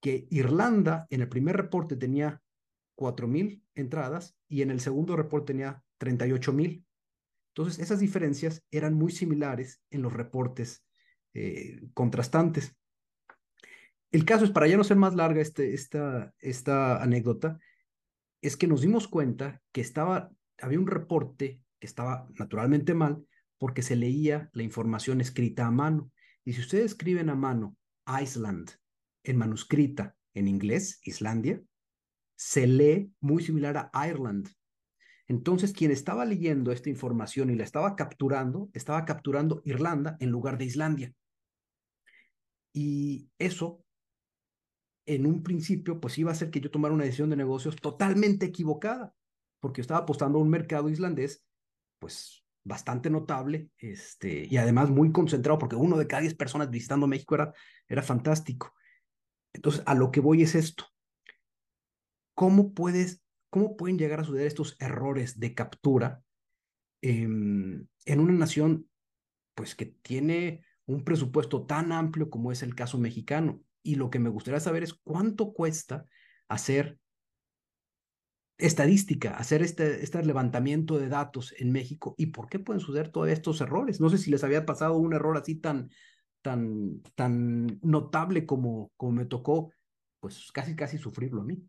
que 0.00 0.26
Irlanda 0.30 1.06
en 1.10 1.22
el 1.22 1.28
primer 1.28 1.56
reporte 1.56 1.96
tenía 1.96 2.42
cuatro 2.94 3.28
mil 3.28 3.62
entradas 3.74 4.36
y 4.48 4.62
en 4.62 4.70
el 4.70 4.80
segundo 4.80 5.16
reporte 5.16 5.52
tenía 5.52 5.82
38 5.98 6.52
mil. 6.52 6.84
Entonces, 7.54 7.78
esas 7.78 8.00
diferencias 8.00 8.62
eran 8.70 8.94
muy 8.94 9.12
similares 9.12 9.80
en 9.90 10.02
los 10.02 10.12
reportes 10.12 10.85
eh, 11.38 11.80
contrastantes. 11.92 12.74
El 14.10 14.24
caso 14.24 14.46
es, 14.46 14.50
para 14.50 14.66
ya 14.66 14.78
no 14.78 14.84
ser 14.84 14.96
más 14.96 15.14
larga 15.14 15.42
este, 15.42 15.74
esta, 15.74 16.32
esta 16.38 17.02
anécdota, 17.02 17.58
es 18.40 18.56
que 18.56 18.66
nos 18.66 18.80
dimos 18.80 19.06
cuenta 19.06 19.60
que 19.70 19.82
estaba, 19.82 20.30
había 20.58 20.80
un 20.80 20.86
reporte 20.86 21.60
que 21.78 21.86
estaba 21.86 22.26
naturalmente 22.38 22.94
mal 22.94 23.22
porque 23.58 23.82
se 23.82 23.96
leía 23.96 24.48
la 24.54 24.62
información 24.62 25.20
escrita 25.20 25.66
a 25.66 25.70
mano. 25.70 26.10
Y 26.42 26.54
si 26.54 26.60
ustedes 26.60 26.86
escriben 26.92 27.28
a 27.28 27.34
mano 27.34 27.76
Iceland 28.22 28.70
en 29.22 29.36
manuscrita 29.36 30.16
en 30.32 30.48
inglés, 30.48 31.00
Islandia, 31.02 31.62
se 32.34 32.66
lee 32.66 33.12
muy 33.20 33.42
similar 33.42 33.90
a 33.92 34.08
Ireland. 34.08 34.48
Entonces, 35.28 35.72
quien 35.72 35.90
estaba 35.90 36.24
leyendo 36.24 36.72
esta 36.72 36.88
información 36.88 37.50
y 37.50 37.56
la 37.56 37.64
estaba 37.64 37.94
capturando, 37.94 38.70
estaba 38.72 39.04
capturando 39.04 39.60
Irlanda 39.64 40.16
en 40.20 40.30
lugar 40.30 40.56
de 40.56 40.64
Islandia. 40.64 41.12
Y 42.76 43.30
eso 43.38 43.82
en 45.06 45.24
un 45.24 45.42
principio, 45.42 45.98
pues 45.98 46.18
iba 46.18 46.30
a 46.30 46.34
ser 46.34 46.50
que 46.50 46.60
yo 46.60 46.70
tomara 46.70 46.92
una 46.92 47.04
decisión 47.04 47.30
de 47.30 47.36
negocios 47.36 47.74
totalmente 47.76 48.44
equivocada, 48.44 49.14
porque 49.60 49.78
yo 49.78 49.82
estaba 49.82 50.00
apostando 50.00 50.38
a 50.38 50.42
un 50.42 50.50
mercado 50.50 50.90
islandés, 50.90 51.42
pues 51.98 52.44
bastante 52.64 53.08
notable, 53.08 53.70
este, 53.78 54.44
y 54.44 54.58
además 54.58 54.90
muy 54.90 55.10
concentrado, 55.10 55.58
porque 55.58 55.76
uno 55.76 55.96
de 55.96 56.06
cada 56.06 56.20
diez 56.20 56.34
personas 56.34 56.68
visitando 56.68 57.06
México 57.06 57.36
era, 57.36 57.54
era 57.88 58.02
fantástico. 58.02 58.74
Entonces, 59.54 59.82
a 59.86 59.94
lo 59.94 60.10
que 60.10 60.20
voy 60.20 60.42
es 60.42 60.54
esto. 60.54 60.84
¿Cómo 62.34 62.74
puedes, 62.74 63.22
cómo 63.48 63.78
pueden 63.78 63.96
llegar 63.96 64.20
a 64.20 64.24
suceder 64.24 64.48
estos 64.48 64.76
errores 64.80 65.40
de 65.40 65.54
captura 65.54 66.20
em, 67.00 67.86
en 68.04 68.20
una 68.20 68.34
nación 68.34 68.90
pues 69.54 69.74
que 69.74 69.86
tiene 69.86 70.62
un 70.86 71.04
presupuesto 71.04 71.66
tan 71.66 71.92
amplio 71.92 72.30
como 72.30 72.52
es 72.52 72.62
el 72.62 72.74
caso 72.74 72.98
mexicano. 72.98 73.60
Y 73.82 73.96
lo 73.96 74.10
que 74.10 74.18
me 74.18 74.30
gustaría 74.30 74.60
saber 74.60 74.82
es 74.82 74.94
cuánto 74.94 75.52
cuesta 75.52 76.06
hacer 76.48 76.98
estadística, 78.58 79.36
hacer 79.36 79.62
este, 79.62 80.02
este 80.02 80.24
levantamiento 80.24 80.98
de 80.98 81.08
datos 81.08 81.54
en 81.58 81.72
México 81.72 82.14
y 82.16 82.26
por 82.26 82.48
qué 82.48 82.58
pueden 82.58 82.80
suceder 82.80 83.10
todos 83.10 83.28
estos 83.28 83.60
errores. 83.60 84.00
No 84.00 84.08
sé 84.08 84.18
si 84.18 84.30
les 84.30 84.44
había 84.44 84.64
pasado 84.64 84.96
un 84.96 85.12
error 85.12 85.36
así 85.36 85.56
tan, 85.56 85.90
tan, 86.40 87.02
tan 87.14 87.78
notable 87.82 88.46
como, 88.46 88.90
como 88.96 89.12
me 89.12 89.26
tocó, 89.26 89.72
pues 90.20 90.50
casi, 90.52 90.74
casi 90.74 90.98
sufrirlo 90.98 91.42
a 91.42 91.44
mí. 91.44 91.62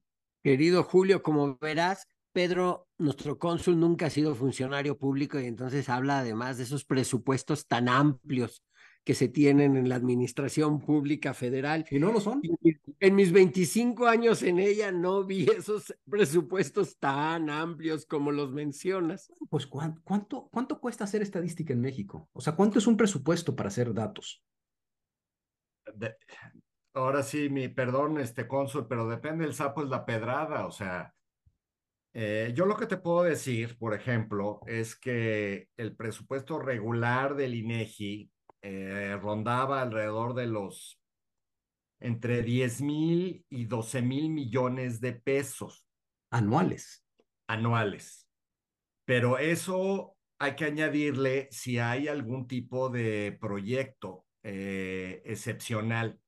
Querido 0.44 0.84
Julio, 0.84 1.22
como 1.22 1.58
verás, 1.58 2.08
Pedro, 2.32 2.88
nuestro 2.98 3.38
cónsul 3.38 3.80
nunca 3.80 4.06
ha 4.06 4.10
sido 4.10 4.34
funcionario 4.36 4.98
público 4.98 5.40
y 5.40 5.46
entonces 5.46 5.90
habla 5.90 6.20
además 6.20 6.58
de 6.58 6.64
esos 6.64 6.86
presupuestos 6.86 7.68
tan 7.68 7.90
amplios 7.90 8.64
que 9.08 9.14
se 9.14 9.30
tienen 9.30 9.78
en 9.78 9.88
la 9.88 9.96
administración 9.96 10.82
pública 10.82 11.34
federal. 11.34 11.86
Y 11.90 11.98
no 11.98 12.12
lo 12.12 12.20
son. 12.20 12.42
En 13.00 13.16
mis 13.16 13.32
25 13.32 14.06
años 14.06 14.44
en 14.44 14.60
ella 14.60 14.92
no 14.92 15.24
vi 15.24 15.46
esos 15.58 15.96
presupuestos 16.10 16.98
tan 16.98 17.50
amplios 17.50 18.06
como 18.06 18.34
los 18.34 18.52
mencionas. 18.52 19.32
Pues 19.50 19.66
¿cuánto, 19.66 20.50
cuánto 20.52 20.82
cuesta 20.82 21.06
hacer 21.06 21.22
estadística 21.22 21.72
en 21.72 21.80
México? 21.80 22.28
O 22.34 22.42
sea, 22.42 22.54
¿cuánto 22.54 22.80
es 22.80 22.88
un 22.88 22.98
presupuesto 22.98 23.56
para 23.56 23.70
hacer 23.70 23.94
datos? 23.94 24.44
ahora 26.94 27.24
sí, 27.24 27.48
mi 27.48 27.70
perdón, 27.70 28.20
este 28.20 28.46
cónsul, 28.46 28.90
pero 28.90 29.08
depende 29.08 29.46
el 29.46 29.54
sapo 29.54 29.84
es 29.84 29.90
la 29.90 30.06
pedrada, 30.06 30.68
o 30.68 30.72
sea, 30.72 31.14
eh, 32.14 32.52
yo 32.54 32.66
lo 32.66 32.76
que 32.76 32.88
te 32.88 32.98
puedo 32.98 33.24
decir, 33.24 33.78
por 33.78 33.94
ejemplo, 33.94 34.60
es 34.68 34.98
que 34.98 35.70
el 35.78 35.96
presupuesto 35.96 36.60
regular 36.60 37.36
del 37.36 37.56
INEGI 37.56 38.30
eh, 38.62 39.18
rondaba 39.22 39.82
alrededor 39.82 40.34
de 40.34 40.48
los 40.48 41.00
entre 42.00 42.44
10 42.44 42.82
mil 42.82 43.46
y 43.50 43.66
12 43.66 44.02
mil 44.02 44.30
millones 44.30 45.02
de 45.02 45.14
pesos. 45.14 45.86
Anuales. 46.30 47.06
Anuales. 47.48 48.28
Pero 49.06 49.38
eso 49.38 50.16
hay 50.40 50.56
que 50.56 50.66
añadirle 50.66 51.48
si 51.52 51.80
hay 51.80 52.08
algún 52.08 52.48
tipo 52.48 52.90
de 52.90 53.38
proyecto 53.40 54.26
eh, 54.44 55.22
excepcional. 55.26 56.20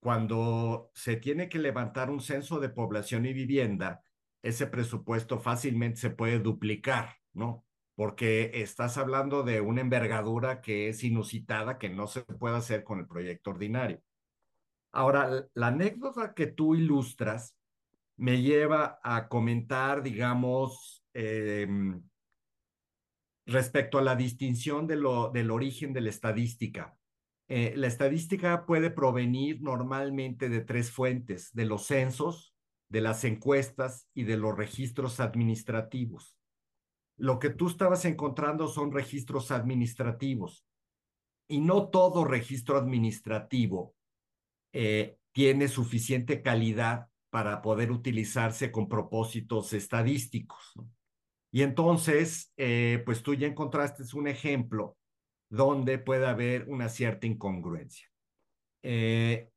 Cuando 0.00 0.90
se 0.94 1.16
tiene 1.16 1.48
que 1.48 1.58
levantar 1.58 2.10
un 2.10 2.20
censo 2.20 2.58
de 2.58 2.70
población 2.70 3.26
y 3.26 3.32
vivienda, 3.32 4.02
ese 4.42 4.66
presupuesto 4.66 5.38
fácilmente 5.38 6.00
se 6.00 6.10
puede 6.10 6.38
duplicar, 6.40 7.16
¿no? 7.32 7.64
Porque 8.02 8.50
estás 8.54 8.98
hablando 8.98 9.44
de 9.44 9.60
una 9.60 9.80
envergadura 9.80 10.60
que 10.60 10.88
es 10.88 11.04
inusitada, 11.04 11.78
que 11.78 11.88
no 11.88 12.08
se 12.08 12.22
puede 12.22 12.56
hacer 12.56 12.82
con 12.82 12.98
el 12.98 13.06
proyecto 13.06 13.50
ordinario. 13.50 14.02
Ahora, 14.90 15.46
la 15.54 15.68
anécdota 15.68 16.34
que 16.34 16.48
tú 16.48 16.74
ilustras 16.74 17.56
me 18.16 18.42
lleva 18.42 18.98
a 19.04 19.28
comentar, 19.28 20.02
digamos, 20.02 21.04
em, 21.14 22.02
respecto 23.46 23.98
a 23.98 24.02
la 24.02 24.16
distinción 24.16 24.88
del 24.88 25.06
origen 25.52 25.92
de 25.92 26.00
la 26.00 26.10
estadística. 26.10 26.98
Eh, 27.46 27.72
la 27.76 27.86
estadística 27.86 28.66
puede 28.66 28.90
provenir 28.90 29.62
normalmente 29.62 30.48
de 30.48 30.62
tres 30.62 30.90
fuentes, 30.90 31.52
de 31.52 31.66
los 31.66 31.86
censos, 31.86 32.52
de 32.88 33.00
las 33.00 33.22
encuestas 33.22 34.08
y 34.12 34.24
de 34.24 34.38
los 34.38 34.56
registros 34.56 35.20
administrativos 35.20 36.36
lo 37.16 37.38
que 37.38 37.50
tú 37.50 37.68
estabas 37.68 38.04
encontrando 38.04 38.68
son 38.68 38.92
registros 38.92 39.50
administrativos 39.50 40.64
y 41.48 41.60
no 41.60 41.88
todo 41.88 42.24
registro 42.24 42.76
administrativo 42.76 43.94
eh, 44.72 45.18
tiene 45.32 45.68
suficiente 45.68 46.42
calidad 46.42 47.08
para 47.30 47.62
poder 47.62 47.90
utilizarse 47.90 48.70
con 48.70 48.88
propósitos 48.88 49.72
estadísticos. 49.72 50.74
Y 51.50 51.62
entonces, 51.62 52.52
eh, 52.56 53.02
pues 53.04 53.22
tú 53.22 53.34
ya 53.34 53.46
encontraste 53.46 54.04
un 54.14 54.28
ejemplo 54.28 54.96
donde 55.50 55.98
puede 55.98 56.26
haber 56.26 56.68
una 56.68 56.88
cierta 56.88 57.26
incongruencia. 57.26 58.10
Eh, 58.82 59.50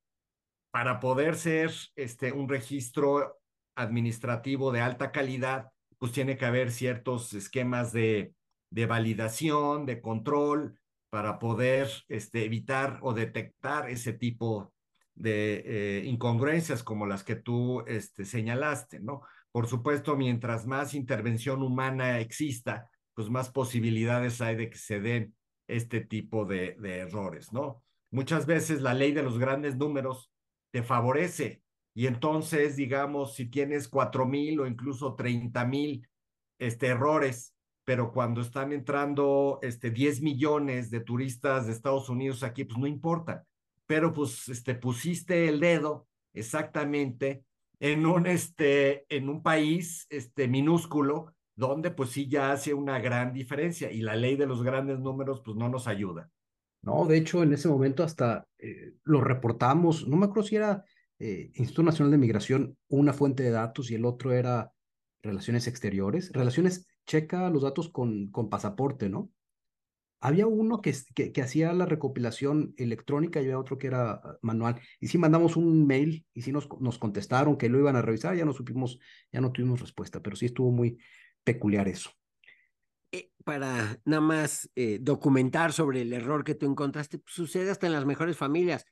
para 0.72 0.99
poder 0.99 1.36
ser 1.36 1.72
este, 1.95 2.34
un 2.34 2.49
registro 2.49 3.39
administrativo 3.76 4.74
de 4.74 4.82
alta 4.82 5.12
calidad, 5.12 5.72
pues 6.06 6.14
tiene 6.14 6.38
que 6.38 6.45
haber 6.45 6.72
ciertos 6.72 7.34
esquemas 7.34 7.91
de, 7.91 8.36
de 8.70 8.86
validación, 8.86 9.88
de 9.88 10.01
control, 10.01 10.80
para 11.10 11.39
poder 11.39 11.89
este, 12.10 12.45
evitar 12.45 12.99
o 13.01 13.16
detectar 13.16 13.89
ese 13.89 14.14
tipo 14.14 14.72
de 15.16 15.64
eh, 15.66 16.06
incongruencias 16.06 16.84
como 16.84 17.08
las 17.08 17.24
que 17.24 17.36
tú 17.36 17.84
este, 17.88 18.24
señalaste, 18.24 18.99
¿no? 18.99 19.24
Por 19.51 19.66
supuesto, 19.66 20.16
mientras 20.16 20.68
más 20.68 20.93
intervención 20.93 21.64
humana 21.64 22.20
exista, 22.20 22.88
pues 23.16 23.32
más 23.32 23.49
posibilidades 23.49 24.41
hay 24.41 24.58
de 24.58 24.70
que 24.70 24.78
se 24.78 24.99
den 24.99 25.34
este 25.68 26.01
tipo 26.01 26.45
de, 26.45 26.76
de 26.80 26.99
errores, 26.99 27.51
¿no? 27.51 27.82
Muchas 28.12 28.45
veces 28.45 28.84
la 28.84 28.93
ley 28.93 29.12
de 29.12 29.24
los 29.24 29.39
grandes 29.39 29.76
números 29.76 30.30
te 30.70 30.84
favorece 30.84 31.64
y 31.97 32.07
entonces, 32.07 32.75
digamos, 32.75 33.35
si 33.35 33.45
tienes 33.45 33.87
cuatro 33.87 34.25
mil 34.25 34.59
o 34.59 34.67
incluso 34.67 35.15
treinta 35.15 35.65
mil 35.65 36.05
este, 36.59 36.87
errores, 36.87 37.55
pero 37.85 38.11
cuando 38.11 38.41
están 38.41 38.73
entrando 38.73 39.59
este, 39.61 39.91
10 39.91 40.21
millones 40.21 40.91
de 40.91 40.99
turistas 40.99 41.65
de 41.65 41.71
Estados 41.71 42.09
Unidos 42.09 42.43
aquí, 42.43 42.65
pues 42.65 42.77
no 42.77 42.85
importa. 42.85 43.45
Pero 43.85 44.11
pues 44.11 44.49
este, 44.49 44.75
pusiste 44.75 45.47
el 45.47 45.61
dedo 45.61 46.07
exactamente 46.33 47.45
en 47.79 48.05
un, 48.05 48.27
este, 48.27 49.05
en 49.15 49.29
un 49.29 49.41
país 49.41 50.05
este, 50.09 50.49
minúsculo 50.49 51.33
donde 51.55 51.91
pues 51.91 52.09
sí 52.09 52.27
ya 52.27 52.51
hace 52.51 52.73
una 52.73 52.99
gran 52.99 53.31
diferencia 53.31 53.89
y 53.89 54.01
la 54.01 54.17
ley 54.17 54.35
de 54.35 54.47
los 54.47 54.63
grandes 54.63 54.99
números 54.99 55.41
pues 55.45 55.55
no 55.55 55.69
nos 55.69 55.87
ayuda. 55.87 56.29
No, 56.81 57.05
de 57.05 57.17
hecho 57.17 57.41
en 57.41 57.53
ese 57.53 57.69
momento 57.69 58.03
hasta 58.03 58.45
eh, 58.57 58.95
lo 59.03 59.21
reportamos, 59.21 60.07
no 60.07 60.17
me 60.17 60.25
acuerdo 60.25 60.49
si 60.49 60.57
era 60.57 60.83
eh, 61.20 61.51
Instituto 61.55 61.84
Nacional 61.84 62.11
de 62.11 62.18
Migración 62.18 62.78
una 62.88 63.13
fuente 63.13 63.43
de 63.43 63.51
datos 63.51 63.91
y 63.91 63.95
el 63.95 64.05
otro 64.05 64.34
era 64.34 64.72
Relaciones 65.22 65.68
Exteriores. 65.68 66.32
Relaciones 66.32 66.88
checa 67.05 67.49
los 67.49 67.63
datos 67.63 67.89
con, 67.89 68.30
con 68.32 68.49
pasaporte, 68.49 69.09
¿no? 69.09 69.32
Había 70.22 70.47
uno 70.47 70.82
que, 70.82 70.95
que, 71.13 71.41
hacía 71.41 71.72
la 71.74 71.86
recopilación 71.86 72.74
electrónica 72.78 73.39
y 73.39 73.45
había 73.45 73.59
otro 73.59 73.78
que 73.78 73.88
era 73.88 74.11
ah, 74.13 74.38
manual. 74.41 74.80
Y 74.99 75.07
sí 75.07 75.18
mandamos 75.18 75.55
un 75.55 75.86
mail 75.86 76.26
y 76.34 76.41
sí 76.41 76.51
nos, 76.51 76.68
nos 76.80 76.97
contestaron 76.97 77.57
que 77.57 77.70
lo 77.70 77.80
iban 77.80 77.95
a 77.95 78.01
revisar, 78.01 78.36
ya 78.36 78.45
no 78.45 78.53
supimos, 78.53 78.97
ya 79.32 79.41
no 79.41 79.51
tuvimos 79.51 79.82
respuesta, 79.82 80.22
pero 80.22 80.36
sí 80.36 80.47
estuvo 80.47 80.72
muy 80.72 80.97
peculiar 81.43 81.88
eso. 81.88 82.09
Eh, 83.11 83.30
para 83.43 83.99
nada 84.03 84.22
más 84.22 84.70
eh, 84.76 84.97
documentar 84.99 85.74
sobre 85.74 86.01
el 86.01 86.11
error 86.11 86.43
que 86.43 86.55
tú 86.55 86.66
encontraste, 86.66 87.20
pues, 87.20 87.36
sucede 87.36 87.70
hasta 87.70 87.86
en 87.86 87.93
las 87.93 88.05
mejores 88.05 88.36
familias. 88.36 88.86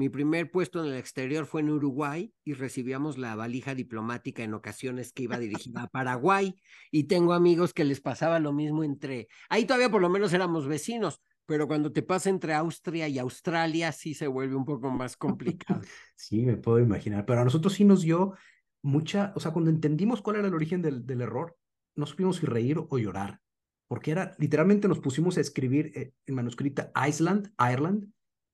Mi 0.00 0.08
primer 0.08 0.50
puesto 0.50 0.82
en 0.82 0.90
el 0.90 0.98
exterior 0.98 1.44
fue 1.44 1.60
en 1.60 1.68
Uruguay 1.68 2.32
y 2.42 2.54
recibíamos 2.54 3.18
la 3.18 3.36
valija 3.36 3.74
diplomática 3.74 4.42
en 4.42 4.54
ocasiones 4.54 5.12
que 5.12 5.24
iba 5.24 5.38
dirigida 5.38 5.82
a 5.82 5.88
Paraguay 5.88 6.56
y 6.90 7.04
tengo 7.04 7.34
amigos 7.34 7.74
que 7.74 7.84
les 7.84 8.00
pasaba 8.00 8.38
lo 8.38 8.54
mismo 8.54 8.82
entre, 8.82 9.28
ahí 9.50 9.66
todavía 9.66 9.90
por 9.90 10.00
lo 10.00 10.08
menos 10.08 10.32
éramos 10.32 10.66
vecinos, 10.66 11.20
pero 11.44 11.68
cuando 11.68 11.92
te 11.92 12.00
pasa 12.00 12.30
entre 12.30 12.54
Austria 12.54 13.08
y 13.08 13.18
Australia 13.18 13.92
sí 13.92 14.14
se 14.14 14.26
vuelve 14.26 14.56
un 14.56 14.64
poco 14.64 14.88
más 14.88 15.18
complicado. 15.18 15.82
Sí, 16.16 16.46
me 16.46 16.56
puedo 16.56 16.78
imaginar, 16.78 17.26
pero 17.26 17.42
a 17.42 17.44
nosotros 17.44 17.74
sí 17.74 17.84
nos 17.84 18.00
dio 18.00 18.32
mucha, 18.80 19.34
o 19.36 19.40
sea, 19.40 19.52
cuando 19.52 19.70
entendimos 19.70 20.22
cuál 20.22 20.36
era 20.36 20.48
el 20.48 20.54
origen 20.54 20.80
del, 20.80 21.04
del 21.04 21.20
error, 21.20 21.58
no 21.94 22.06
supimos 22.06 22.38
si 22.38 22.46
reír 22.46 22.78
o 22.78 22.98
llorar, 22.98 23.42
porque 23.86 24.12
era, 24.12 24.34
literalmente 24.38 24.88
nos 24.88 25.00
pusimos 25.00 25.36
a 25.36 25.42
escribir 25.42 25.92
eh, 25.94 26.14
en 26.24 26.34
manuscrita 26.36 26.90
Iceland, 27.06 27.52
Ireland, 27.58 28.10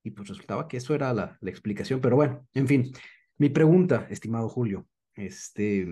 y 0.07 0.12
pues 0.12 0.28
resultaba 0.28 0.68
que 0.68 0.76
eso 0.76 0.94
era 0.94 1.12
la, 1.12 1.36
explicación, 1.42 2.00
pero 2.00 2.14
bueno, 2.14 2.46
en 2.54 2.68
fin, 2.68 2.92
mi 3.38 3.48
pregunta, 3.48 4.07
estimado 4.09 4.48
Julio, 4.48 4.86
este, 5.14 5.84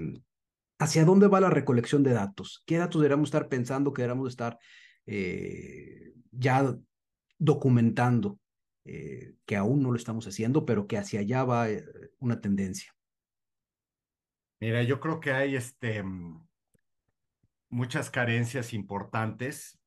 ¿hacia 0.78 1.04
dónde 1.04 1.26
va 1.26 1.40
la 1.40 1.50
recolección 1.50 2.04
de 2.04 2.12
datos? 2.12 2.62
¿Qué 2.64 2.76
datos 2.76 3.00
deberíamos 3.00 3.26
estar 3.26 3.48
pensando 3.48 3.92
que 3.92 4.02
deberíamos 4.02 4.28
estar 4.28 4.56
eh, 5.06 6.14
ya 6.30 6.76
documentando? 7.38 8.38
Eh, 8.84 9.34
que 9.46 9.56
aún 9.56 9.82
no 9.82 9.90
lo 9.90 9.96
estamos 9.96 10.28
haciendo, 10.28 10.64
pero 10.64 10.86
que 10.86 10.96
hacia 10.96 11.18
allá 11.18 11.42
va 11.42 11.68
eh, 11.68 11.82
una 12.20 12.40
tendencia. 12.40 12.94
Mira, 14.60 14.84
yo 14.84 15.00
creo 15.00 15.18
que 15.18 15.32
hay 15.32 15.56
este, 15.56 16.04
muchas 17.68 18.10
carencias 18.10 18.74
importantes. 18.74 19.80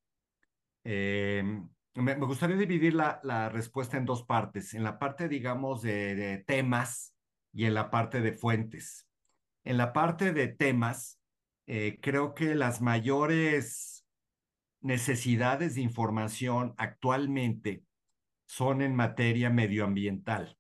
Me, 1.98 2.14
gustaría 2.14 2.58
dividir 2.58 2.93
la, 2.93 3.20
la, 3.24 3.50
respuesta 3.50 3.98
en 3.98 4.06
dos 4.06 4.22
partes, 4.22 4.76
en 4.76 4.84
la 4.84 5.00
parte, 5.00 5.28
digamos, 5.28 5.82
de, 5.82 6.43
temas 6.45 7.16
y 7.52 7.66
en 7.66 7.74
la 7.74 7.89
parte 7.89 8.22
de 8.22 8.34
fuentes. 8.34 9.08
En 9.64 9.78
la 9.78 9.93
parte 9.93 10.32
de 10.32 10.48
temas, 10.48 11.20
eh, 11.66 11.98
creo 12.00 12.36
que 12.36 12.54
las 12.54 12.82
mayores 12.82 14.06
necesidades 14.82 15.74
de 15.74 15.82
información 15.82 16.76
actualmente 16.78 17.84
son 18.45 18.84
en 18.84 18.95
materia 18.95 19.50
medioambiental. 19.50 20.56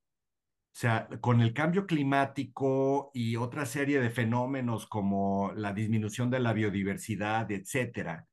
O 0.73 0.79
sea, 0.79 1.07
con 1.21 1.41
el 1.41 1.53
cambio 1.53 1.85
climático 1.85 3.11
y 3.13 3.35
otra 3.35 3.67
serie 3.67 3.99
de 3.99 4.09
fenómenos 4.09 4.87
como 4.87 5.51
la 5.55 5.71
disminución 5.71 6.31
de 6.31 6.39
la 6.39 6.53
biodiversidad, 6.53 7.51
etcétera, 7.51 8.26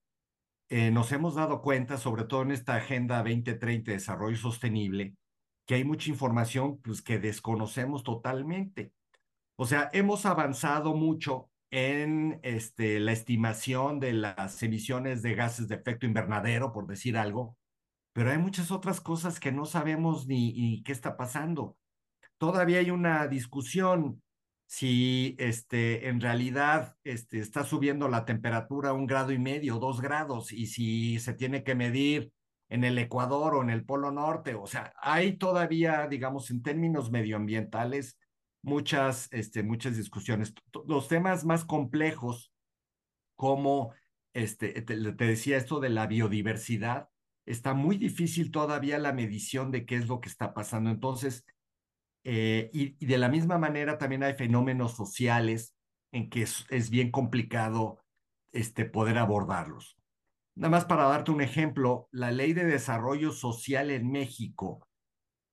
eh, 0.77 0.91
nos 0.91 1.12
hemos 1.12 1.37
dado 1.37 1.62
cuenta, 1.62 1.99
sobre 1.99 2.25
todo 2.25 2.43
en 2.43 2.51
esta 2.51 2.75
Agenda 2.75 3.18
2030 3.18 3.93
de 3.93 3.97
Desarrollo 3.97 4.37
Sostenible, 4.37 5.14
que 5.68 5.77
hay 5.77 5.85
mucha 5.85 6.11
información 6.11 6.81
pues, 6.83 7.01
que 7.01 7.20
desconocemos 7.20 8.03
totalmente. 8.03 8.93
O 9.55 9.66
sea, 9.66 9.89
hemos 9.93 10.27
avanzado 10.27 10.97
mucho 10.97 11.49
en 11.70 12.41
este, 12.43 12.99
la 12.99 13.12
estimación 13.12 14.01
de 14.01 14.14
las 14.14 14.61
emisiones 14.64 15.22
de 15.22 15.37
gases 15.37 15.68
de 15.68 15.77
efecto 15.77 16.07
invernadero, 16.07 16.72
por 16.72 16.89
decir 16.89 17.16
algo, 17.16 17.57
pero 18.12 18.33
hay 18.33 18.39
muchas 18.39 18.72
otras 18.72 19.01
cosas 19.01 19.39
que 19.39 19.53
no 19.53 19.66
sabemos 19.66 20.27
ni, 20.27 20.55
ni 20.55 20.83
qué 20.83 20.91
está 20.91 21.16
pasando. 21.16 21.77
Todavía 22.37 22.81
hay 22.81 22.91
una 22.91 23.29
discusión 23.29 24.24
si 24.75 25.37
este, 25.39 26.09
en 26.09 26.20
realidad 26.20 26.97
este, 27.05 27.39
está 27.39 27.62
subiendo 27.62 28.09
la 28.09 28.25
temperatura 28.25 28.93
un 28.93 29.07
grado 29.07 29.31
y 29.31 29.39
medio, 29.39 29.79
dos 29.79 30.01
grados, 30.01 30.53
y 30.53 30.66
si 30.66 31.20
se 31.20 31.33
tiene 31.33 31.62
que 31.62 31.77
medir 31.77 32.33
en 32.68 32.83
el 32.83 32.99
Ecuador 32.99 33.55
o 33.55 33.62
en 33.62 33.70
el 33.70 33.85
Polo 33.85 34.11
Norte. 34.11 34.57
O 34.57 34.66
sea, 34.66 34.93
hay 35.01 35.37
todavía, 35.37 36.09
digamos, 36.09 36.51
en 36.51 36.61
términos 36.61 37.12
medioambientales, 37.12 38.18
muchas, 38.62 39.29
este, 39.31 39.62
muchas 39.62 39.97
discusiones. 39.97 40.53
Los 40.89 41.07
temas 41.07 41.45
más 41.45 41.64
complejos, 41.64 42.53
como 43.37 43.93
este, 44.33 44.83
te, 44.83 45.12
te 45.12 45.25
decía 45.25 45.57
esto 45.57 45.79
de 45.79 45.91
la 45.91 46.09
biodiversidad, 46.09 47.11
está 47.47 47.75
muy 47.75 47.97
difícil 47.97 48.51
todavía 48.51 48.99
la 48.99 49.12
medición 49.12 49.70
de 49.70 49.87
qué 49.87 49.95
es 49.95 50.09
lo 50.09 50.20
que 50.20 50.31
está 50.31 50.53
pasando. 50.53 50.91
Entonces, 50.91 51.45
eh, 52.25 52.70
y, 52.72 53.05
de 53.05 53.18
la 53.18 53.29
misma 53.29 53.59
manera 53.59 53.99
también 53.99 54.22
hay 54.22 54.35
fenómenos 54.35 54.97
sociales 54.97 55.75
en 56.11 56.31
que 56.31 56.43
es, 56.43 56.91
bien 56.91 57.11
complicado 57.11 57.99
este, 58.53 58.87
poder 58.87 59.18
abordarlos. 59.18 59.97
Nada 60.57 60.70
más 60.70 60.85
para 60.85 61.05
darte 61.05 61.33
un 61.33 61.43
ejemplo, 61.43 62.09
la 62.12 62.31
ley 62.31 62.53
de 62.53 62.64
desarrollo 62.64 63.33
social 63.33 63.91
en 63.91 64.11
México 64.11 64.89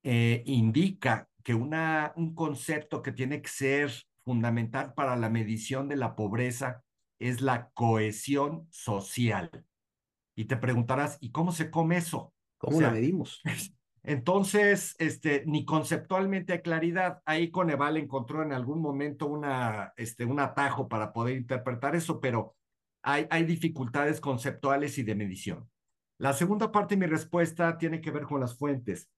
eh, 0.02 0.42
indica 0.46 1.28
que 1.42 1.54
una, 1.54 2.12
un 2.16 2.34
concepto 2.34 3.02
que 3.02 3.12
tiene 3.12 3.42
que 3.42 3.48
ser 3.48 3.92
fundamental 4.24 4.94
para 4.94 5.16
la 5.16 5.28
medición 5.28 5.88
de 5.88 5.96
la 5.96 6.14
pobreza 6.14 6.82
es 7.18 7.40
la 7.40 7.70
cohesión 7.70 8.66
social. 8.70 9.50
Y 10.36 10.46
te 10.46 10.56
preguntarás, 10.56 11.18
¿y 11.20 11.32
cómo 11.32 11.52
se 11.52 11.70
come 11.70 11.98
eso? 11.98 12.32
¿Cómo 12.58 12.80
la 12.80 12.90
medimos? 12.90 13.42
Entonces, 14.04 14.96
este, 14.98 15.44
ni 15.46 15.64
conceptualmente 15.64 16.52
hay 16.52 16.62
claridad. 16.62 17.22
Ahí 17.24 17.50
Coneval 17.50 17.96
encontró 17.96 18.42
en 18.42 18.52
algún 18.52 18.80
momento 18.80 19.26
una, 19.26 19.92
este, 19.96 20.24
un 20.24 20.40
atajo 20.40 20.88
para 20.88 21.12
poder 21.12 21.36
interpretar 21.36 21.94
eso, 21.94 22.20
pero 22.20 22.56
hay, 23.02 23.26
hay 23.30 23.44
dificultades 23.44 24.20
conceptuales 24.20 24.98
y 24.98 25.04
de 25.04 25.14
medición. 25.14 25.70
La 26.18 26.32
segunda 26.32 26.72
parte 26.72 26.96
de 26.96 27.00
mi 27.00 27.06
respuesta 27.06 27.78
tiene 27.78 28.00
que 28.00 28.10
ver 28.10 28.24
con 28.24 28.40
las 28.40 28.56
fuentes. 28.56 29.08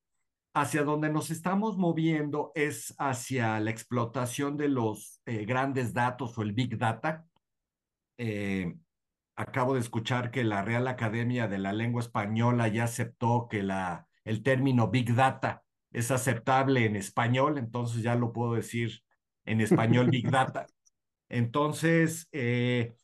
Hacia 0.54 0.84
donde 0.84 1.10
nos 1.10 1.30
estamos 1.30 1.76
moviendo 1.76 2.52
es 2.54 2.94
hacia 2.98 3.58
la 3.60 3.70
explotación 3.70 4.56
de 4.56 4.68
los 4.68 5.20
eh, 5.26 5.44
grandes 5.46 5.92
datos 5.92 6.36
o 6.38 6.42
el 6.42 6.52
big 6.52 6.78
data. 6.78 7.26
Eh, 8.18 8.76
acabo 9.36 9.74
de 9.74 9.80
escuchar 9.80 10.30
que 10.30 10.44
la 10.44 10.62
Real 10.62 10.86
Academia 10.86 11.48
de 11.48 11.58
la 11.58 11.72
Lengua 11.72 12.00
Española 12.00 12.68
ya 12.68 12.84
aceptó 12.84 13.48
que 13.50 13.62
la 13.62 14.06
el 14.24 14.42
término 14.42 14.88
Big 14.88 15.14
Data 15.14 15.62
es 15.90 16.10
aceptable 16.10 16.86
en 16.86 16.96
español, 16.96 17.56
entonces 17.56 18.02
ya 18.02 18.16
lo 18.16 18.32
puedo 18.32 18.54
decir 18.54 19.02
en 19.44 19.60
español 19.60 20.10
Big 20.10 20.30
Data. 20.30 20.66
Entonces, 21.28 22.28
eh, 22.32 22.94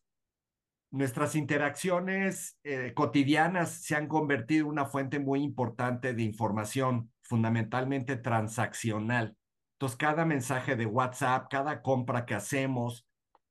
nuestras 0.90 1.34
interacciones 1.34 2.58
eh, 2.64 2.92
cotidianas 2.94 3.70
se 3.82 3.96
han 3.96 4.08
convertido 4.08 4.66
en 4.66 4.72
una 4.72 4.86
fuente 4.86 5.18
muy 5.18 5.42
importante 5.42 6.14
de 6.14 6.22
información, 6.22 7.10
fundamentalmente 7.22 8.16
transaccional. 8.16 9.36
Entonces, 9.74 9.96
cada 9.96 10.24
mensaje 10.24 10.76
de 10.76 10.86
WhatsApp, 10.86 11.48
cada 11.50 11.80
compra 11.80 12.26
que 12.26 12.34
hacemos, 12.34 13.06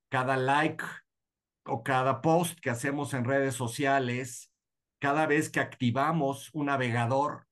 cada 0.09 0.37
like 0.37 0.83
o 1.63 1.83
cada 1.83 2.21
post 2.21 2.59
que 2.59 2.69
hacemos 2.69 3.13
en 3.13 3.25
redes 3.25 3.55
sociales, 3.55 4.51
cada 4.99 5.25
vez 5.25 5.49
que 5.49 5.59
activamos 5.59 6.49
un 6.53 6.67
navegador, 6.67 7.48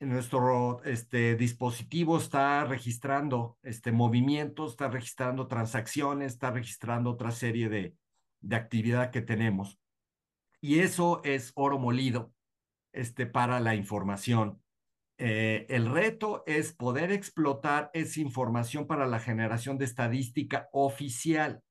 nuestro 0.00 0.82
este, 0.84 1.36
dispositivo 1.36 2.18
está 2.18 2.64
registrando 2.64 3.58
este, 3.62 3.92
movimientos, 3.92 4.72
está 4.72 4.88
registrando 4.88 5.46
transacciones, 5.46 6.32
está 6.32 6.50
registrando 6.50 7.10
otra 7.10 7.30
serie 7.30 7.68
de, 7.68 7.94
de 8.40 8.56
actividad 8.56 9.10
que 9.10 9.22
tenemos. 9.22 9.78
Y 10.60 10.80
eso 10.80 11.20
es 11.24 11.52
oro 11.54 11.78
molido 11.78 12.32
este, 12.92 13.26
para 13.26 13.60
la 13.60 13.74
información. 13.74 14.62
Eh, 15.18 15.66
el 15.68 15.90
reto 15.90 16.42
es 16.46 16.72
poder 16.72 17.12
explotar 17.12 17.90
esa 17.92 18.20
información 18.20 18.86
para 18.86 19.06
la 19.06 19.20
generación 19.20 19.78
de 19.78 19.84
estadística 19.84 20.68
oficial. 20.72 21.62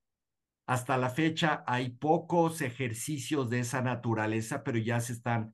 Hasta 0.65 0.97
la 0.97 1.09
fecha 1.09 1.63
hay 1.67 1.89
pocos 1.89 2.61
ejercicios 2.61 3.49
de 3.49 3.59
esa 3.59 3.81
naturaleza, 3.81 4.63
pero 4.63 4.77
ya 4.77 4.99
se 5.01 5.13
están 5.13 5.53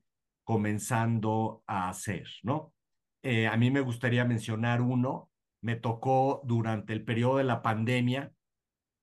comenzando 0.50 1.62
a 1.68 1.88
hacer, 1.88 2.26
¿no? 2.42 2.74
Eh, 3.22 3.46
a 3.46 3.56
mí 3.56 3.70
me 3.70 3.82
gustaría 3.82 4.24
mencionar 4.24 4.82
uno, 4.82 5.30
me 5.62 5.76
tocó 5.76 6.40
durante 6.42 6.92
el 6.92 7.04
periodo 7.04 7.36
de 7.36 7.44
la 7.44 7.62
pandemia 7.62 8.32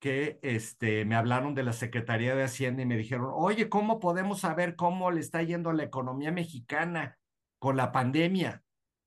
que 0.02 0.40
este, 0.42 1.06
me 1.06 1.16
hablaron 1.16 1.56
de 1.56 1.64
la 1.64 1.72
Secretaría 1.72 2.36
de 2.36 2.44
Hacienda 2.44 2.82
y 2.82 2.86
me 2.86 2.98
dijeron, 2.98 3.30
oye, 3.34 3.70
¿cómo 3.70 4.02
podemos 4.02 4.42
saber 4.42 4.76
cómo 4.76 5.10
le 5.10 5.22
está 5.22 5.42
yendo 5.42 5.70
a 5.70 5.74
la 5.74 5.84
economía 5.84 6.34
mexicana 6.34 7.18
con 7.60 7.78
la 7.78 7.94
pandemia? 7.94 8.62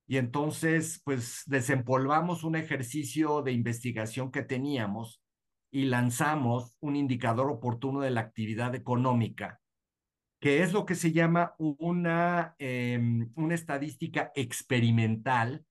Y 0.07 0.17
entonces, 0.17 1.03
pues 1.05 1.43
desempolvamos 1.45 2.43
un 2.43 2.57
ejercicio 2.57 3.43
de 3.43 3.53
investigación 3.53 4.31
que 4.31 4.45
teníamos 4.45 5.21
y 5.71 5.85
lanzamos 5.85 6.75
un 6.81 6.97
indicador 6.97 7.51
oportuno 7.51 8.01
de 8.01 8.13
la 8.13 8.23
actividad 8.23 8.75
económica 8.75 9.60
que 10.41 10.63
es 10.63 10.73
lo 10.73 10.87
que 10.87 10.95
se 10.95 11.13
llama 11.13 11.55
una, 11.59 12.55
em, 12.59 13.31
una 13.37 13.55
estadística 13.55 14.33
experimental, 14.35 15.65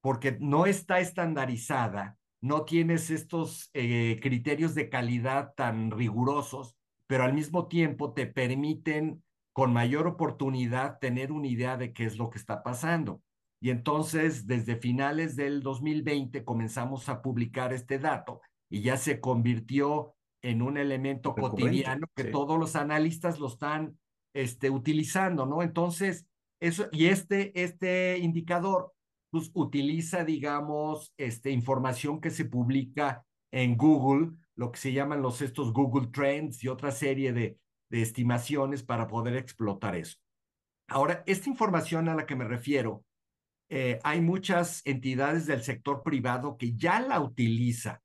porque 0.00 0.38
no 0.40 0.66
está 0.66 1.00
estandarizada, 1.00 2.16
no 2.40 2.64
tienes 2.64 3.10
estos 3.10 3.70
eh, 3.74 4.18
criterios 4.22 4.74
de 4.74 4.88
calidad 4.88 5.54
tan 5.56 5.90
rigurosos, 5.90 6.76
pero 7.06 7.24
al 7.24 7.34
mismo 7.34 7.66
tiempo 7.66 8.12
te 8.12 8.26
permiten 8.26 9.22
con 9.52 9.72
mayor 9.72 10.06
oportunidad 10.06 10.98
tener 10.98 11.30
una 11.30 11.48
idea 11.48 11.76
de 11.76 11.92
qué 11.92 12.04
es 12.04 12.16
lo 12.16 12.30
que 12.30 12.38
está 12.38 12.62
pasando. 12.62 13.22
Y 13.60 13.70
entonces, 13.70 14.46
desde 14.46 14.76
finales 14.76 15.36
del 15.36 15.62
2020 15.62 16.44
comenzamos 16.44 17.08
a 17.08 17.22
publicar 17.22 17.72
este 17.72 17.98
dato 17.98 18.40
y 18.68 18.82
ya 18.82 18.96
se 18.96 19.20
convirtió 19.20 20.14
en 20.42 20.62
un 20.62 20.78
elemento 20.78 21.34
cotidiano 21.34 22.06
que 22.16 22.24
todos 22.24 22.58
los 22.58 22.74
analistas 22.74 23.38
lo 23.38 23.46
están 23.46 23.98
este, 24.34 24.70
utilizando, 24.70 25.46
¿no? 25.46 25.62
Entonces, 25.62 26.26
eso, 26.60 26.86
y 26.92 27.06
este, 27.06 27.52
este 27.60 28.18
indicador, 28.18 28.92
pues 29.30 29.50
utiliza, 29.54 30.24
digamos, 30.24 31.12
este, 31.16 31.50
información 31.50 32.20
que 32.20 32.30
se 32.30 32.44
publica 32.44 33.24
en 33.50 33.76
Google, 33.76 34.32
lo 34.54 34.70
que 34.70 34.78
se 34.78 34.92
llaman 34.92 35.22
los 35.22 35.42
estos 35.42 35.72
Google 35.72 36.08
Trends 36.08 36.62
y 36.62 36.68
otra 36.68 36.90
serie 36.92 37.32
de, 37.32 37.58
de 37.90 38.02
estimaciones 38.02 38.82
para 38.82 39.06
poder 39.06 39.36
explotar 39.36 39.96
eso. 39.96 40.16
Ahora, 40.88 41.22
esta 41.26 41.48
información 41.48 42.08
a 42.08 42.14
la 42.14 42.26
que 42.26 42.36
me 42.36 42.44
refiero, 42.44 43.04
eh, 43.68 43.98
hay 44.02 44.20
muchas 44.20 44.82
entidades 44.84 45.46
del 45.46 45.62
sector 45.62 46.02
privado 46.02 46.56
que 46.58 46.74
ya 46.76 47.00
la 47.00 47.20
utilizan 47.20 47.98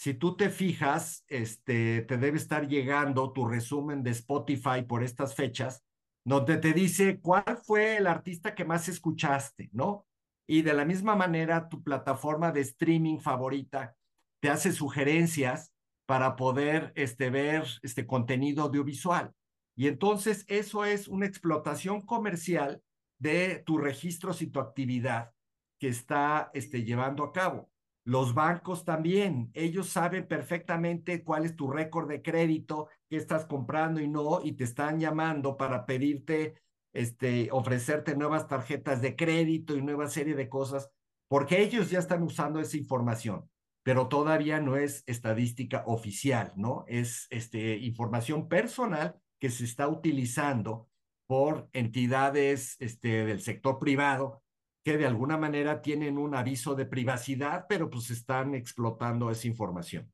si 0.00 0.14
tú 0.14 0.34
te 0.34 0.48
fijas, 0.48 1.26
este, 1.28 2.00
te 2.00 2.16
debe 2.16 2.38
estar 2.38 2.66
llegando 2.66 3.34
tu 3.34 3.46
resumen 3.46 4.02
de 4.02 4.12
Spotify 4.12 4.80
por 4.80 5.04
estas 5.04 5.34
fechas, 5.34 5.84
donde 6.24 6.56
te 6.56 6.72
dice 6.72 7.20
cuál 7.20 7.58
fue 7.62 7.98
el 7.98 8.06
artista 8.06 8.54
que 8.54 8.64
más 8.64 8.88
escuchaste, 8.88 9.68
¿no? 9.74 10.06
Y 10.46 10.62
de 10.62 10.72
la 10.72 10.86
misma 10.86 11.16
manera, 11.16 11.68
tu 11.68 11.82
plataforma 11.82 12.50
de 12.50 12.62
streaming 12.62 13.18
favorita 13.18 13.94
te 14.40 14.48
hace 14.48 14.72
sugerencias 14.72 15.74
para 16.06 16.34
poder 16.34 16.94
este, 16.96 17.28
ver 17.28 17.66
este 17.82 18.06
contenido 18.06 18.62
audiovisual. 18.62 19.34
Y 19.76 19.86
entonces 19.86 20.46
eso 20.48 20.86
es 20.86 21.08
una 21.08 21.26
explotación 21.26 22.00
comercial 22.00 22.82
de 23.18 23.62
tus 23.66 23.78
registros 23.78 24.40
y 24.40 24.46
tu 24.46 24.60
actividad 24.60 25.32
que 25.78 25.88
está 25.88 26.50
este, 26.54 26.84
llevando 26.84 27.22
a 27.22 27.34
cabo. 27.34 27.69
Los 28.04 28.32
bancos 28.34 28.84
también, 28.84 29.50
ellos 29.52 29.90
saben 29.90 30.26
perfectamente 30.26 31.22
cuál 31.22 31.44
es 31.44 31.54
tu 31.54 31.70
récord 31.70 32.08
de 32.08 32.22
crédito, 32.22 32.88
qué 33.08 33.16
estás 33.16 33.44
comprando 33.44 34.00
y 34.00 34.08
no, 34.08 34.40
y 34.42 34.52
te 34.52 34.64
están 34.64 34.98
llamando 34.98 35.56
para 35.56 35.84
pedirte, 35.84 36.54
este, 36.92 37.48
ofrecerte 37.52 38.16
nuevas 38.16 38.48
tarjetas 38.48 39.02
de 39.02 39.14
crédito 39.16 39.76
y 39.76 39.82
nueva 39.82 40.08
serie 40.08 40.34
de 40.34 40.48
cosas, 40.48 40.90
porque 41.28 41.62
ellos 41.62 41.90
ya 41.90 41.98
están 41.98 42.22
usando 42.22 42.58
esa 42.58 42.76
información, 42.78 43.48
pero 43.82 44.08
todavía 44.08 44.60
no 44.60 44.76
es 44.76 45.04
estadística 45.06 45.84
oficial, 45.86 46.52
¿no? 46.56 46.84
Es 46.88 47.26
este, 47.30 47.76
información 47.76 48.48
personal 48.48 49.20
que 49.38 49.50
se 49.50 49.64
está 49.64 49.88
utilizando 49.88 50.88
por 51.26 51.68
entidades 51.72 52.76
este, 52.80 53.24
del 53.24 53.40
sector 53.40 53.78
privado 53.78 54.42
que 54.90 54.98
de 54.98 55.06
alguna 55.06 55.38
manera 55.38 55.82
tienen 55.82 56.18
un 56.18 56.34
aviso 56.34 56.74
de 56.74 56.84
privacidad, 56.84 57.66
pero 57.68 57.88
pues 57.88 58.10
están 58.10 58.56
explotando 58.56 59.30
esa 59.30 59.46
información. 59.46 60.12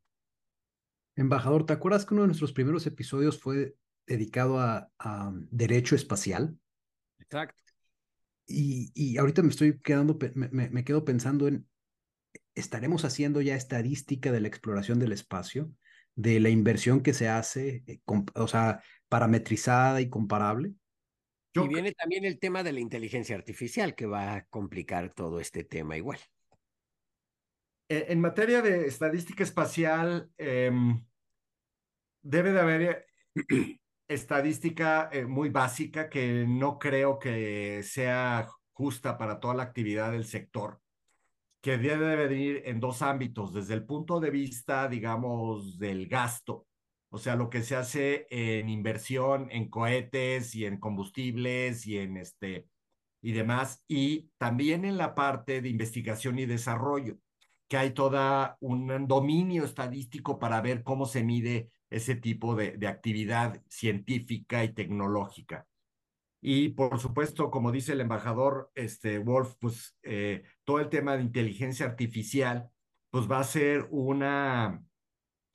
Embajador, 1.14 1.64
¿te 1.64 1.72
acuerdas 1.72 2.05
que 2.05 2.12
uno 2.12 2.24
de 2.24 2.29
nuestros 2.29 2.53
primeros 2.53 2.87
episodios 2.87 3.41
fue 3.41 3.74
dedicado 4.07 4.61
a, 4.61 4.91
derecho 5.51 5.97
espacial? 5.97 6.59
Exacto. 7.18 7.62
Y, 8.47 8.93
y, 8.95 9.16
ahorita 9.16 9.43
me 9.43 9.49
estoy 9.49 9.81
quedando, 9.81 10.18
me, 10.35 10.68
me, 10.68 10.85
quedo 10.85 11.07
pensando 11.07 11.49
en, 11.49 11.66
¿estaremos 12.55 13.07
haciendo 13.07 13.41
ya 13.41 13.57
estadística 13.57 14.31
de 14.31 14.43
la 14.43 14.49
exploración 14.49 14.99
del 14.99 15.12
espacio, 15.12 15.72
de 16.16 16.39
la 16.39 16.51
inversión 16.51 17.01
que 17.01 17.14
se 17.14 17.31
hace, 17.31 17.83
eh, 17.87 18.03
o 18.35 18.47
sea, 18.47 18.83
parametrizada 19.09 20.03
y 20.03 20.11
comparable? 20.11 20.74
Y 21.65 21.69
viene 21.69 21.93
también 21.93 22.25
el 22.25 22.39
tema 22.39 22.63
de 22.63 22.73
la 22.73 22.81
inteligencia 22.81 23.37
artificial 23.37 23.95
que 23.95 24.07
va 24.07 24.35
a 24.35 24.45
complicar 24.47 25.13
todo 25.13 25.41
este 25.41 25.65
tema 25.65 25.97
igual. 25.97 26.19
Eh, 27.89 28.07
en 28.09 28.21
materia 28.21 28.63
de 28.63 28.87
estadística 28.87 29.43
espacial, 29.43 30.31
em, 30.37 31.05
debe 32.23 32.53
de 32.53 32.61
haber 32.61 33.07
estadística 34.09 35.09
eh, 35.13 35.25
muy 35.25 35.51
básica 35.51 36.09
que 36.09 36.45
no 36.47 36.79
creo 36.79 37.19
que 37.19 37.83
sea 37.85 38.49
justa 38.73 39.17
para 39.17 39.41
toda 39.41 39.55
la 39.55 39.63
actividad 39.63 40.13
del 40.13 40.25
sector, 40.25 40.81
que 41.61 41.79
debe 41.79 42.07
de 42.07 42.17
venir 42.17 42.63
en 42.67 42.81
dos 42.81 43.03
ámbitos, 43.03 43.55
desde 43.55 43.75
el 43.75 43.85
punto 43.85 44.21
de 44.21 44.31
vista, 44.31 44.89
digamos, 44.89 45.79
del 45.79 46.09
gasto 46.09 46.67
o 47.11 47.19
sea, 47.19 47.37
lo 47.37 47.51
que 47.51 47.63
se 47.63 47.77
hace 47.77 48.27
en 48.31 48.69
inversión 48.69 49.49
en 49.51 49.69
cohetes 49.69 50.55
y 50.55 50.67
en 50.67 50.79
combustibles 50.79 51.87
y 51.87 51.99
en 51.99 52.17
este 52.17 52.69
y 53.23 53.33
demás, 53.33 53.83
y 53.89 54.31
también 54.39 54.85
en 54.85 54.99
la 54.99 55.15
parte 55.15 55.61
de 55.61 55.69
investigación 55.69 56.39
y 56.39 56.47
desarrollo, 56.47 57.17
que 57.69 57.77
hay 57.77 57.91
toda 57.91 58.57
un 58.61 59.09
dominio 59.09 59.65
estadístico 59.65 60.39
para 60.39 60.61
ver 60.61 60.85
cómo 60.85 61.07
se 61.07 61.25
mide 61.25 61.73
ese 61.91 62.15
tipo 62.15 62.55
de, 62.55 62.77
de 62.77 62.87
actividad 62.87 63.63
científica 63.69 64.63
y 64.63 64.75
tecnológica. 64.75 65.67
Y 66.41 66.69
por 66.71 67.01
supuesto, 67.01 67.51
como 67.51 67.73
dice 67.73 67.93
el 67.93 68.01
embajador 68.01 68.71
este, 68.77 69.19
Wolf, 69.19 69.57
pues 69.59 69.97
eh, 70.05 70.45
todo 70.65 70.79
el 70.79 70.89
tema 70.89 71.17
de 71.17 71.25
inteligencia 71.25 71.87
artificial, 71.87 72.71
pues 73.11 73.29
va 73.29 73.41
a 73.41 73.45
ser 73.45 73.89
una, 73.91 74.85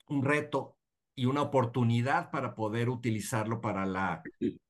un 0.08 0.24
reto 0.24 0.76
y 1.14 1.26
una 1.26 1.42
oportunidad 1.42 2.30
para 2.30 2.54
poder 2.54 2.88
utilizarlo 2.88 3.60
para 3.60 3.86
la, 3.86 4.22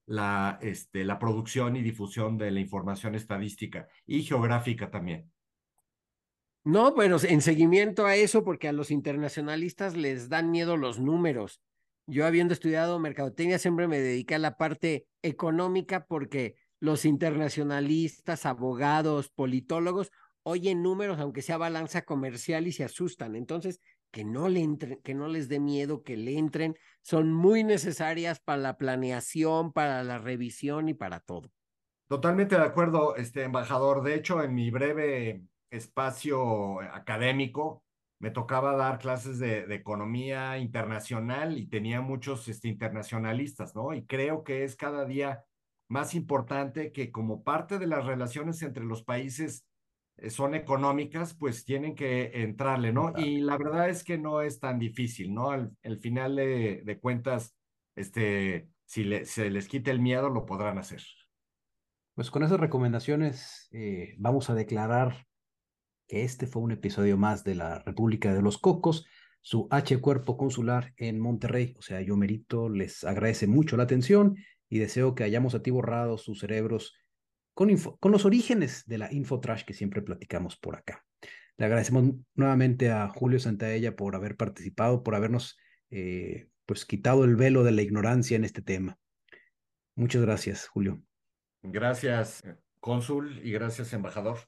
la, 0.07 0.59
este, 0.61 1.05
la 1.05 1.19
producción 1.19 1.77
y 1.77 1.83
difusión 1.83 2.39
de 2.39 2.51
la 2.51 2.61
información 2.61 3.15
estadística 3.15 3.89
y 4.07 4.23
geográfica 4.23 4.91
también. 4.91 5.31
No, 6.65 6.95
pero 6.95 7.17
en 7.23 7.41
seguimiento 7.41 8.07
a 8.07 8.15
eso, 8.15 8.45
porque 8.45 8.69
a 8.69 8.73
los 8.73 8.91
internacionalistas 8.91 9.97
les 9.97 10.29
dan 10.29 10.51
miedo 10.51 10.77
los 10.77 11.01
números. 11.01 11.61
Yo 12.07 12.27
habiendo 12.27 12.55
estudiado 12.55 12.99
mercadotecnia 12.99 13.59
siempre 13.59 13.89
me 13.89 13.99
dediqué 13.99 14.37
a 14.37 14.41
la 14.41 14.57
parte 14.57 15.07
económica 15.23 16.07
porque 16.07 16.57
los 16.79 17.05
internacionalistas, 17.05 18.47
abogados, 18.47 19.29
politólogos 19.31 20.11
oyen 20.43 20.83
números, 20.83 21.21
aunque 21.21 21.43
sea 21.43 21.57
balanza 21.57 22.03
comercial, 22.03 22.67
y 22.67 22.73
se 22.73 22.85
asustan. 22.85 23.37
Entonces, 23.37 23.81
que 24.13 24.25
no 24.25 24.49
le 24.49 24.61
entren, 24.61 25.01
que 25.03 25.15
no 25.15 25.27
les 25.27 25.49
dé 25.49 25.59
miedo, 25.59 26.03
que 26.05 26.17
le 26.17 26.39
entren, 26.39 26.77
son 27.01 27.33
muy 27.33 27.65
necesarias 27.65 28.39
para 28.39 28.59
la 28.59 28.77
planeación, 28.77 29.73
para 29.73 30.05
la 30.05 30.19
revisión 30.19 30.89
y 30.89 30.95
para 30.95 31.21
todo. 31.21 31.51
Totalmente 32.09 32.57
de 32.57 32.63
acuerdo, 32.63 33.17
este 33.17 33.43
embajador. 33.43 34.03
De 34.03 34.15
hecho, 34.15 34.43
en 34.43 34.55
mi 34.55 34.71
breve 34.71 35.43
espacio 35.71 36.81
académico, 36.81 37.83
me 38.19 38.31
tocaba 38.31 38.77
dar 38.77 38.99
clases 38.99 39.39
de, 39.39 39.67
de 39.67 39.75
economía 39.75 40.59
internacional 40.59 41.59
y 41.59 41.67
tenía 41.67 42.03
muchos 42.03 42.47
este, 42.47 42.69
internacionalistas, 42.69 43.75
¿no? 43.75 43.95
Y 43.95 44.07
creo 44.07 44.45
que 44.45 44.63
es 44.63 44.77
cada 44.77 45.07
día 45.07 45.43
más 45.89 46.15
importante 46.15 46.93
que 46.93 47.11
como 47.11 47.43
parte 47.43 47.79
de 47.79 47.87
las 47.87 48.05
relaciones 48.05 48.63
entre 48.63 48.85
los 48.85 49.03
países 49.03 49.67
son 50.29 50.55
económicas, 50.55 51.35
pues 51.35 51.65
tienen 51.65 51.95
que 51.95 52.31
entrarle, 52.43 52.93
¿no? 52.93 53.13
Y 53.17 53.41
la 53.41 53.57
verdad 53.57 53.89
es 53.89 54.05
que 54.05 54.19
no 54.19 54.41
es 54.41 54.61
tan 54.61 54.79
difícil, 54.79 55.35
¿no? 55.35 55.51
Al, 55.51 55.99
final 56.01 56.37
de, 56.37 56.99
cuentas, 57.01 57.57
este, 57.97 58.69
si 58.85 59.25
se 59.25 59.51
les 59.51 59.69
quita 59.69 59.91
el 59.91 60.01
miedo, 60.01 60.29
lo 60.29 60.47
podrán 60.47 60.79
hacer. 60.79 61.03
Pues 62.15 62.31
con 62.31 62.43
esas 62.43 62.61
recomendaciones 62.61 63.69
eh, 63.73 64.15
vamos 64.19 64.51
a 64.51 64.55
declarar 64.55 65.27
que 66.07 66.25
este 66.25 66.47
fue 66.47 66.63
un 66.63 66.73
episodio 66.73 67.17
más 67.17 67.43
de 67.43 67.55
la 67.55 67.79
República 67.79 68.35
de 68.35 68.43
los 68.43 68.59
Cocos, 68.59 69.07
su 69.41 69.67
H 69.71 69.99
Cuerpo 69.99 70.37
Consular 70.37 70.93
en 70.99 71.19
Monterrey. 71.19 71.75
O 71.79 71.83
sea, 71.83 72.01
yo 72.03 72.17
merito, 72.17 72.69
les 72.69 73.03
agradece 73.05 73.47
mucho 73.47 73.77
la 73.77 73.85
atención 73.85 74.37
y 74.69 74.79
deseo 74.79 75.15
que 75.15 75.25
hayamos 75.25 75.55
atiborrado 75.55 76.19
sus 76.19 76.41
cerebros 76.41 76.95
con, 77.55 77.75
con 78.01 78.13
los 78.13 78.25
orígenes 78.25 78.85
de 78.87 78.99
la 78.99 79.13
infotrash 79.13 79.65
que 79.65 79.75
siempre 79.75 80.03
platicamos 80.03 80.57
por 80.57 80.77
acá. 80.77 81.05
Le 81.57 81.67
agradecemos 81.67 82.15
nuevamente 82.35 82.91
a 82.91 83.09
Julio 83.09 83.39
Santaella 83.39 83.95
por 83.95 84.17
haber 84.17 84.37
participado, 84.37 85.03
por 85.03 85.15
habernos 85.15 85.59
eh, 85.91 86.49
pues 86.67 86.87
quitado 86.87 87.25
el 87.25 87.37
velo 87.37 87.65
de 87.65 87.73
la 87.73 87.83
ignorancia 87.83 88.37
en 88.37 88.45
este 88.45 88.63
tema. 88.63 88.99
Muchas 89.95 90.23
gracias, 90.23 90.67
Julio. 90.69 91.03
Gracias, 91.63 92.43
cónsul, 92.81 93.41
y 93.45 93.53
gracias, 93.53 93.93
embajador. 93.93 94.39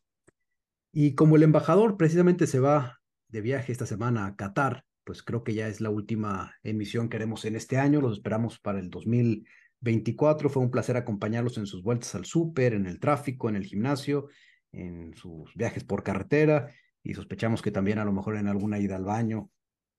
Y 0.93 1.15
como 1.15 1.37
el 1.37 1.43
embajador 1.43 1.97
precisamente 1.97 2.47
se 2.47 2.61
va 2.61 3.01
de 3.29 3.41
viaje 3.41 3.73
esta 3.73 3.87
semana 3.87 4.27
a 4.27 4.37
Qatar, 4.37 4.85
pues 5.05 5.23
creo 5.23 5.45
que 5.45 5.55
ya 5.55 5.69
es 5.69 5.81
la 5.81 5.91
última 5.91 6.55
emisión 6.63 7.09
que 7.09 7.17
haremos 7.17 7.45
en 7.45 7.57
este 7.57 7.79
año. 7.79 8.01
Los 8.01 8.15
esperamos 8.15 8.59
para 8.59 8.81
el 8.81 8.91
2000. 8.91 9.47
24. 9.85 10.49
Fue 10.49 10.63
un 10.63 10.71
placer 10.71 10.97
acompañarlos 10.97 11.59
en 11.59 11.67
sus 11.67 11.83
vueltas 11.83 12.15
al 12.15 12.25
súper, 12.25 12.75
en 12.75 12.87
el 12.87 12.99
tráfico, 12.99 13.49
en 13.49 13.57
el 13.57 13.65
gimnasio, 13.65 14.29
en 14.73 15.15
sus 15.15 15.55
viajes 15.55 15.85
por 15.85 16.03
carretera 16.03 16.73
y 17.05 17.15
sospechamos 17.15 17.63
que 17.63 17.71
también 17.71 17.99
a 17.99 18.05
lo 18.05 18.13
mejor 18.13 18.37
en 18.37 18.49
alguna 18.49 18.79
ida 18.79 18.97
al 18.97 19.05
baño. 19.05 19.51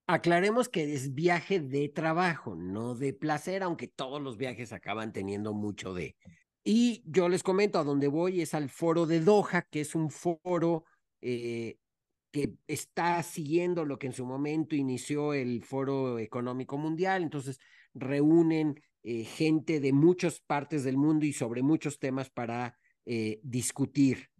Aclaremos 0.08 0.68
que 0.68 0.92
es 0.92 1.14
viaje 1.14 1.60
de 1.60 1.88
trabajo, 1.88 2.54
no 2.56 2.94
de 2.94 3.12
placer, 3.12 3.62
aunque 3.62 3.88
todos 3.88 4.20
los 4.20 4.36
viajes 4.36 4.72
acaban 4.72 5.12
teniendo 5.12 5.54
mucho 5.54 5.94
de. 5.94 6.16
Y 6.62 7.02
yo 7.06 7.28
les 7.28 7.42
comento, 7.42 7.78
a 7.78 7.84
dónde 7.84 8.08
voy 8.08 8.40
es 8.40 8.54
al 8.54 8.68
foro 8.68 9.06
de 9.06 9.20
Doha, 9.20 9.62
que 9.70 9.80
es 9.80 9.94
un 9.94 10.10
foro 10.10 10.84
eh, 11.20 11.78
que 12.32 12.54
está 12.66 13.22
siguiendo 13.22 13.84
lo 13.84 13.98
que 13.98 14.08
en 14.08 14.12
su 14.12 14.26
momento 14.26 14.74
inició 14.74 15.32
el 15.32 15.62
Foro 15.62 16.18
Económico 16.18 16.76
Mundial. 16.76 17.22
Entonces, 17.22 17.58
reúnen 17.94 18.80
eh, 19.08 19.22
gente 19.22 19.78
de 19.78 19.92
muchas 19.92 20.40
partes 20.40 20.82
del 20.82 20.96
mundo 20.96 21.26
y 21.26 21.32
sobre 21.32 21.62
muchos 21.62 22.00
temas 22.00 22.28
para 22.28 22.76
eh, 23.04 23.38
discutir. 23.44 24.30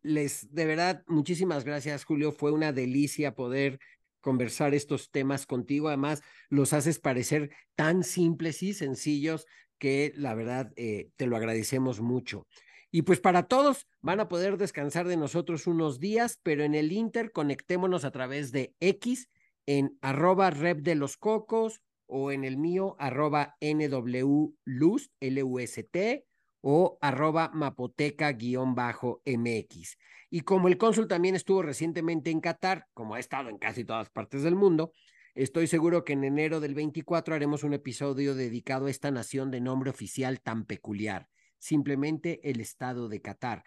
Les, 0.00 0.54
de 0.54 0.64
verdad, 0.64 1.02
muchísimas 1.08 1.64
gracias, 1.64 2.04
Julio. 2.04 2.30
Fue 2.30 2.52
una 2.52 2.72
delicia 2.72 3.34
poder 3.34 3.80
conversar 4.20 4.74
estos 4.74 5.10
temas 5.10 5.44
contigo. 5.44 5.88
Además, 5.88 6.22
los 6.50 6.72
haces 6.72 7.00
parecer 7.00 7.50
tan 7.74 8.04
simples 8.04 8.62
y 8.62 8.74
sencillos 8.74 9.48
que 9.76 10.12
la 10.14 10.36
verdad 10.36 10.72
eh, 10.76 11.10
te 11.16 11.26
lo 11.26 11.36
agradecemos 11.36 12.00
mucho. 12.00 12.46
Y 12.92 13.02
pues 13.02 13.18
para 13.18 13.48
todos 13.48 13.88
van 14.02 14.20
a 14.20 14.28
poder 14.28 14.56
descansar 14.56 15.08
de 15.08 15.16
nosotros 15.16 15.66
unos 15.66 15.98
días, 15.98 16.38
pero 16.44 16.62
en 16.62 16.76
el 16.76 16.92
Inter 16.92 17.32
conectémonos 17.32 18.04
a 18.04 18.12
través 18.12 18.52
de 18.52 18.72
X 18.78 19.28
en 19.66 19.98
arroba 20.00 20.50
rep 20.50 20.78
de 20.82 20.94
los 20.94 21.16
cocos 21.16 21.82
o 22.12 22.30
en 22.30 22.44
el 22.44 22.58
mío, 22.58 22.94
arroba 22.98 23.56
nwlust, 23.60 25.12
L-U-S-T, 25.18 26.26
o 26.60 26.98
arroba 27.00 27.50
mapoteca-mx. 27.54 29.96
Y 30.30 30.42
como 30.42 30.68
el 30.68 30.76
cónsul 30.76 31.08
también 31.08 31.34
estuvo 31.34 31.62
recientemente 31.62 32.30
en 32.30 32.40
Qatar, 32.40 32.86
como 32.92 33.14
ha 33.14 33.18
estado 33.18 33.48
en 33.48 33.56
casi 33.58 33.84
todas 33.84 34.10
partes 34.10 34.42
del 34.42 34.56
mundo, 34.56 34.92
estoy 35.34 35.66
seguro 35.66 36.04
que 36.04 36.12
en 36.12 36.24
enero 36.24 36.60
del 36.60 36.74
24 36.74 37.34
haremos 37.34 37.64
un 37.64 37.72
episodio 37.72 38.34
dedicado 38.34 38.84
a 38.86 38.90
esta 38.90 39.10
nación 39.10 39.50
de 39.50 39.62
nombre 39.62 39.88
oficial 39.90 40.42
tan 40.42 40.66
peculiar, 40.66 41.28
simplemente 41.58 42.40
el 42.48 42.60
Estado 42.60 43.08
de 43.08 43.22
Qatar. 43.22 43.64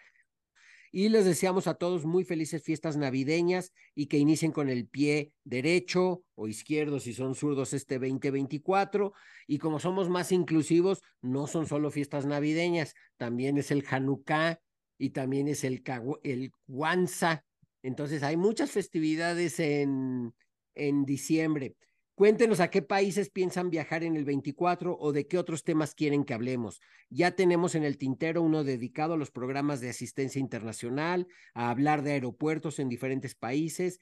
Y 0.96 1.10
les 1.10 1.26
deseamos 1.26 1.66
a 1.66 1.74
todos 1.74 2.06
muy 2.06 2.24
felices 2.24 2.62
fiestas 2.62 2.96
navideñas 2.96 3.74
y 3.94 4.06
que 4.06 4.16
inicien 4.16 4.50
con 4.50 4.70
el 4.70 4.88
pie 4.88 5.30
derecho 5.44 6.24
o 6.34 6.48
izquierdo 6.48 7.00
si 7.00 7.12
son 7.12 7.34
zurdos 7.34 7.74
este 7.74 7.98
2024 7.98 9.12
y 9.46 9.58
como 9.58 9.78
somos 9.78 10.08
más 10.08 10.32
inclusivos, 10.32 11.02
no 11.20 11.48
son 11.48 11.66
solo 11.66 11.90
fiestas 11.90 12.24
navideñas, 12.24 12.94
también 13.18 13.58
es 13.58 13.70
el 13.70 13.84
Hanukkah 13.86 14.58
y 14.96 15.10
también 15.10 15.48
es 15.48 15.64
el, 15.64 15.82
el 16.22 16.52
Kwanzaa. 16.66 17.44
Entonces 17.82 18.22
hay 18.22 18.38
muchas 18.38 18.70
festividades 18.70 19.60
en, 19.60 20.32
en 20.74 21.04
diciembre. 21.04 21.76
Cuéntenos 22.16 22.60
a 22.60 22.70
qué 22.70 22.80
países 22.80 23.28
piensan 23.28 23.68
viajar 23.68 24.02
en 24.02 24.16
el 24.16 24.24
24 24.24 24.96
o 24.98 25.12
de 25.12 25.26
qué 25.26 25.36
otros 25.36 25.64
temas 25.64 25.94
quieren 25.94 26.24
que 26.24 26.32
hablemos. 26.32 26.80
Ya 27.10 27.32
tenemos 27.32 27.74
en 27.74 27.84
el 27.84 27.98
tintero 27.98 28.40
uno 28.40 28.64
dedicado 28.64 29.12
a 29.12 29.16
los 29.18 29.30
programas 29.30 29.82
de 29.82 29.90
asistencia 29.90 30.40
internacional, 30.40 31.26
a 31.52 31.68
hablar 31.68 32.02
de 32.02 32.12
aeropuertos 32.12 32.78
en 32.78 32.88
diferentes 32.88 33.34
países. 33.34 34.00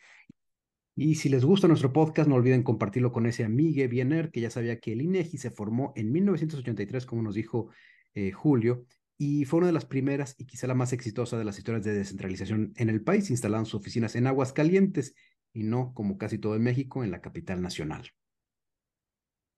Y 0.95 1.17
si 1.17 1.29
les 1.29 1.45
gusta 1.45 1.67
nuestro 1.67 1.93
podcast, 1.93 2.29
no 2.29 2.37
olviden 2.37 2.63
compartirlo 2.63 3.11
con 3.11 3.27
ese 3.27 3.43
amigue 3.43 3.89
Biener, 3.89 4.31
que 4.31 4.41
ya 4.41 4.51
sabía 4.51 4.79
que 4.79 4.93
el 4.93 5.03
INEGI 5.03 5.37
se 5.39 5.51
formó 5.51 5.93
en 5.97 6.13
1983, 6.13 7.07
como 7.07 7.21
nos 7.21 7.35
dijo 7.35 7.71
eh, 8.15 8.31
Julio, 8.31 8.87
y 9.19 9.45
fue 9.45 9.59
una 9.59 9.67
de 9.67 9.73
las 9.73 9.87
primeras 9.87 10.37
y 10.39 10.47
quizá 10.47 10.69
la 10.69 10.75
más 10.75 10.93
exitosa 10.93 11.37
de 11.37 11.45
las 11.45 11.59
historias 11.59 11.83
de 11.83 11.95
descentralización 11.95 12.75
en 12.77 12.91
el 12.91 13.03
país, 13.03 13.29
instalando 13.31 13.65
sus 13.65 13.81
oficinas 13.81 14.15
en 14.15 14.29
Aguascalientes 14.29 15.17
y 15.55 15.63
no, 15.63 15.95
como 15.95 16.19
casi 16.19 16.39
todo 16.39 16.57
en 16.57 16.63
México, 16.63 17.03
en 17.05 17.11
la 17.11 17.23
capital 17.23 17.63
nacional. 17.63 18.11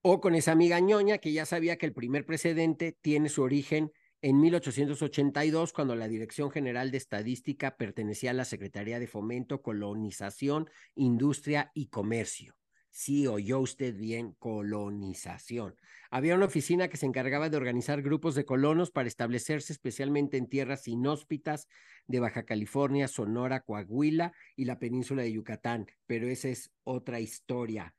O 0.01 0.21
con 0.21 0.35
esa 0.35 0.53
amiga 0.53 0.79
ñoña 0.79 1.17
que 1.17 1.33
ya 1.33 1.45
sabía 1.45 1.77
que 1.77 1.87
el 1.87 1.93
primer 1.93 2.25
precedente 2.25 2.95
tiene 3.01 3.27
su 3.27 3.41
origen 3.41 3.91
en 4.21 4.39
1882, 4.39 5.73
cuando 5.73 5.95
la 5.95 6.07
Dirección 6.07 6.49
General 6.49 6.91
de 6.91 6.97
Estadística 6.97 7.77
pertenecía 7.77 8.31
a 8.31 8.35
la 8.35 8.45
Secretaría 8.45 8.99
de 8.99 9.07
Fomento, 9.07 9.61
Colonización, 9.61 10.69
Industria 10.95 11.71
y 11.73 11.87
Comercio. 11.87 12.55
Sí, 12.97 13.27
oyó 13.27 13.59
usted 13.59 13.95
bien, 13.95 14.33
colonización. 14.39 15.75
Había 16.09 16.33
una 16.33 16.47
oficina 16.47 16.87
que 16.87 16.97
se 16.97 17.05
encargaba 17.05 17.47
de 17.47 17.55
organizar 17.55 18.01
grupos 18.01 18.33
de 18.33 18.43
colonos 18.43 18.89
para 18.89 19.07
establecerse 19.07 19.71
especialmente 19.71 20.35
en 20.37 20.49
tierras 20.49 20.87
inhóspitas 20.87 21.67
de 22.07 22.19
Baja 22.19 22.43
California, 22.43 23.07
Sonora, 23.07 23.59
Coahuila 23.59 24.33
y 24.55 24.65
la 24.65 24.79
península 24.79 25.21
de 25.21 25.31
Yucatán, 25.31 25.85
pero 26.07 26.27
esa 26.27 26.47
es 26.47 26.71
otra 26.83 27.19
historia. 27.19 27.93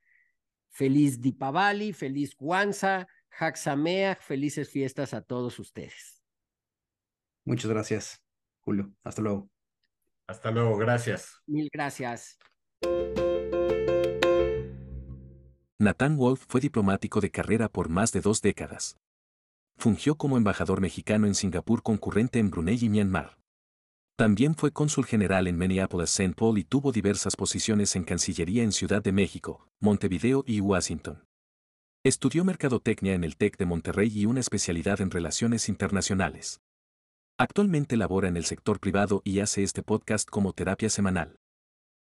Feliz 0.68 1.20
Dipavali, 1.20 1.92
feliz 1.92 2.34
Kwanzaa, 2.34 3.06
Haxameach, 3.38 4.20
felices 4.20 4.68
fiestas 4.68 5.14
a 5.14 5.22
todos 5.22 5.60
ustedes. 5.60 6.24
Muchas 7.44 7.70
gracias, 7.70 8.20
Julio. 8.62 8.92
Hasta 9.04 9.22
luego. 9.22 9.48
Hasta 10.26 10.50
luego, 10.50 10.76
gracias. 10.76 11.40
Mil 11.46 11.70
gracias. 11.72 12.36
Nathan 15.80 16.16
Wolf 16.16 16.44
fue 16.48 16.60
diplomático 16.60 17.20
de 17.20 17.30
carrera 17.30 17.68
por 17.68 17.88
más 17.88 18.10
de 18.10 18.20
dos 18.20 18.42
décadas. 18.42 18.96
Fungió 19.76 20.16
como 20.16 20.36
embajador 20.36 20.80
mexicano 20.80 21.28
en 21.28 21.36
Singapur 21.36 21.84
concurrente 21.84 22.40
en 22.40 22.50
Brunei 22.50 22.84
y 22.84 22.88
Myanmar. 22.88 23.38
También 24.16 24.56
fue 24.56 24.72
cónsul 24.72 25.06
general 25.06 25.46
en 25.46 25.56
Minneapolis, 25.56 26.10
St. 26.10 26.34
Paul 26.34 26.58
y 26.58 26.64
tuvo 26.64 26.90
diversas 26.90 27.36
posiciones 27.36 27.94
en 27.94 28.02
Cancillería 28.02 28.64
en 28.64 28.72
Ciudad 28.72 29.04
de 29.04 29.12
México, 29.12 29.68
Montevideo 29.78 30.42
y 30.48 30.60
Washington. 30.60 31.22
Estudió 32.04 32.44
mercadotecnia 32.44 33.14
en 33.14 33.22
el 33.22 33.36
TEC 33.36 33.56
de 33.56 33.66
Monterrey 33.66 34.10
y 34.12 34.26
una 34.26 34.40
especialidad 34.40 35.00
en 35.00 35.12
relaciones 35.12 35.68
internacionales. 35.68 36.60
Actualmente 37.38 37.96
labora 37.96 38.26
en 38.26 38.36
el 38.36 38.46
sector 38.46 38.80
privado 38.80 39.22
y 39.22 39.38
hace 39.38 39.62
este 39.62 39.84
podcast 39.84 40.28
como 40.28 40.52
terapia 40.52 40.90
semanal. 40.90 41.38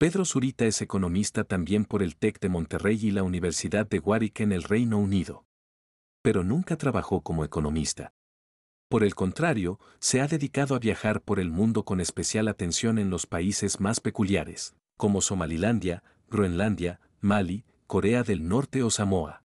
Pedro 0.03 0.25
Zurita 0.25 0.65
es 0.65 0.83
economista 0.83 1.45
también 1.45 1.85
por 1.85 2.03
el 2.03 2.17
TEC 2.17 2.41
de 2.41 2.49
Monterrey 2.49 2.99
y 3.01 3.13
la 3.13 3.23
Universidad 3.23 3.87
de 3.87 4.01
Warwick 4.01 4.41
en 4.41 4.51
el 4.51 4.65
Reino 4.65 4.99
Unido. 4.99 5.45
Pero 6.23 6.43
nunca 6.43 6.77
trabajó 6.77 7.21
como 7.21 7.45
economista. 7.45 8.13
Por 8.89 9.05
el 9.05 9.15
contrario, 9.15 9.79
se 10.01 10.21
ha 10.21 10.27
dedicado 10.27 10.75
a 10.75 10.81
viajar 10.81 11.21
por 11.21 11.39
el 11.39 11.53
mundo 11.53 11.85
con 11.85 12.01
especial 12.01 12.49
atención 12.49 12.99
en 12.99 13.11
los 13.11 13.29
países 13.29 13.79
más 13.79 14.01
peculiares, 14.01 14.75
como 14.97 15.21
Somalilandia, 15.21 16.03
Groenlandia, 16.29 16.99
Mali, 17.21 17.65
Corea 17.87 18.25
del 18.25 18.49
Norte 18.49 18.83
o 18.83 18.91
Samoa. 18.91 19.42